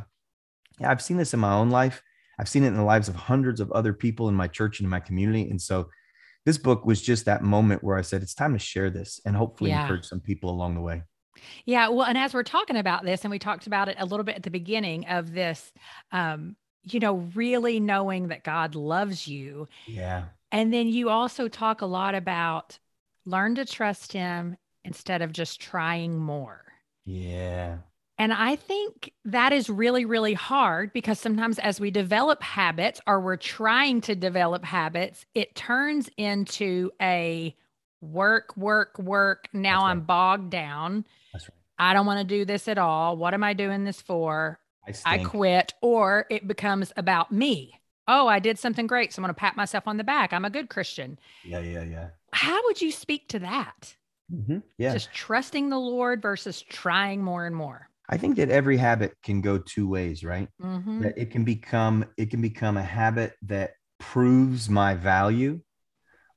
yeah, 0.79 0.91
I've 0.91 1.03
seen 1.03 1.17
this 1.17 1.35
in 1.35 1.41
my 1.41 1.55
own 1.55 1.71
life. 1.71 2.03
I've 2.39 2.49
seen 2.49 2.63
it 2.63 2.69
in 2.69 2.77
the 2.77 2.85
lives 2.85 3.09
of 3.09 3.17
hundreds 3.17 3.61
of 3.61 3.73
other 3.73 3.93
people 3.93 4.29
in 4.29 4.35
my 4.35 4.47
church 4.47 4.79
and 4.79 4.87
in 4.87 4.91
my 4.91 5.01
community. 5.01 5.51
And 5.51 5.61
so 5.61 5.89
this 6.47 6.59
book 6.59 6.87
was 6.87 7.03
just 7.03 7.25
that 7.25 7.43
moment 7.43 7.83
where 7.83 7.99
I 7.99 8.03
said, 8.03 8.23
it's 8.23 8.35
time 8.35 8.53
to 8.53 8.59
share 8.61 8.91
this 8.91 9.21
and 9.27 9.35
hopefully 9.35 9.71
yeah. 9.71 9.83
encourage 9.83 10.07
some 10.07 10.21
people 10.21 10.51
along 10.51 10.77
the 10.77 10.81
way. 10.81 11.03
Yeah. 11.67 11.89
Well, 11.89 12.07
and 12.07 12.17
as 12.17 12.35
we're 12.35 12.45
talking 12.45 12.77
about 12.77 13.05
this, 13.05 13.25
and 13.25 13.31
we 13.31 13.39
talked 13.39 13.67
about 13.67 13.89
it 13.89 13.97
a 13.99 14.07
little 14.07 14.25
bit 14.25 14.37
at 14.37 14.43
the 14.45 14.51
beginning 14.51 15.07
of 15.07 15.33
this, 15.33 15.73
um, 16.13 16.55
you 16.85 17.01
know, 17.01 17.29
really 17.35 17.81
knowing 17.81 18.29
that 18.29 18.45
God 18.45 18.75
loves 18.75 19.27
you. 19.27 19.69
Yeah. 19.87 20.25
And 20.53 20.73
then 20.73 20.89
you 20.89 21.11
also 21.11 21.49
talk 21.49 21.83
a 21.83 21.87
lot 21.87 22.15
about 22.15 22.79
learn 23.27 23.57
to 23.57 23.65
trust 23.65 24.13
him 24.13 24.57
instead 24.85 25.23
of 25.23 25.33
just 25.33 25.61
trying 25.61 26.19
more. 26.19 26.65
Yeah. 27.05 27.79
And 28.19 28.33
I 28.33 28.57
think 28.57 29.13
that 29.27 29.53
is 29.53 29.71
really, 29.71 30.05
really 30.05 30.35
hard 30.35 30.93
because 30.93 31.21
sometimes 31.21 31.59
as 31.61 31.79
we 31.79 31.93
develop 31.93 32.43
habits 32.43 33.01
or 33.07 33.21
we're 33.21 33.37
trying 33.37 34.01
to 34.03 34.17
develop 34.17 34.65
habits, 34.65 35.25
it 35.35 35.55
turns 35.55 36.11
into 36.17 36.91
a 37.01 37.55
work, 38.01 38.57
work, 38.57 38.99
work. 38.99 39.49
Now 39.53 39.83
right. 39.83 39.91
I'm 39.91 40.01
bogged 40.01 40.51
down. 40.51 41.05
Right. 41.33 41.43
I 41.79 41.95
don't 41.95 42.07
want 42.07 42.19
to 42.19 42.25
do 42.25 42.45
this 42.45 42.67
at 42.67 42.77
all. 42.77 43.17
What 43.17 43.35
am 43.35 43.45
I 43.45 43.53
doing 43.53 43.85
this 43.85 44.01
for? 44.01 44.59
I, 44.87 44.95
I 45.05 45.19
quit. 45.23 45.75
Or 45.81 46.27
it 46.29 46.49
becomes 46.49 46.93
about 46.97 47.31
me. 47.31 47.81
Oh, 48.09 48.27
I 48.27 48.41
did 48.41 48.59
something 48.59 48.89
great. 48.89 49.13
So 49.13 49.21
I'm 49.21 49.25
going 49.25 49.35
to 49.35 49.39
pat 49.39 49.57
myself 49.57 49.87
on 49.87 49.97
the 49.97 50.03
back. 50.03 50.33
I'm 50.33 50.45
a 50.45 50.51
good 50.51 50.71
Christian. 50.71 51.21
Yeah, 51.45 51.61
yeah, 51.61 51.85
yeah. 51.85 52.09
How 52.33 52.61
would 52.65 52.83
you 52.83 52.91
speak 52.91 53.29
to 53.29 53.39
that? 53.41 53.95
Mm-hmm. 54.33 54.59
Yeah. 54.77 54.93
Just 54.93 55.13
trusting 55.13 55.69
the 55.69 55.79
Lord 55.79 56.21
versus 56.21 56.63
trying 56.63 57.23
more 57.23 57.47
and 57.47 57.55
more. 57.55 57.89
I 58.09 58.17
think 58.17 58.37
that 58.37 58.51
every 58.51 58.79
habit 58.79 59.15
can 59.23 59.41
go 59.41 59.59
two 59.59 59.89
ways, 59.89 60.25
right? 60.25 60.49
Mm-hmm. 60.63 61.03
That 61.03 61.19
it 61.19 61.31
can 61.31 61.45
become 61.45 62.07
it 62.17 62.31
can 62.31 62.41
become 62.41 62.77
a 62.77 62.83
habit 62.83 63.35
that 63.43 63.73
proves 63.99 64.71
my 64.71 64.95
value, 64.95 65.61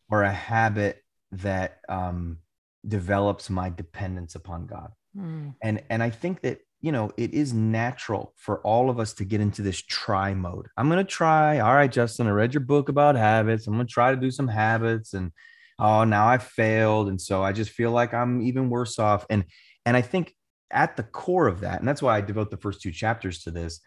or 0.09 0.23
a 0.23 0.31
habit 0.31 1.01
that 1.31 1.79
um, 1.87 2.39
develops 2.85 3.49
my 3.49 3.69
dependence 3.69 4.35
upon 4.35 4.67
God. 4.67 4.91
Mm. 5.17 5.55
And 5.63 5.83
and 5.89 6.03
I 6.03 6.09
think 6.09 6.41
that 6.41 6.59
you 6.81 6.91
know 6.91 7.11
it 7.15 7.33
is 7.33 7.53
natural 7.53 8.33
for 8.35 8.59
all 8.61 8.89
of 8.89 8.99
us 8.99 9.13
to 9.13 9.25
get 9.25 9.39
into 9.39 9.61
this 9.61 9.81
try 9.81 10.33
mode. 10.33 10.67
I'm 10.75 10.89
gonna 10.89 11.03
try. 11.03 11.59
All 11.59 11.73
right, 11.73 11.91
Justin, 11.91 12.27
I 12.27 12.31
read 12.31 12.53
your 12.53 12.61
book 12.61 12.89
about 12.89 13.15
habits. 13.15 13.67
I'm 13.67 13.73
gonna 13.73 13.85
try 13.85 14.11
to 14.11 14.19
do 14.19 14.31
some 14.31 14.47
habits, 14.47 15.13
and 15.13 15.31
oh, 15.79 16.03
now 16.03 16.27
I 16.27 16.37
failed, 16.37 17.07
and 17.07 17.19
so 17.19 17.41
I 17.43 17.53
just 17.53 17.71
feel 17.71 17.91
like 17.91 18.13
I'm 18.13 18.41
even 18.41 18.69
worse 18.69 18.99
off. 18.99 19.25
And 19.29 19.45
and 19.85 19.95
I 19.95 20.01
think 20.01 20.35
at 20.71 20.95
the 20.95 21.03
core 21.03 21.47
of 21.47 21.61
that, 21.61 21.79
and 21.79 21.87
that's 21.87 22.01
why 22.01 22.17
I 22.17 22.21
devote 22.21 22.51
the 22.51 22.57
first 22.57 22.81
two 22.81 22.91
chapters 22.91 23.43
to 23.43 23.51
this. 23.51 23.79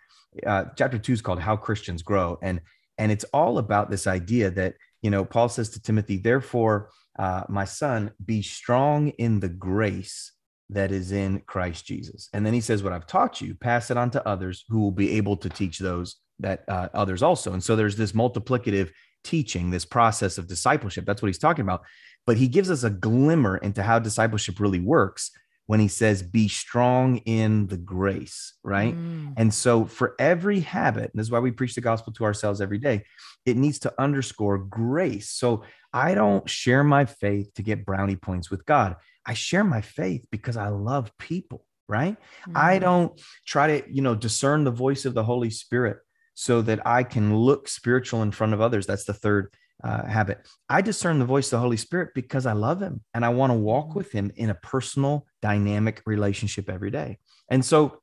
Uh, 0.46 0.64
chapter 0.76 0.98
two 0.98 1.12
is 1.12 1.22
called 1.22 1.40
"How 1.40 1.56
Christians 1.56 2.02
Grow," 2.02 2.38
and 2.42 2.60
and 2.98 3.10
it's 3.10 3.24
all 3.32 3.58
about 3.58 3.90
this 3.90 4.06
idea 4.06 4.50
that 4.50 4.74
you 5.02 5.10
know 5.10 5.24
Paul 5.24 5.48
says 5.48 5.70
to 5.70 5.82
Timothy, 5.82 6.18
"Therefore, 6.18 6.90
uh, 7.18 7.44
my 7.48 7.64
son, 7.64 8.10
be 8.24 8.42
strong 8.42 9.08
in 9.10 9.40
the 9.40 9.48
grace 9.48 10.32
that 10.70 10.92
is 10.92 11.12
in 11.12 11.40
Christ 11.40 11.86
Jesus." 11.86 12.28
And 12.32 12.44
then 12.44 12.54
he 12.54 12.60
says, 12.60 12.82
"What 12.82 12.92
I've 12.92 13.06
taught 13.06 13.40
you, 13.40 13.54
pass 13.54 13.90
it 13.90 13.96
on 13.96 14.10
to 14.10 14.28
others 14.28 14.64
who 14.68 14.80
will 14.80 14.92
be 14.92 15.12
able 15.12 15.36
to 15.38 15.48
teach 15.48 15.78
those 15.78 16.16
that 16.40 16.64
uh, 16.68 16.88
others 16.94 17.22
also." 17.22 17.52
And 17.52 17.62
so 17.62 17.76
there's 17.76 17.96
this 17.96 18.12
multiplicative 18.12 18.90
teaching, 19.22 19.70
this 19.70 19.84
process 19.86 20.38
of 20.38 20.46
discipleship. 20.46 21.06
That's 21.06 21.22
what 21.22 21.28
he's 21.28 21.38
talking 21.38 21.62
about. 21.62 21.82
But 22.26 22.36
he 22.36 22.48
gives 22.48 22.70
us 22.70 22.84
a 22.84 22.90
glimmer 22.90 23.56
into 23.58 23.82
how 23.82 23.98
discipleship 23.98 24.60
really 24.60 24.80
works 24.80 25.30
when 25.66 25.80
he 25.80 25.88
says, 25.88 26.22
be 26.22 26.46
strong 26.48 27.16
in 27.18 27.66
the 27.68 27.76
grace, 27.76 28.54
right? 28.62 28.94
Mm. 28.94 29.34
And 29.36 29.54
so 29.54 29.86
for 29.86 30.14
every 30.18 30.60
habit, 30.60 31.04
and 31.04 31.12
this 31.14 31.26
is 31.26 31.30
why 31.30 31.38
we 31.38 31.50
preach 31.50 31.74
the 31.74 31.80
gospel 31.80 32.12
to 32.14 32.24
ourselves 32.24 32.60
every 32.60 32.78
day, 32.78 33.04
it 33.46 33.56
needs 33.56 33.78
to 33.80 33.94
underscore 33.98 34.58
grace. 34.58 35.30
So 35.30 35.64
I 35.92 36.14
don't 36.14 36.48
share 36.48 36.84
my 36.84 37.06
faith 37.06 37.54
to 37.54 37.62
get 37.62 37.86
brownie 37.86 38.16
points 38.16 38.50
with 38.50 38.66
God. 38.66 38.96
I 39.24 39.34
share 39.34 39.64
my 39.64 39.80
faith 39.80 40.26
because 40.30 40.56
I 40.58 40.68
love 40.68 41.10
people, 41.18 41.64
right? 41.88 42.16
Mm. 42.48 42.56
I 42.56 42.78
don't 42.78 43.18
try 43.46 43.78
to, 43.78 43.92
you 43.92 44.02
know, 44.02 44.14
discern 44.14 44.64
the 44.64 44.70
voice 44.70 45.06
of 45.06 45.14
the 45.14 45.24
Holy 45.24 45.50
Spirit 45.50 45.98
so 46.34 46.60
that 46.62 46.86
I 46.86 47.04
can 47.04 47.36
look 47.36 47.68
spiritual 47.68 48.22
in 48.22 48.32
front 48.32 48.52
of 48.52 48.60
others. 48.60 48.86
That's 48.86 49.04
the 49.04 49.14
third 49.14 49.54
uh, 49.82 50.06
habit. 50.06 50.46
I 50.68 50.80
discern 50.80 51.18
the 51.18 51.24
voice 51.24 51.46
of 51.46 51.52
the 51.52 51.60
Holy 51.60 51.76
Spirit 51.76 52.10
because 52.14 52.46
I 52.46 52.52
love 52.52 52.80
him 52.80 53.02
and 53.12 53.24
I 53.24 53.30
want 53.30 53.50
to 53.50 53.58
walk 53.58 53.88
mm-hmm. 53.88 53.98
with 53.98 54.12
him 54.12 54.30
in 54.36 54.50
a 54.50 54.54
personal, 54.54 55.26
dynamic 55.42 56.02
relationship 56.06 56.70
every 56.70 56.90
day. 56.90 57.18
And 57.50 57.64
so 57.64 58.00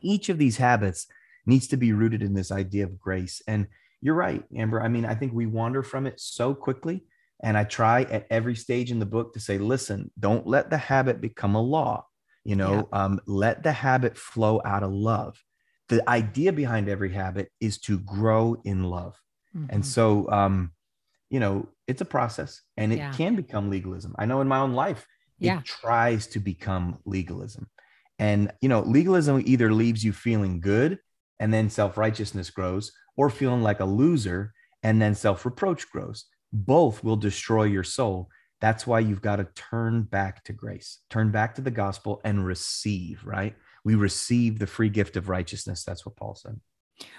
each 0.00 0.28
of 0.28 0.38
these 0.38 0.56
habits 0.56 1.06
needs 1.44 1.68
to 1.68 1.76
be 1.76 1.92
rooted 1.92 2.22
in 2.22 2.34
this 2.34 2.50
idea 2.50 2.84
of 2.84 2.98
grace. 2.98 3.42
And 3.46 3.68
you're 4.00 4.14
right, 4.14 4.42
Amber. 4.56 4.82
I 4.82 4.88
mean, 4.88 5.04
I 5.04 5.14
think 5.14 5.32
we 5.32 5.46
wander 5.46 5.82
from 5.82 6.06
it 6.06 6.20
so 6.20 6.54
quickly. 6.54 7.04
And 7.42 7.56
I 7.56 7.64
try 7.64 8.02
at 8.02 8.26
every 8.30 8.56
stage 8.56 8.90
in 8.90 8.98
the 8.98 9.06
book 9.06 9.34
to 9.34 9.40
say, 9.40 9.58
listen, 9.58 10.10
don't 10.18 10.46
let 10.46 10.70
the 10.70 10.78
habit 10.78 11.20
become 11.20 11.54
a 11.54 11.62
law. 11.62 12.06
You 12.44 12.56
know, 12.56 12.88
yeah. 12.92 13.04
um, 13.04 13.20
let 13.26 13.62
the 13.62 13.72
habit 13.72 14.16
flow 14.16 14.60
out 14.64 14.82
of 14.82 14.92
love. 14.92 15.42
The 15.88 16.08
idea 16.08 16.52
behind 16.52 16.88
every 16.88 17.12
habit 17.12 17.50
is 17.60 17.78
to 17.80 17.98
grow 17.98 18.56
in 18.64 18.84
love. 18.84 19.20
Mm-hmm. 19.56 19.66
And 19.70 19.86
so, 19.86 20.30
um, 20.30 20.72
you 21.30 21.40
know, 21.40 21.68
it's 21.86 22.00
a 22.00 22.06
process 22.06 22.62
and 22.76 22.92
it 22.92 22.98
yeah. 22.98 23.12
can 23.12 23.36
become 23.36 23.70
legalism. 23.70 24.14
I 24.18 24.26
know 24.26 24.40
in 24.40 24.48
my 24.48 24.58
own 24.58 24.74
life, 24.74 25.06
yeah. 25.38 25.58
it 25.58 25.64
tries 25.64 26.26
to 26.28 26.40
become 26.40 26.98
legalism. 27.04 27.68
And, 28.18 28.52
you 28.60 28.68
know, 28.68 28.80
legalism 28.80 29.42
either 29.44 29.72
leaves 29.72 30.04
you 30.04 30.12
feeling 30.12 30.60
good 30.60 30.98
and 31.38 31.52
then 31.52 31.68
self 31.68 31.98
righteousness 31.98 32.50
grows, 32.50 32.92
or 33.16 33.30
feeling 33.30 33.62
like 33.62 33.80
a 33.80 33.84
loser 33.84 34.52
and 34.82 35.00
then 35.00 35.14
self 35.14 35.44
reproach 35.44 35.90
grows. 35.90 36.24
Both 36.52 37.04
will 37.04 37.16
destroy 37.16 37.64
your 37.64 37.84
soul. 37.84 38.28
That's 38.60 38.86
why 38.86 39.00
you've 39.00 39.20
got 39.20 39.36
to 39.36 39.48
turn 39.54 40.02
back 40.04 40.44
to 40.44 40.52
grace, 40.52 41.00
turn 41.10 41.30
back 41.30 41.54
to 41.56 41.60
the 41.60 41.70
gospel 41.70 42.20
and 42.24 42.46
receive, 42.46 43.22
right? 43.24 43.54
We 43.84 43.94
receive 43.94 44.58
the 44.58 44.66
free 44.66 44.88
gift 44.88 45.16
of 45.16 45.28
righteousness. 45.28 45.84
That's 45.84 46.06
what 46.06 46.16
Paul 46.16 46.34
said. 46.34 46.58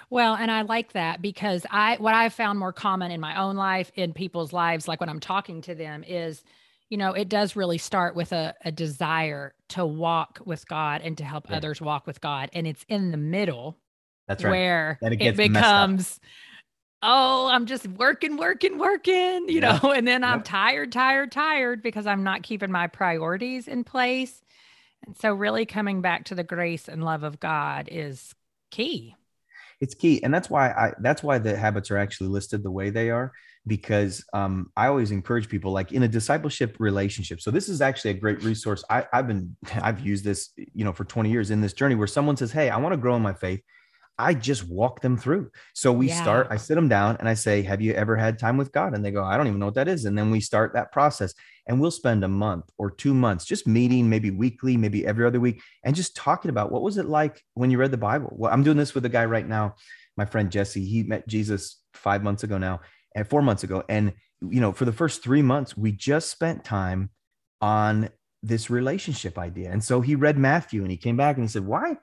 Well, 0.10 0.36
and 0.36 0.50
I 0.50 0.62
like 0.62 0.94
that 0.94 1.22
because 1.22 1.66
I 1.70 1.98
what 1.98 2.14
I've 2.14 2.34
found 2.34 2.60
more 2.60 2.74
common 2.74 3.12
in 3.12 3.20
my 3.20 3.40
own 3.40 3.56
life, 3.56 3.92
in 3.96 4.14
people's 4.14 4.54
lives, 4.54 4.88
like 4.88 5.00
when 5.00 5.10
I'm 5.10 5.20
talking 5.20 5.62
to 5.62 5.76
them, 5.76 6.04
is 6.08 6.44
you 6.90 6.98
know, 6.98 7.12
it 7.12 7.28
does 7.28 7.56
really 7.56 7.78
start 7.78 8.16
with 8.16 8.32
a, 8.32 8.54
a 8.64 8.72
desire 8.72 9.54
to 9.70 9.86
walk 9.86 10.40
with 10.46 10.66
God 10.68 11.02
and 11.04 11.18
to 11.18 11.26
help 11.26 11.50
yeah. 11.50 11.58
others 11.58 11.82
walk 11.82 12.08
with 12.08 12.22
God. 12.22 12.50
And 12.54 12.66
it's 12.66 12.86
in 12.88 13.12
the 13.12 13.18
middle 13.18 13.78
that's 14.26 14.44
right. 14.44 14.52
where 14.52 15.00
it, 15.02 15.22
it, 15.22 15.36
becomes 15.36 16.20
oh, 17.04 17.48
I'm 17.48 17.66
just 17.66 17.88
working, 17.88 18.38
working, 18.38 18.78
working, 18.78 19.50
you 19.50 19.60
yeah. 19.60 19.80
know, 19.82 19.92
and 19.96 20.08
then 20.08 20.24
I'm 20.24 20.44
tired, 20.44 20.92
tired, 20.92 21.32
tired 21.32 21.82
because 21.82 22.08
I'm 22.08 22.24
not 22.24 22.44
keeping 22.44 22.72
my 22.72 22.88
priorities 22.88 23.68
in 23.68 23.84
place. 23.84 24.42
And 25.06 25.16
so, 25.16 25.34
really 25.34 25.66
coming 25.66 26.02
back 26.02 26.26
to 26.26 26.36
the 26.36 26.44
grace 26.44 26.88
and 26.88 27.04
love 27.04 27.24
of 27.24 27.40
God 27.40 27.90
is 27.92 28.34
key 28.72 29.16
it's 29.80 29.94
key 29.94 30.22
and 30.24 30.34
that's 30.34 30.50
why 30.50 30.70
i 30.70 30.94
that's 31.02 31.24
why 31.24 31.38
the 31.38 31.56
habits 31.56 31.92
are 31.92 31.98
actually 31.98 32.28
listed 32.28 32.64
the 32.64 32.72
way 32.72 32.90
they 32.90 33.10
are 33.10 33.32
because 33.66 34.24
um, 34.34 34.72
i 34.78 34.88
always 34.88 35.12
encourage 35.12 35.50
people 35.50 35.72
like 35.72 35.92
in 35.92 36.04
a 36.04 36.08
discipleship 36.08 36.76
relationship 36.80 37.42
so 37.42 37.52
this 37.52 37.70
is 37.70 37.82
actually 37.82 38.12
a 38.12 38.14
great 38.14 38.44
resource. 38.44 38.84
I, 38.90 39.06
i've 39.14 39.28
been 39.28 39.56
i've 39.82 40.00
used 40.00 40.24
this 40.24 40.52
you 40.56 40.86
know 40.86 40.94
for 40.94 41.04
20 41.04 41.30
years 41.30 41.52
in 41.52 41.62
this 41.62 41.74
journey 41.74 41.96
where 41.96 42.08
someone 42.08 42.38
says 42.38 42.52
hey 42.52 42.70
i 42.70 42.78
want 42.78 42.94
to 42.94 42.98
grow 42.98 43.16
in 43.16 43.22
my 43.22 43.34
faith 43.34 43.62
I 44.20 44.34
just 44.34 44.68
walk 44.68 45.02
them 45.02 45.18
through. 45.18 45.52
So 45.74 45.94
we 45.94 46.08
yeah. 46.08 46.22
start, 46.22 46.48
I 46.50 46.58
sit 46.58 46.76
them 46.76 46.90
down 46.90 47.18
and 47.20 47.30
I 47.30 47.36
say, 47.36 47.62
Have 47.62 47.82
you 47.82 47.94
ever 47.94 48.16
had 48.16 48.40
time 48.40 48.58
with 48.58 48.72
God? 48.72 48.94
And 48.94 49.06
they 49.06 49.12
go, 49.12 49.24
I 49.24 49.38
don't 49.38 49.48
even 49.48 49.60
know 49.60 49.68
what 49.68 49.76
that 49.76 49.88
is. 49.88 50.06
And 50.06 50.18
then 50.18 50.32
we 50.32 50.40
start 50.40 50.74
that 50.74 50.92
process 50.92 51.34
and 51.68 51.80
we'll 51.80 51.92
spend 51.92 52.24
a 52.24 52.28
month 52.28 52.66
or 52.78 52.90
two 52.90 53.14
months 53.14 53.46
just 53.46 53.68
meeting, 53.68 54.10
maybe 54.10 54.32
weekly, 54.32 54.78
maybe 54.78 55.06
every 55.06 55.26
other 55.26 55.40
week, 55.40 55.62
and 55.84 55.96
just 55.96 56.16
talking 56.16 56.50
about 56.50 56.72
what 56.72 56.82
was 56.82 56.98
it 56.98 57.06
like 57.06 57.44
when 57.54 57.70
you 57.70 57.78
read 57.78 57.92
the 57.92 57.98
Bible? 57.98 58.34
Well, 58.36 58.52
I'm 58.52 58.64
doing 58.64 58.78
this 58.78 58.96
with 58.96 59.06
a 59.06 59.10
guy 59.10 59.26
right 59.26 59.48
now, 59.48 59.76
my 60.16 60.26
friend 60.26 60.52
Jesse. 60.52 60.86
He 60.86 61.04
met 61.04 61.28
Jesus 61.28 61.82
five 61.94 62.24
months 62.24 62.44
ago 62.44 62.58
now 62.58 62.82
and 63.16 63.28
four 63.28 63.42
months 63.42 63.64
ago. 63.64 63.84
And, 63.90 64.14
you 64.42 64.62
know, 64.62 64.72
for 64.72 64.86
the 64.86 64.94
first 64.94 65.24
three 65.24 65.42
months, 65.42 65.76
we 65.76 65.92
just 65.92 66.32
spent 66.32 66.64
time 66.64 67.10
on 67.62 68.10
this 68.44 68.70
relationship 68.70 69.38
idea. 69.38 69.72
And 69.72 69.84
so 69.84 70.02
he 70.02 70.16
read 70.16 70.38
Matthew 70.38 70.84
and 70.84 70.92
he 70.92 70.98
came 70.98 71.18
back 71.18 71.36
and 71.36 71.44
he 71.44 71.50
said, 71.50 71.66
Why? 71.66 71.98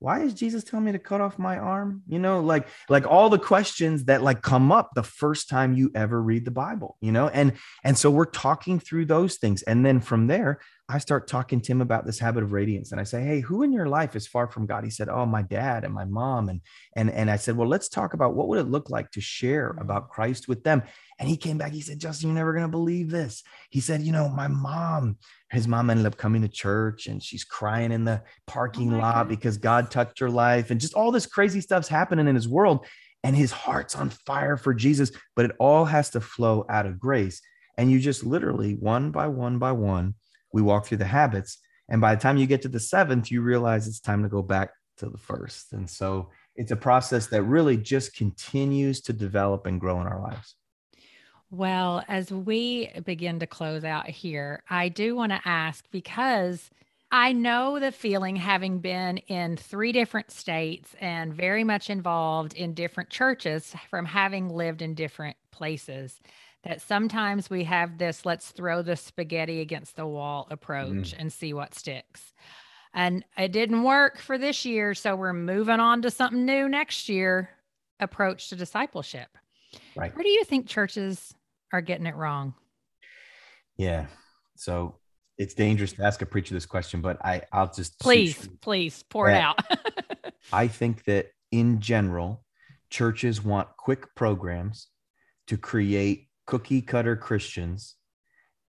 Why 0.00 0.20
is 0.20 0.34
jesus 0.34 0.64
telling 0.64 0.84
me 0.84 0.92
to 0.92 0.98
cut 0.98 1.20
off 1.20 1.38
my 1.38 1.56
arm 1.56 2.02
you 2.08 2.18
know 2.18 2.40
like 2.40 2.66
like 2.88 3.06
all 3.06 3.30
the 3.30 3.38
questions 3.38 4.04
that 4.04 4.22
like 4.22 4.42
come 4.42 4.72
up 4.72 4.90
the 4.94 5.02
first 5.02 5.48
time 5.48 5.74
you 5.74 5.90
ever 5.94 6.20
read 6.20 6.44
the 6.44 6.50
bible 6.50 6.96
you 7.00 7.12
know 7.12 7.28
and 7.28 7.52
and 7.84 7.96
so 7.96 8.10
we're 8.10 8.24
talking 8.24 8.80
through 8.80 9.04
those 9.04 9.36
things 9.36 9.62
and 9.62 9.86
then 9.86 10.00
from 10.00 10.26
there 10.26 10.58
I 10.90 10.98
start 10.98 11.28
talking 11.28 11.60
to 11.60 11.72
him 11.72 11.80
about 11.80 12.04
this 12.04 12.18
habit 12.18 12.42
of 12.42 12.52
radiance. 12.52 12.90
And 12.90 13.00
I 13.00 13.04
say, 13.04 13.22
Hey, 13.22 13.40
who 13.40 13.62
in 13.62 13.72
your 13.72 13.86
life 13.86 14.16
is 14.16 14.26
far 14.26 14.48
from 14.48 14.66
God? 14.66 14.82
He 14.82 14.90
said, 14.90 15.08
Oh, 15.08 15.24
my 15.24 15.42
dad 15.42 15.84
and 15.84 15.94
my 15.94 16.04
mom. 16.04 16.48
And 16.48 16.60
and 16.96 17.10
and 17.10 17.30
I 17.30 17.36
said, 17.36 17.56
Well, 17.56 17.68
let's 17.68 17.88
talk 17.88 18.12
about 18.12 18.34
what 18.34 18.48
would 18.48 18.58
it 18.58 18.64
look 18.64 18.90
like 18.90 19.10
to 19.12 19.20
share 19.20 19.72
mm. 19.72 19.80
about 19.80 20.10
Christ 20.10 20.48
with 20.48 20.64
them. 20.64 20.82
And 21.18 21.28
he 21.28 21.36
came 21.36 21.58
back, 21.58 21.72
he 21.72 21.80
said, 21.80 22.00
Justin, 22.00 22.30
you're 22.30 22.36
never 22.36 22.52
gonna 22.52 22.68
believe 22.68 23.10
this. 23.10 23.42
He 23.70 23.80
said, 23.80 24.02
you 24.02 24.10
know, 24.10 24.28
my 24.28 24.48
mom, 24.48 25.18
his 25.50 25.66
mom 25.66 25.90
ended 25.90 26.06
up 26.06 26.16
coming 26.16 26.42
to 26.42 26.48
church 26.48 27.06
and 27.06 27.22
she's 27.22 27.44
crying 27.44 27.92
in 27.92 28.04
the 28.04 28.22
oh 28.24 28.28
parking 28.46 28.94
oh 28.94 28.98
lot 28.98 29.14
God. 29.14 29.28
because 29.28 29.58
God 29.58 29.90
touched 29.90 30.18
her 30.20 30.30
life, 30.30 30.70
and 30.70 30.80
just 30.80 30.94
all 30.94 31.10
this 31.10 31.26
crazy 31.26 31.60
stuff's 31.60 31.88
happening 31.88 32.28
in 32.28 32.34
his 32.34 32.48
world. 32.48 32.86
And 33.22 33.36
his 33.36 33.52
heart's 33.52 33.96
on 33.96 34.08
fire 34.08 34.56
for 34.56 34.72
Jesus, 34.72 35.12
but 35.36 35.44
it 35.44 35.52
all 35.58 35.84
has 35.84 36.08
to 36.10 36.22
flow 36.22 36.64
out 36.70 36.86
of 36.86 36.98
grace. 36.98 37.42
And 37.76 37.90
you 37.90 38.00
just 38.00 38.24
literally 38.24 38.72
one 38.72 39.10
by 39.10 39.26
one 39.26 39.58
by 39.58 39.72
one 39.72 40.14
we 40.54 40.62
walk 40.62 40.86
through 40.86 40.98
the 40.98 41.04
habits. 41.04 41.58
And 41.88 42.00
by 42.00 42.14
the 42.14 42.20
time 42.20 42.38
you 42.38 42.46
get 42.46 42.62
to 42.62 42.68
the 42.68 42.80
seventh, 42.80 43.30
you 43.30 43.42
realize 43.42 43.86
it's 43.86 44.00
time 44.00 44.22
to 44.22 44.28
go 44.28 44.42
back 44.42 44.70
to 44.98 45.10
the 45.10 45.18
first. 45.18 45.72
And 45.72 45.88
so 45.88 46.30
it's 46.56 46.70
a 46.70 46.76
process 46.76 47.26
that 47.28 47.42
really 47.42 47.76
just 47.76 48.14
continues 48.14 49.00
to 49.02 49.12
develop 49.12 49.66
and 49.66 49.80
grow 49.80 50.00
in 50.00 50.06
our 50.06 50.20
lives. 50.20 50.54
Well, 51.50 52.04
as 52.06 52.30
we 52.30 52.90
begin 53.04 53.40
to 53.40 53.46
close 53.46 53.84
out 53.84 54.08
here, 54.08 54.62
I 54.70 54.88
do 54.88 55.16
want 55.16 55.32
to 55.32 55.40
ask 55.44 55.84
because 55.90 56.70
I 57.10 57.32
know 57.32 57.80
the 57.80 57.90
feeling 57.90 58.36
having 58.36 58.78
been 58.78 59.18
in 59.18 59.56
three 59.56 59.90
different 59.90 60.30
states 60.30 60.94
and 61.00 61.34
very 61.34 61.64
much 61.64 61.90
involved 61.90 62.54
in 62.54 62.72
different 62.74 63.10
churches 63.10 63.74
from 63.88 64.06
having 64.06 64.48
lived 64.48 64.80
in 64.80 64.94
different 64.94 65.36
places 65.50 66.20
that 66.62 66.80
sometimes 66.80 67.50
we 67.50 67.64
have 67.64 67.98
this 67.98 68.24
let's 68.24 68.50
throw 68.50 68.82
the 68.82 68.94
spaghetti 68.94 69.60
against 69.60 69.96
the 69.96 70.06
wall 70.06 70.46
approach 70.50 71.12
mm. 71.12 71.14
and 71.18 71.32
see 71.32 71.52
what 71.52 71.74
sticks. 71.74 72.32
And 72.94 73.24
it 73.36 73.50
didn't 73.50 73.82
work 73.82 74.18
for 74.18 74.38
this 74.38 74.64
year. 74.64 74.94
So 74.94 75.16
we're 75.16 75.32
moving 75.32 75.80
on 75.80 76.02
to 76.02 76.10
something 76.10 76.44
new 76.44 76.68
next 76.68 77.08
year 77.08 77.50
approach 77.98 78.48
to 78.50 78.56
discipleship. 78.56 79.28
Right. 79.96 80.14
Where 80.14 80.22
do 80.22 80.28
you 80.28 80.44
think 80.44 80.66
churches 80.66 81.34
are 81.72 81.80
getting 81.80 82.06
it 82.06 82.16
wrong? 82.16 82.54
Yeah. 83.76 84.06
So 84.56 84.96
it's 85.38 85.54
dangerous 85.54 85.92
to 85.94 86.04
ask 86.04 86.20
a 86.22 86.26
preacher 86.26 86.54
this 86.54 86.66
question, 86.66 87.00
but 87.00 87.24
I, 87.24 87.42
I'll 87.52 87.72
just 87.72 87.98
please, 87.98 88.48
please 88.60 89.02
pour 89.08 89.30
it 89.30 89.36
out. 89.36 89.58
I 90.52 90.68
think 90.68 91.04
that 91.04 91.28
in 91.50 91.80
general, 91.80 92.44
churches 92.90 93.42
want 93.42 93.68
quick 93.76 94.14
programs 94.14 94.88
to 95.46 95.56
create 95.56 96.28
cookie 96.46 96.82
cutter 96.82 97.16
Christians 97.16 97.94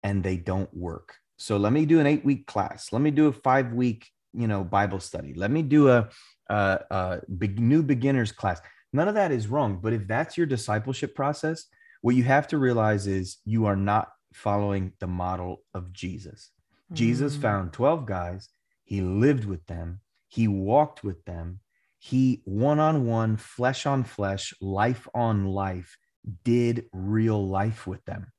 and 0.04 0.24
they 0.24 0.38
don't 0.38 0.74
work. 0.74 1.16
So 1.38 1.58
let 1.58 1.74
me 1.74 1.86
do 1.86 2.00
an 2.00 2.08
eight 2.08 2.24
week 2.24 2.46
class. 2.46 2.94
Let 2.94 3.02
me 3.02 3.12
do 3.12 3.28
a 3.28 3.34
five 3.34 3.74
week, 3.74 4.08
you 4.34 4.48
know, 4.48 4.64
Bible 4.64 5.00
study. 5.00 5.34
Let 5.34 5.52
me 5.52 5.64
do 5.64 5.90
a, 5.90 6.10
a, 6.50 6.80
a 6.92 7.20
big, 7.38 7.60
new 7.60 7.84
beginners 7.84 8.32
class. 8.32 8.62
None 8.94 9.08
of 9.08 9.16
that 9.16 9.32
is 9.32 9.48
wrong. 9.48 9.80
But 9.82 9.94
if 9.94 10.08
that's 10.08 10.38
your 10.38 10.46
discipleship 10.46 11.16
process, 11.16 11.66
what 12.02 12.16
you 12.16 12.24
have 12.24 12.48
to 12.48 12.58
realize 12.58 13.08
is 13.08 13.38
you 13.46 13.66
are 13.66 13.76
not 13.76 14.10
following 14.34 14.94
the 15.00 15.08
model 15.08 15.64
of 15.74 15.94
Jesus. 15.94 16.52
Mm. 16.92 16.96
Jesus 16.96 17.36
found 17.36 17.74
12 17.74 18.06
guys, 18.06 18.50
he 18.84 19.02
lived 19.02 19.46
with 19.46 19.66
them, 19.68 20.02
he 20.28 20.48
walked 20.48 21.04
with 21.04 21.24
them, 21.26 21.60
he 22.00 22.42
one 22.46 22.80
on 22.80 23.06
one, 23.06 23.38
flesh 23.38 23.86
on 23.86 24.04
flesh, 24.04 24.54
life 24.60 25.08
on 25.14 25.46
life 25.46 25.98
did 26.44 26.86
real 26.92 27.48
life 27.48 27.88
with 27.88 28.04
them. 28.06 28.32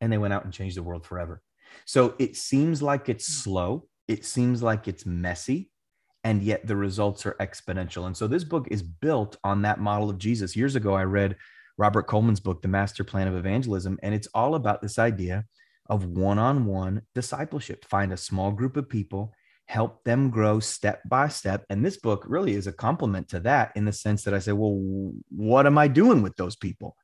And 0.00 0.12
they 0.12 0.18
went 0.18 0.34
out 0.34 0.44
and 0.44 0.52
changed 0.52 0.76
the 0.76 0.82
world 0.82 1.06
forever. 1.06 1.42
So 1.84 2.14
it 2.18 2.36
seems 2.36 2.82
like 2.82 3.08
it's 3.08 3.26
hmm. 3.26 3.40
slow, 3.42 3.88
it 4.06 4.24
seems 4.24 4.62
like 4.62 4.88
it's 4.88 5.06
messy, 5.06 5.70
and 6.24 6.42
yet 6.42 6.66
the 6.66 6.76
results 6.76 7.26
are 7.26 7.36
exponential. 7.40 8.06
And 8.06 8.16
so 8.16 8.26
this 8.26 8.44
book 8.44 8.68
is 8.70 8.82
built 8.82 9.36
on 9.44 9.62
that 9.62 9.80
model 9.80 10.10
of 10.10 10.18
Jesus. 10.18 10.56
Years 10.56 10.76
ago, 10.76 10.94
I 10.94 11.04
read 11.04 11.36
Robert 11.78 12.08
Coleman's 12.08 12.40
book, 12.40 12.60
The 12.60 12.68
Master 12.68 13.04
Plan 13.04 13.28
of 13.28 13.36
Evangelism, 13.36 13.98
and 14.02 14.14
it's 14.14 14.28
all 14.34 14.54
about 14.54 14.82
this 14.82 14.98
idea 14.98 15.44
of 15.88 16.04
one 16.04 16.38
on 16.38 16.66
one 16.66 17.02
discipleship. 17.14 17.84
Find 17.86 18.12
a 18.12 18.16
small 18.16 18.50
group 18.50 18.76
of 18.76 18.88
people 18.88 19.32
help 19.68 20.02
them 20.04 20.30
grow 20.30 20.58
step 20.60 21.02
by 21.06 21.28
step. 21.28 21.64
And 21.68 21.84
this 21.84 21.98
book 21.98 22.24
really 22.26 22.54
is 22.54 22.66
a 22.66 22.72
complement 22.72 23.28
to 23.28 23.40
that 23.40 23.72
in 23.76 23.84
the 23.84 23.92
sense 23.92 24.24
that 24.24 24.32
I 24.32 24.38
say, 24.38 24.52
well, 24.52 25.12
what 25.30 25.66
am 25.66 25.76
I 25.76 25.88
doing 25.88 26.22
with 26.22 26.36
those 26.36 26.56
people? 26.56 26.96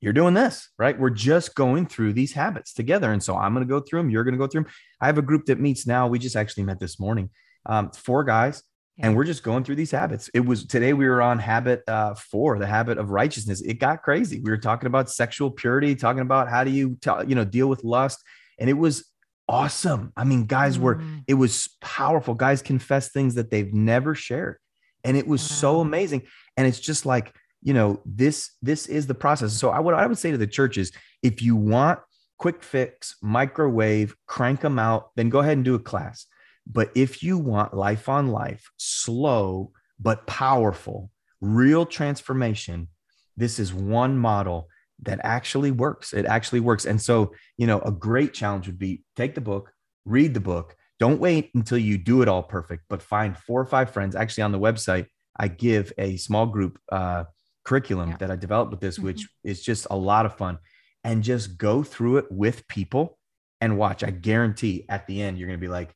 You're 0.00 0.12
doing 0.12 0.34
this, 0.34 0.68
right? 0.78 0.98
We're 0.98 1.10
just 1.10 1.54
going 1.56 1.86
through 1.86 2.12
these 2.12 2.32
habits 2.32 2.72
together. 2.72 3.12
And 3.12 3.22
so 3.22 3.36
I'm 3.36 3.52
going 3.54 3.66
to 3.66 3.70
go 3.70 3.80
through 3.80 4.00
them. 4.00 4.10
You're 4.10 4.24
going 4.24 4.34
to 4.34 4.38
go 4.38 4.46
through 4.46 4.64
them. 4.64 4.72
I 5.00 5.06
have 5.06 5.18
a 5.18 5.22
group 5.22 5.46
that 5.46 5.60
meets 5.60 5.86
now. 5.86 6.06
We 6.06 6.18
just 6.20 6.36
actually 6.36 6.62
met 6.62 6.80
this 6.80 6.98
morning, 6.98 7.30
um, 7.66 7.90
four 7.90 8.22
guys. 8.24 8.62
Yeah. 8.96 9.06
And 9.06 9.16
we're 9.16 9.24
just 9.24 9.42
going 9.42 9.64
through 9.64 9.76
these 9.76 9.90
habits. 9.90 10.30
It 10.34 10.40
was 10.40 10.66
today 10.66 10.92
we 10.92 11.08
were 11.08 11.22
on 11.22 11.38
habit 11.38 11.82
uh, 11.88 12.14
four, 12.14 12.58
the 12.58 12.66
habit 12.66 12.98
of 12.98 13.10
righteousness. 13.10 13.62
It 13.62 13.74
got 13.74 14.02
crazy. 14.02 14.40
We 14.40 14.50
were 14.50 14.58
talking 14.58 14.86
about 14.86 15.10
sexual 15.10 15.50
purity, 15.50 15.94
talking 15.94 16.20
about 16.20 16.48
how 16.48 16.62
do 16.62 16.70
you, 16.70 16.98
t- 17.00 17.10
you 17.26 17.34
know, 17.34 17.44
deal 17.44 17.68
with 17.68 17.84
lust, 17.84 18.22
and 18.58 18.68
it 18.68 18.74
was 18.74 19.06
awesome. 19.48 20.12
I 20.16 20.24
mean, 20.24 20.44
guys 20.44 20.78
were, 20.78 20.96
mm. 20.96 21.24
it 21.26 21.34
was 21.34 21.68
powerful. 21.80 22.34
Guys 22.34 22.62
confess 22.62 23.10
things 23.10 23.34
that 23.34 23.50
they've 23.50 23.72
never 23.72 24.14
shared. 24.14 24.58
And 25.04 25.16
it 25.16 25.26
was 25.26 25.42
wow. 25.42 25.56
so 25.56 25.80
amazing. 25.80 26.22
And 26.56 26.66
it's 26.66 26.80
just 26.80 27.04
like, 27.04 27.34
you 27.62 27.74
know, 27.74 28.00
this, 28.06 28.52
this 28.62 28.86
is 28.86 29.06
the 29.06 29.14
process. 29.14 29.52
So 29.52 29.70
I 29.70 29.80
would, 29.80 29.94
I 29.94 30.06
would 30.06 30.18
say 30.18 30.30
to 30.30 30.38
the 30.38 30.46
churches, 30.46 30.92
if 31.22 31.42
you 31.42 31.56
want 31.56 31.98
quick 32.38 32.62
fix, 32.62 33.16
microwave, 33.22 34.14
crank 34.26 34.60
them 34.60 34.78
out, 34.78 35.10
then 35.16 35.28
go 35.28 35.40
ahead 35.40 35.56
and 35.56 35.64
do 35.64 35.74
a 35.74 35.78
class. 35.78 36.26
But 36.66 36.90
if 36.94 37.22
you 37.22 37.38
want 37.38 37.74
life 37.74 38.08
on 38.08 38.28
life, 38.28 38.70
slow, 38.76 39.72
but 39.98 40.26
powerful, 40.26 41.10
real 41.40 41.86
transformation, 41.86 42.88
this 43.36 43.58
is 43.58 43.74
one 43.74 44.16
model 44.18 44.68
that 45.02 45.20
actually 45.24 45.70
works. 45.70 46.12
It 46.12 46.26
actually 46.26 46.60
works. 46.60 46.84
And 46.84 47.00
so, 47.00 47.34
you 47.56 47.66
know, 47.66 47.80
a 47.80 47.90
great 47.90 48.32
challenge 48.32 48.66
would 48.66 48.78
be 48.78 49.02
take 49.16 49.34
the 49.34 49.40
book, 49.40 49.72
read 50.04 50.34
the 50.34 50.40
book. 50.40 50.76
Don't 51.00 51.20
wait 51.20 51.50
until 51.54 51.78
you 51.78 51.98
do 51.98 52.22
it 52.22 52.28
all 52.28 52.42
perfect, 52.42 52.84
but 52.88 53.02
find 53.02 53.36
four 53.36 53.60
or 53.60 53.66
five 53.66 53.90
friends. 53.90 54.14
Actually, 54.14 54.44
on 54.44 54.52
the 54.52 54.60
website, 54.60 55.06
I 55.36 55.48
give 55.48 55.92
a 55.98 56.16
small 56.16 56.46
group 56.46 56.78
uh, 56.92 57.24
curriculum 57.64 58.10
yeah. 58.10 58.16
that 58.18 58.30
I 58.30 58.36
developed 58.36 58.70
with 58.70 58.80
this, 58.80 58.96
mm-hmm. 58.96 59.06
which 59.06 59.28
is 59.42 59.62
just 59.62 59.88
a 59.90 59.96
lot 59.96 60.26
of 60.26 60.36
fun. 60.36 60.58
And 61.02 61.24
just 61.24 61.58
go 61.58 61.82
through 61.82 62.18
it 62.18 62.26
with 62.30 62.68
people 62.68 63.18
and 63.60 63.76
watch. 63.76 64.04
I 64.04 64.10
guarantee 64.10 64.86
at 64.88 65.08
the 65.08 65.20
end, 65.20 65.36
you're 65.38 65.48
going 65.48 65.58
to 65.58 65.66
be 65.66 65.72
like, 65.72 65.92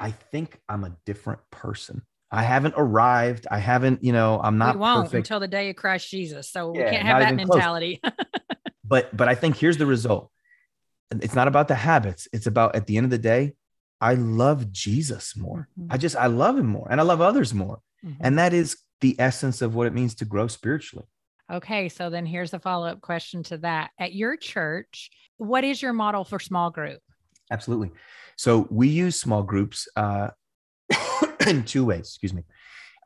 I 0.00 0.10
think 0.10 0.58
I'm 0.68 0.84
a 0.84 0.96
different 1.04 1.40
person. 1.50 2.02
I 2.32 2.42
haven't 2.42 2.74
arrived. 2.76 3.46
I 3.50 3.58
haven't, 3.58 4.02
you 4.02 4.12
know, 4.12 4.40
I'm 4.42 4.56
not 4.56 4.76
we 4.76 4.80
won't 4.80 5.06
perfect. 5.06 5.26
until 5.26 5.40
the 5.40 5.48
day 5.48 5.70
of 5.70 5.76
Christ 5.76 6.08
Jesus. 6.08 6.50
So 6.50 6.72
yeah, 6.74 6.84
we 6.84 6.90
can't 6.90 7.06
have 7.06 7.20
that 7.20 7.34
mentality. 7.34 8.00
but 8.84 9.14
but 9.16 9.28
I 9.28 9.34
think 9.34 9.56
here's 9.56 9.76
the 9.76 9.86
result. 9.86 10.30
It's 11.10 11.34
not 11.34 11.48
about 11.48 11.68
the 11.68 11.74
habits. 11.74 12.28
It's 12.32 12.46
about 12.46 12.76
at 12.76 12.86
the 12.86 12.96
end 12.96 13.04
of 13.04 13.10
the 13.10 13.18
day, 13.18 13.54
I 14.00 14.14
love 14.14 14.72
Jesus 14.72 15.36
more. 15.36 15.68
Mm-hmm. 15.78 15.92
I 15.92 15.96
just 15.98 16.16
I 16.16 16.26
love 16.26 16.56
him 16.56 16.66
more 16.66 16.86
and 16.90 17.00
I 17.00 17.04
love 17.04 17.20
others 17.20 17.52
more. 17.52 17.80
Mm-hmm. 18.04 18.22
And 18.24 18.38
that 18.38 18.54
is 18.54 18.78
the 19.00 19.16
essence 19.18 19.60
of 19.60 19.74
what 19.74 19.86
it 19.86 19.92
means 19.92 20.14
to 20.16 20.24
grow 20.24 20.46
spiritually. 20.46 21.06
Okay, 21.52 21.88
so 21.88 22.10
then 22.10 22.26
here's 22.26 22.54
a 22.54 22.60
follow-up 22.60 23.00
question 23.00 23.42
to 23.44 23.58
that. 23.58 23.90
At 23.98 24.14
your 24.14 24.36
church, 24.36 25.10
what 25.36 25.64
is 25.64 25.82
your 25.82 25.92
model 25.92 26.22
for 26.22 26.38
small 26.38 26.70
group? 26.70 27.00
Absolutely. 27.50 27.90
So 28.36 28.66
we 28.70 28.88
use 28.88 29.16
small 29.20 29.42
groups 29.42 29.88
uh, 29.96 30.30
in 31.46 31.64
two 31.64 31.84
ways. 31.84 32.08
Excuse 32.08 32.32
me. 32.32 32.44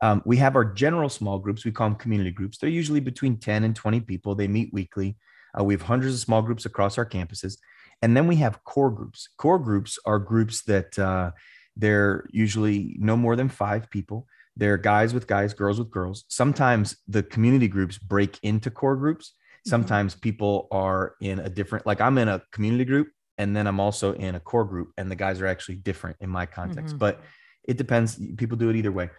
Um, 0.01 0.21
we 0.25 0.37
have 0.37 0.55
our 0.55 0.65
general 0.65 1.09
small 1.09 1.39
groups. 1.39 1.65
We 1.65 1.71
call 1.71 1.89
them 1.89 1.97
community 1.97 2.31
groups. 2.31 2.57
They're 2.57 2.69
usually 2.69 2.99
between 2.99 3.37
10 3.37 3.63
and 3.63 3.75
20 3.75 4.01
people. 4.01 4.35
They 4.35 4.47
meet 4.47 4.73
weekly. 4.73 5.17
Uh, 5.57 5.63
we 5.63 5.73
have 5.73 5.81
hundreds 5.81 6.13
of 6.13 6.19
small 6.19 6.41
groups 6.41 6.65
across 6.65 6.97
our 6.97 7.05
campuses. 7.05 7.57
And 8.01 8.15
then 8.15 8.27
we 8.27 8.35
have 8.37 8.63
core 8.65 8.91
groups. 8.91 9.29
Core 9.37 9.59
groups 9.59 9.97
are 10.05 10.19
groups 10.19 10.63
that 10.63 10.97
uh, 10.99 11.31
they're 11.75 12.27
usually 12.31 12.95
no 12.99 13.15
more 13.15 13.35
than 13.35 13.49
five 13.49 13.89
people. 13.89 14.27
They're 14.57 14.77
guys 14.77 15.13
with 15.13 15.27
guys, 15.27 15.53
girls 15.53 15.79
with 15.79 15.91
girls. 15.91 16.25
Sometimes 16.27 16.97
the 17.07 17.23
community 17.23 17.67
groups 17.67 17.97
break 17.97 18.39
into 18.43 18.69
core 18.69 18.95
groups. 18.95 19.29
Mm-hmm. 19.29 19.69
Sometimes 19.69 20.15
people 20.15 20.67
are 20.71 21.15
in 21.21 21.39
a 21.39 21.49
different, 21.49 21.85
like 21.85 22.01
I'm 22.01 22.17
in 22.17 22.27
a 22.27 22.41
community 22.51 22.85
group 22.85 23.07
and 23.37 23.55
then 23.55 23.67
I'm 23.67 23.79
also 23.79 24.13
in 24.13 24.35
a 24.35 24.39
core 24.39 24.65
group, 24.65 24.91
and 24.97 25.11
the 25.11 25.15
guys 25.15 25.41
are 25.41 25.47
actually 25.47 25.75
different 25.75 26.17
in 26.19 26.29
my 26.29 26.45
context. 26.45 26.95
Mm-hmm. 26.95 26.99
But 26.99 27.21
it 27.63 27.77
depends. 27.77 28.19
People 28.37 28.57
do 28.57 28.69
it 28.69 28.75
either 28.75 28.91
way. 28.91 29.09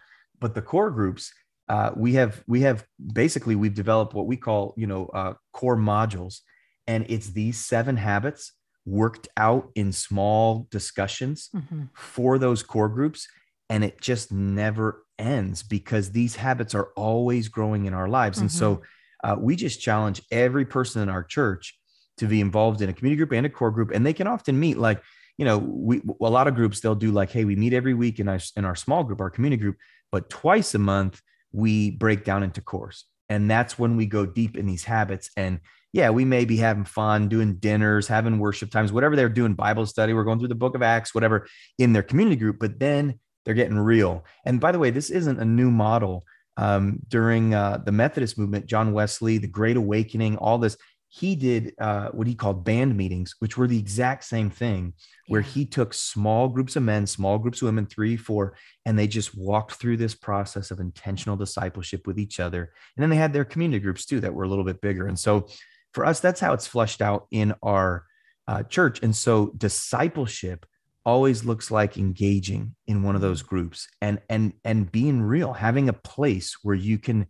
But 0.41 0.55
the 0.55 0.63
core 0.63 0.91
groups, 0.91 1.33
uh, 1.69 1.91
we 1.97 2.15
have 2.15 2.43
we 2.47 2.63
have 2.63 2.85
basically 3.13 3.57
we've 3.57 3.75
developed 3.75 4.15
what 4.15 4.27
we 4.27 4.37
call 4.37 4.75
you 4.77 4.87
know 4.87 5.07
uh, 5.07 5.35
core 5.53 5.77
modules, 5.77 6.41
and 6.87 7.07
it's 7.09 7.29
these 7.29 7.65
seven 7.65 7.97
habits 7.97 8.53
worked 8.85 9.29
out 9.37 9.71
in 9.75 9.93
small 9.93 10.69
discussions 10.71 11.51
mm-hmm. 11.55 11.85
for 11.95 12.39
those 12.39 12.63
core 12.63 12.89
groups, 12.89 13.27
and 13.69 13.85
it 13.85 14.01
just 14.01 14.33
never 14.33 15.05
ends 15.19 15.63
because 15.63 16.13
these 16.13 16.37
habits 16.37 16.75
are 16.75 16.91
always 16.97 17.49
growing 17.49 17.87
in 17.87 17.95
our 17.95 18.09
lives, 18.09 18.39
mm-hmm. 18.39 18.45
and 18.45 18.53
so 18.53 18.77
mm-hmm. 18.77 19.33
uh, 19.33 19.37
we 19.37 19.57
just 19.57 19.81
challenge 19.81 20.23
every 20.31 20.65
person 20.65 21.03
in 21.03 21.09
our 21.09 21.25
church 21.25 21.77
to 22.19 22.27
be 22.27 22.41
involved 22.41 22.83
in 22.83 22.89
a 22.89 22.93
community 22.93 23.19
group 23.19 23.33
and 23.33 23.47
a 23.47 23.51
core 23.51 23.71
group, 23.71 23.91
and 23.93 24.05
they 24.05 24.13
can 24.13 24.27
often 24.27 24.59
meet 24.59 24.79
like 24.79 25.03
you 25.39 25.45
know, 25.45 25.59
we 25.59 26.01
a 26.21 26.31
lot 26.31 26.49
of 26.49 26.55
groups 26.55 26.81
they'll 26.81 26.95
do 26.95 27.13
like, 27.13 27.31
hey, 27.31 27.45
we 27.45 27.57
meet 27.57 27.75
every 27.75 27.95
week 27.95 28.21
in 28.21 28.29
our 28.29 28.39
in 28.57 28.65
our 28.65 28.75
small 28.75 29.05
group, 29.05 29.21
our 29.21 29.31
community 29.31 29.61
group, 29.61 29.77
but 30.11 30.31
twice 30.31 30.75
a 30.75 30.79
month 30.79 31.21
we 31.53 31.91
break 31.91 32.25
down 32.25 32.43
into 32.43 32.61
course. 32.61 33.05
And 33.29 33.51
that's 33.51 33.79
when 33.79 33.97
we 33.97 34.07
go 34.07 34.25
deep 34.25 34.57
in 34.57 34.67
these 34.67 34.85
habits. 34.85 35.31
And 35.37 35.61
yeah, 35.93 36.11
we 36.11 36.25
may 36.25 36.45
be 36.45 36.57
having 36.57 36.85
fun 36.85 37.29
doing 37.29 37.57
dinners, 37.57 38.07
having 38.07 38.39
worship 38.39 38.71
times, 38.71 38.93
whatever 38.93 39.17
they're 39.17 39.29
doing, 39.29 39.55
Bible 39.55 39.87
study, 39.87 40.15
we're 40.15 40.25
going 40.25 40.39
through 40.39 40.49
the 40.49 40.55
book 40.55 40.75
of 40.75 40.83
Acts, 40.83 41.15
whatever 41.15 41.47
in 41.79 41.93
their 41.93 42.03
community 42.03 42.37
group, 42.37 42.59
but 42.59 42.79
then 42.79 43.19
they're 43.45 43.55
getting 43.55 43.79
real. 43.79 44.25
And 44.45 44.61
by 44.61 44.73
the 44.73 44.79
way, 44.79 44.91
this 44.91 45.11
isn't 45.11 45.41
a 45.41 45.45
new 45.45 45.71
model. 45.71 46.25
Um, 46.59 47.01
during 47.09 47.53
uh, 47.53 47.83
the 47.85 47.93
Methodist 47.93 48.39
movement, 48.39 48.65
John 48.65 48.95
Wesley, 48.95 49.37
the 49.37 49.47
Great 49.47 49.77
Awakening, 49.77 50.39
all 50.39 50.57
this, 50.57 50.79
he 51.19 51.35
did 51.35 51.73
uh, 51.79 52.09
what 52.11 52.27
he 52.27 52.35
called 52.35 52.63
band 52.63 52.95
meetings, 52.95 53.37
which 53.39 53.57
were 53.57 53.67
the 53.67 53.79
exact 53.79 54.23
same 54.25 54.51
thing, 54.51 54.93
where 55.29 55.41
he 55.41 55.65
took 55.65 55.95
small 55.95 56.49
groups 56.49 56.77
of 56.77 56.83
men, 56.83 57.07
small 57.07 57.39
groups 57.39 57.63
of 57.63 57.67
women, 57.67 57.87
three, 57.87 58.19
four, 58.19 58.55
and 58.85 58.99
they 58.99 59.07
just 59.07 59.37
walked 59.37 59.73
through 59.73 59.97
this 59.97 60.15
process 60.15 60.71
of 60.71 60.79
intentional 60.79 61.37
discipleship 61.37 62.07
with 62.07 62.19
each 62.19 62.39
other. 62.39 62.73
And 62.97 63.03
then 63.03 63.09
they 63.09 63.17
had 63.17 63.33
their 63.33 63.47
community 63.47 63.81
groups 63.81 64.05
too 64.05 64.21
that 64.21 64.35
were 64.35 64.45
a 64.45 64.49
little 64.49 64.65
bit 64.65 64.83
bigger. 64.83 65.07
And 65.07 65.19
so 65.19 65.49
for 65.95 66.05
us, 66.05 66.21
that's 66.21 66.41
how 66.41 66.53
it's 66.53 66.67
fleshed 66.67 67.01
out 67.01 67.27
in 67.31 67.55
our 67.63 68.05
uh, 68.47 68.65
church. 68.65 69.01
And 69.03 69.17
so 69.17 69.53
discipleship 69.57 70.67
always 71.07 71.45
looks 71.45 71.71
like 71.71 71.97
engaging 71.97 72.75
in 72.87 73.03
one 73.03 73.15
of 73.15 73.23
those 73.23 73.41
groups 73.41 73.89
and 74.03 74.21
and 74.29 74.53
and 74.65 74.93
being 74.93 75.23
real, 75.23 75.55
having 75.55 75.89
a 75.89 75.95
place 75.95 76.59
where 76.63 76.75
you 76.75 76.99
can 76.99 77.27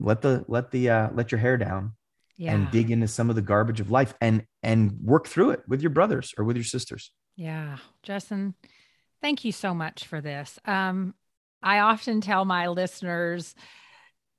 let 0.00 0.22
the 0.22 0.44
let 0.48 0.70
the 0.70 0.88
uh, 0.88 1.10
let 1.12 1.32
your 1.32 1.40
hair 1.40 1.58
down 1.58 1.92
yeah. 2.36 2.54
and 2.54 2.70
dig 2.70 2.90
into 2.90 3.08
some 3.08 3.30
of 3.30 3.36
the 3.36 3.42
garbage 3.42 3.80
of 3.80 3.90
life 3.90 4.14
and 4.20 4.44
and 4.62 4.92
work 5.02 5.26
through 5.26 5.50
it 5.50 5.62
with 5.68 5.80
your 5.80 5.90
brothers 5.90 6.34
or 6.38 6.44
with 6.44 6.56
your 6.56 6.64
sisters. 6.64 7.10
Yeah, 7.36 7.78
Justin, 8.02 8.54
thank 9.20 9.44
you 9.44 9.52
so 9.52 9.74
much 9.74 10.06
for 10.06 10.20
this. 10.20 10.58
Um, 10.64 11.14
I 11.62 11.80
often 11.80 12.20
tell 12.20 12.44
my 12.44 12.68
listeners, 12.68 13.54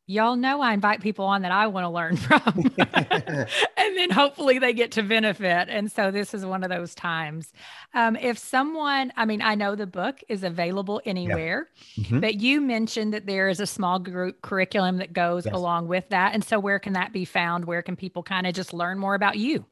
y'all 0.08 0.38
know 0.38 0.62
I 0.62 0.74
invite 0.74 1.02
people 1.02 1.26
on 1.26 1.42
that 1.44 1.52
I 1.52 1.68
want 1.68 1.84
to 1.84 1.90
learn 1.90 2.16
from. 2.18 2.72
and 3.78 3.98
then 3.98 4.10
hopefully 4.10 4.58
they 4.58 4.74
get 4.74 4.94
to 4.94 5.04
benefit. 5.04 5.68
And 5.70 5.92
so 5.92 6.10
this 6.10 6.34
is 6.34 6.46
one 6.46 6.64
of 6.64 6.70
those 6.70 6.96
times. 6.96 7.52
Um, 7.94 8.16
if 8.16 8.38
someone, 8.38 9.12
I 9.16 9.26
mean, 9.26 9.42
I 9.42 9.56
know 9.56 9.76
the 9.76 9.86
book 9.86 10.22
is 10.30 10.44
available 10.44 11.02
anywhere, 11.06 11.70
yeah. 11.96 12.04
mm-hmm. 12.06 12.20
but 12.22 12.36
you 12.36 12.62
mentioned 12.62 13.14
that 13.14 13.28
there 13.28 13.50
is 13.50 13.60
a 13.60 13.68
small 13.68 14.00
group 14.00 14.42
curriculum 14.42 14.98
that 14.98 15.14
goes 15.14 15.46
yes. 15.46 15.54
along 15.54 15.90
with 15.90 16.08
that. 16.10 16.34
And 16.34 16.44
so 16.44 16.60
where 16.60 16.80
can 16.80 16.94
that 16.94 17.12
be 17.12 17.26
found? 17.26 17.66
Where 17.66 17.82
can 17.82 17.96
people 17.96 18.24
kind 18.24 18.48
of 18.48 18.54
just 18.54 18.74
learn 18.74 18.98
more 18.98 19.14
about 19.14 19.38
you? 19.38 19.66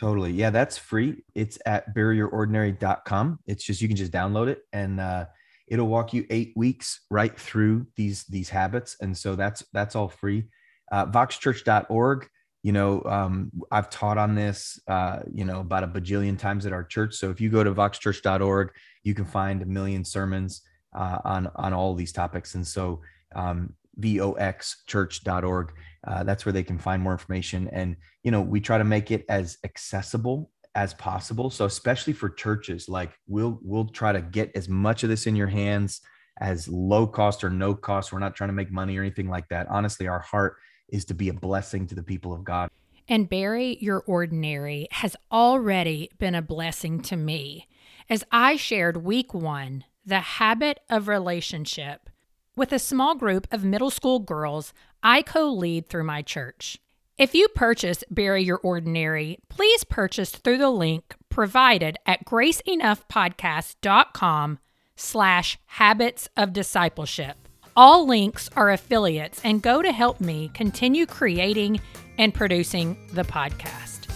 Totally. 0.00 0.32
Yeah, 0.32 0.50
that's 0.50 0.78
free. 0.78 1.22
It's 1.34 1.58
at 1.66 1.94
buryyourordinary.com. 1.94 3.38
It's 3.46 3.62
just, 3.62 3.80
you 3.82 3.88
can 3.88 3.96
just 3.96 4.10
download 4.10 4.48
it 4.48 4.62
and, 4.72 4.98
uh, 4.98 5.26
it'll 5.72 5.88
walk 5.88 6.12
you 6.12 6.26
eight 6.28 6.52
weeks 6.54 7.00
right 7.10 7.36
through 7.40 7.86
these 7.96 8.24
these 8.24 8.50
habits. 8.50 8.96
And 9.00 9.16
so 9.16 9.34
that's 9.34 9.64
that's 9.72 9.96
all 9.96 10.08
free. 10.08 10.44
Uh, 10.92 11.06
voxchurch.org 11.06 12.28
you 12.62 12.70
know 12.70 13.02
um, 13.06 13.50
i've 13.72 13.90
taught 13.90 14.18
on 14.18 14.34
this 14.36 14.78
uh, 14.86 15.20
you 15.32 15.44
know 15.44 15.60
about 15.60 15.82
a 15.82 15.88
bajillion 15.88 16.38
times 16.38 16.66
at 16.66 16.74
our 16.74 16.84
church. 16.84 17.14
So 17.14 17.30
if 17.30 17.40
you 17.40 17.48
go 17.48 17.64
to 17.64 17.74
voxchurch.org 17.74 18.70
you 19.02 19.14
can 19.14 19.24
find 19.24 19.62
a 19.62 19.66
million 19.66 20.04
sermons 20.04 20.60
uh, 20.94 21.18
on 21.24 21.50
on 21.56 21.72
all 21.72 21.94
these 21.94 22.12
topics. 22.12 22.54
And 22.54 22.66
so 22.66 23.00
um, 23.34 23.72
voxchurch.org 23.98 25.72
uh, 26.06 26.24
that's 26.24 26.44
where 26.44 26.52
they 26.52 26.62
can 26.62 26.78
find 26.78 27.02
more 27.02 27.12
information. 27.12 27.68
And 27.72 27.96
you 28.22 28.30
know 28.30 28.42
we 28.42 28.60
try 28.60 28.76
to 28.76 28.84
make 28.84 29.10
it 29.10 29.24
as 29.30 29.56
accessible 29.64 30.50
as 30.74 30.94
possible. 30.94 31.50
So 31.50 31.64
especially 31.64 32.12
for 32.12 32.28
churches, 32.28 32.88
like 32.88 33.12
we'll 33.26 33.58
we'll 33.62 33.86
try 33.86 34.12
to 34.12 34.20
get 34.20 34.50
as 34.54 34.68
much 34.68 35.02
of 35.02 35.08
this 35.08 35.26
in 35.26 35.36
your 35.36 35.46
hands 35.46 36.00
as 36.40 36.68
low 36.68 37.06
cost 37.06 37.44
or 37.44 37.50
no 37.50 37.74
cost. 37.74 38.12
We're 38.12 38.18
not 38.18 38.34
trying 38.34 38.48
to 38.48 38.54
make 38.54 38.70
money 38.70 38.96
or 38.96 39.02
anything 39.02 39.28
like 39.28 39.48
that. 39.48 39.66
Honestly, 39.68 40.08
our 40.08 40.20
heart 40.20 40.56
is 40.88 41.04
to 41.06 41.14
be 41.14 41.28
a 41.28 41.34
blessing 41.34 41.86
to 41.88 41.94
the 41.94 42.02
people 42.02 42.32
of 42.32 42.44
God. 42.44 42.70
And 43.08 43.28
Bury 43.28 43.78
Your 43.80 44.00
Ordinary 44.06 44.88
has 44.92 45.16
already 45.30 46.10
been 46.18 46.34
a 46.34 46.42
blessing 46.42 47.00
to 47.02 47.16
me. 47.16 47.68
As 48.08 48.24
I 48.30 48.56
shared 48.56 48.98
week 48.98 49.34
one, 49.34 49.84
the 50.04 50.20
habit 50.20 50.80
of 50.88 51.08
relationship 51.08 52.08
with 52.56 52.72
a 52.72 52.78
small 52.78 53.14
group 53.14 53.46
of 53.50 53.64
middle 53.64 53.90
school 53.90 54.18
girls 54.18 54.72
I 55.02 55.22
co 55.22 55.52
lead 55.52 55.88
through 55.88 56.04
my 56.04 56.22
church. 56.22 56.78
If 57.22 57.34
you 57.36 57.46
purchase 57.46 58.02
Bury 58.10 58.42
Your 58.42 58.58
Ordinary, 58.64 59.38
please 59.48 59.84
purchase 59.84 60.30
through 60.30 60.58
the 60.58 60.70
link 60.70 61.14
provided 61.28 61.96
at 62.04 62.24
graceenoughpodcast.com 62.24 64.58
slash 64.96 65.56
habits 65.66 66.28
of 66.36 66.52
discipleship. 66.52 67.36
All 67.76 68.08
links 68.08 68.50
are 68.56 68.72
affiliates 68.72 69.40
and 69.44 69.62
go 69.62 69.82
to 69.82 69.92
help 69.92 70.20
me 70.20 70.50
continue 70.52 71.06
creating 71.06 71.80
and 72.18 72.34
producing 72.34 72.96
the 73.12 73.22
podcast. 73.22 74.06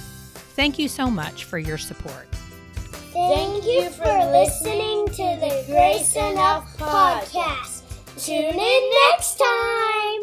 Thank 0.57 0.77
you 0.77 0.89
so 0.89 1.09
much 1.09 1.45
for 1.45 1.61
your 1.61 1.79
support. 1.79 2.27
Thank 3.13 3.67
you 3.67 3.89
for 3.91 4.33
listening 4.33 5.07
to 5.11 5.39
the 5.39 5.63
Grace 5.69 6.17
Enough 6.17 6.77
podcast. 6.77 7.85
Tune 8.17 8.59
in 8.59 8.91
next 9.11 9.39
time. 9.39 10.23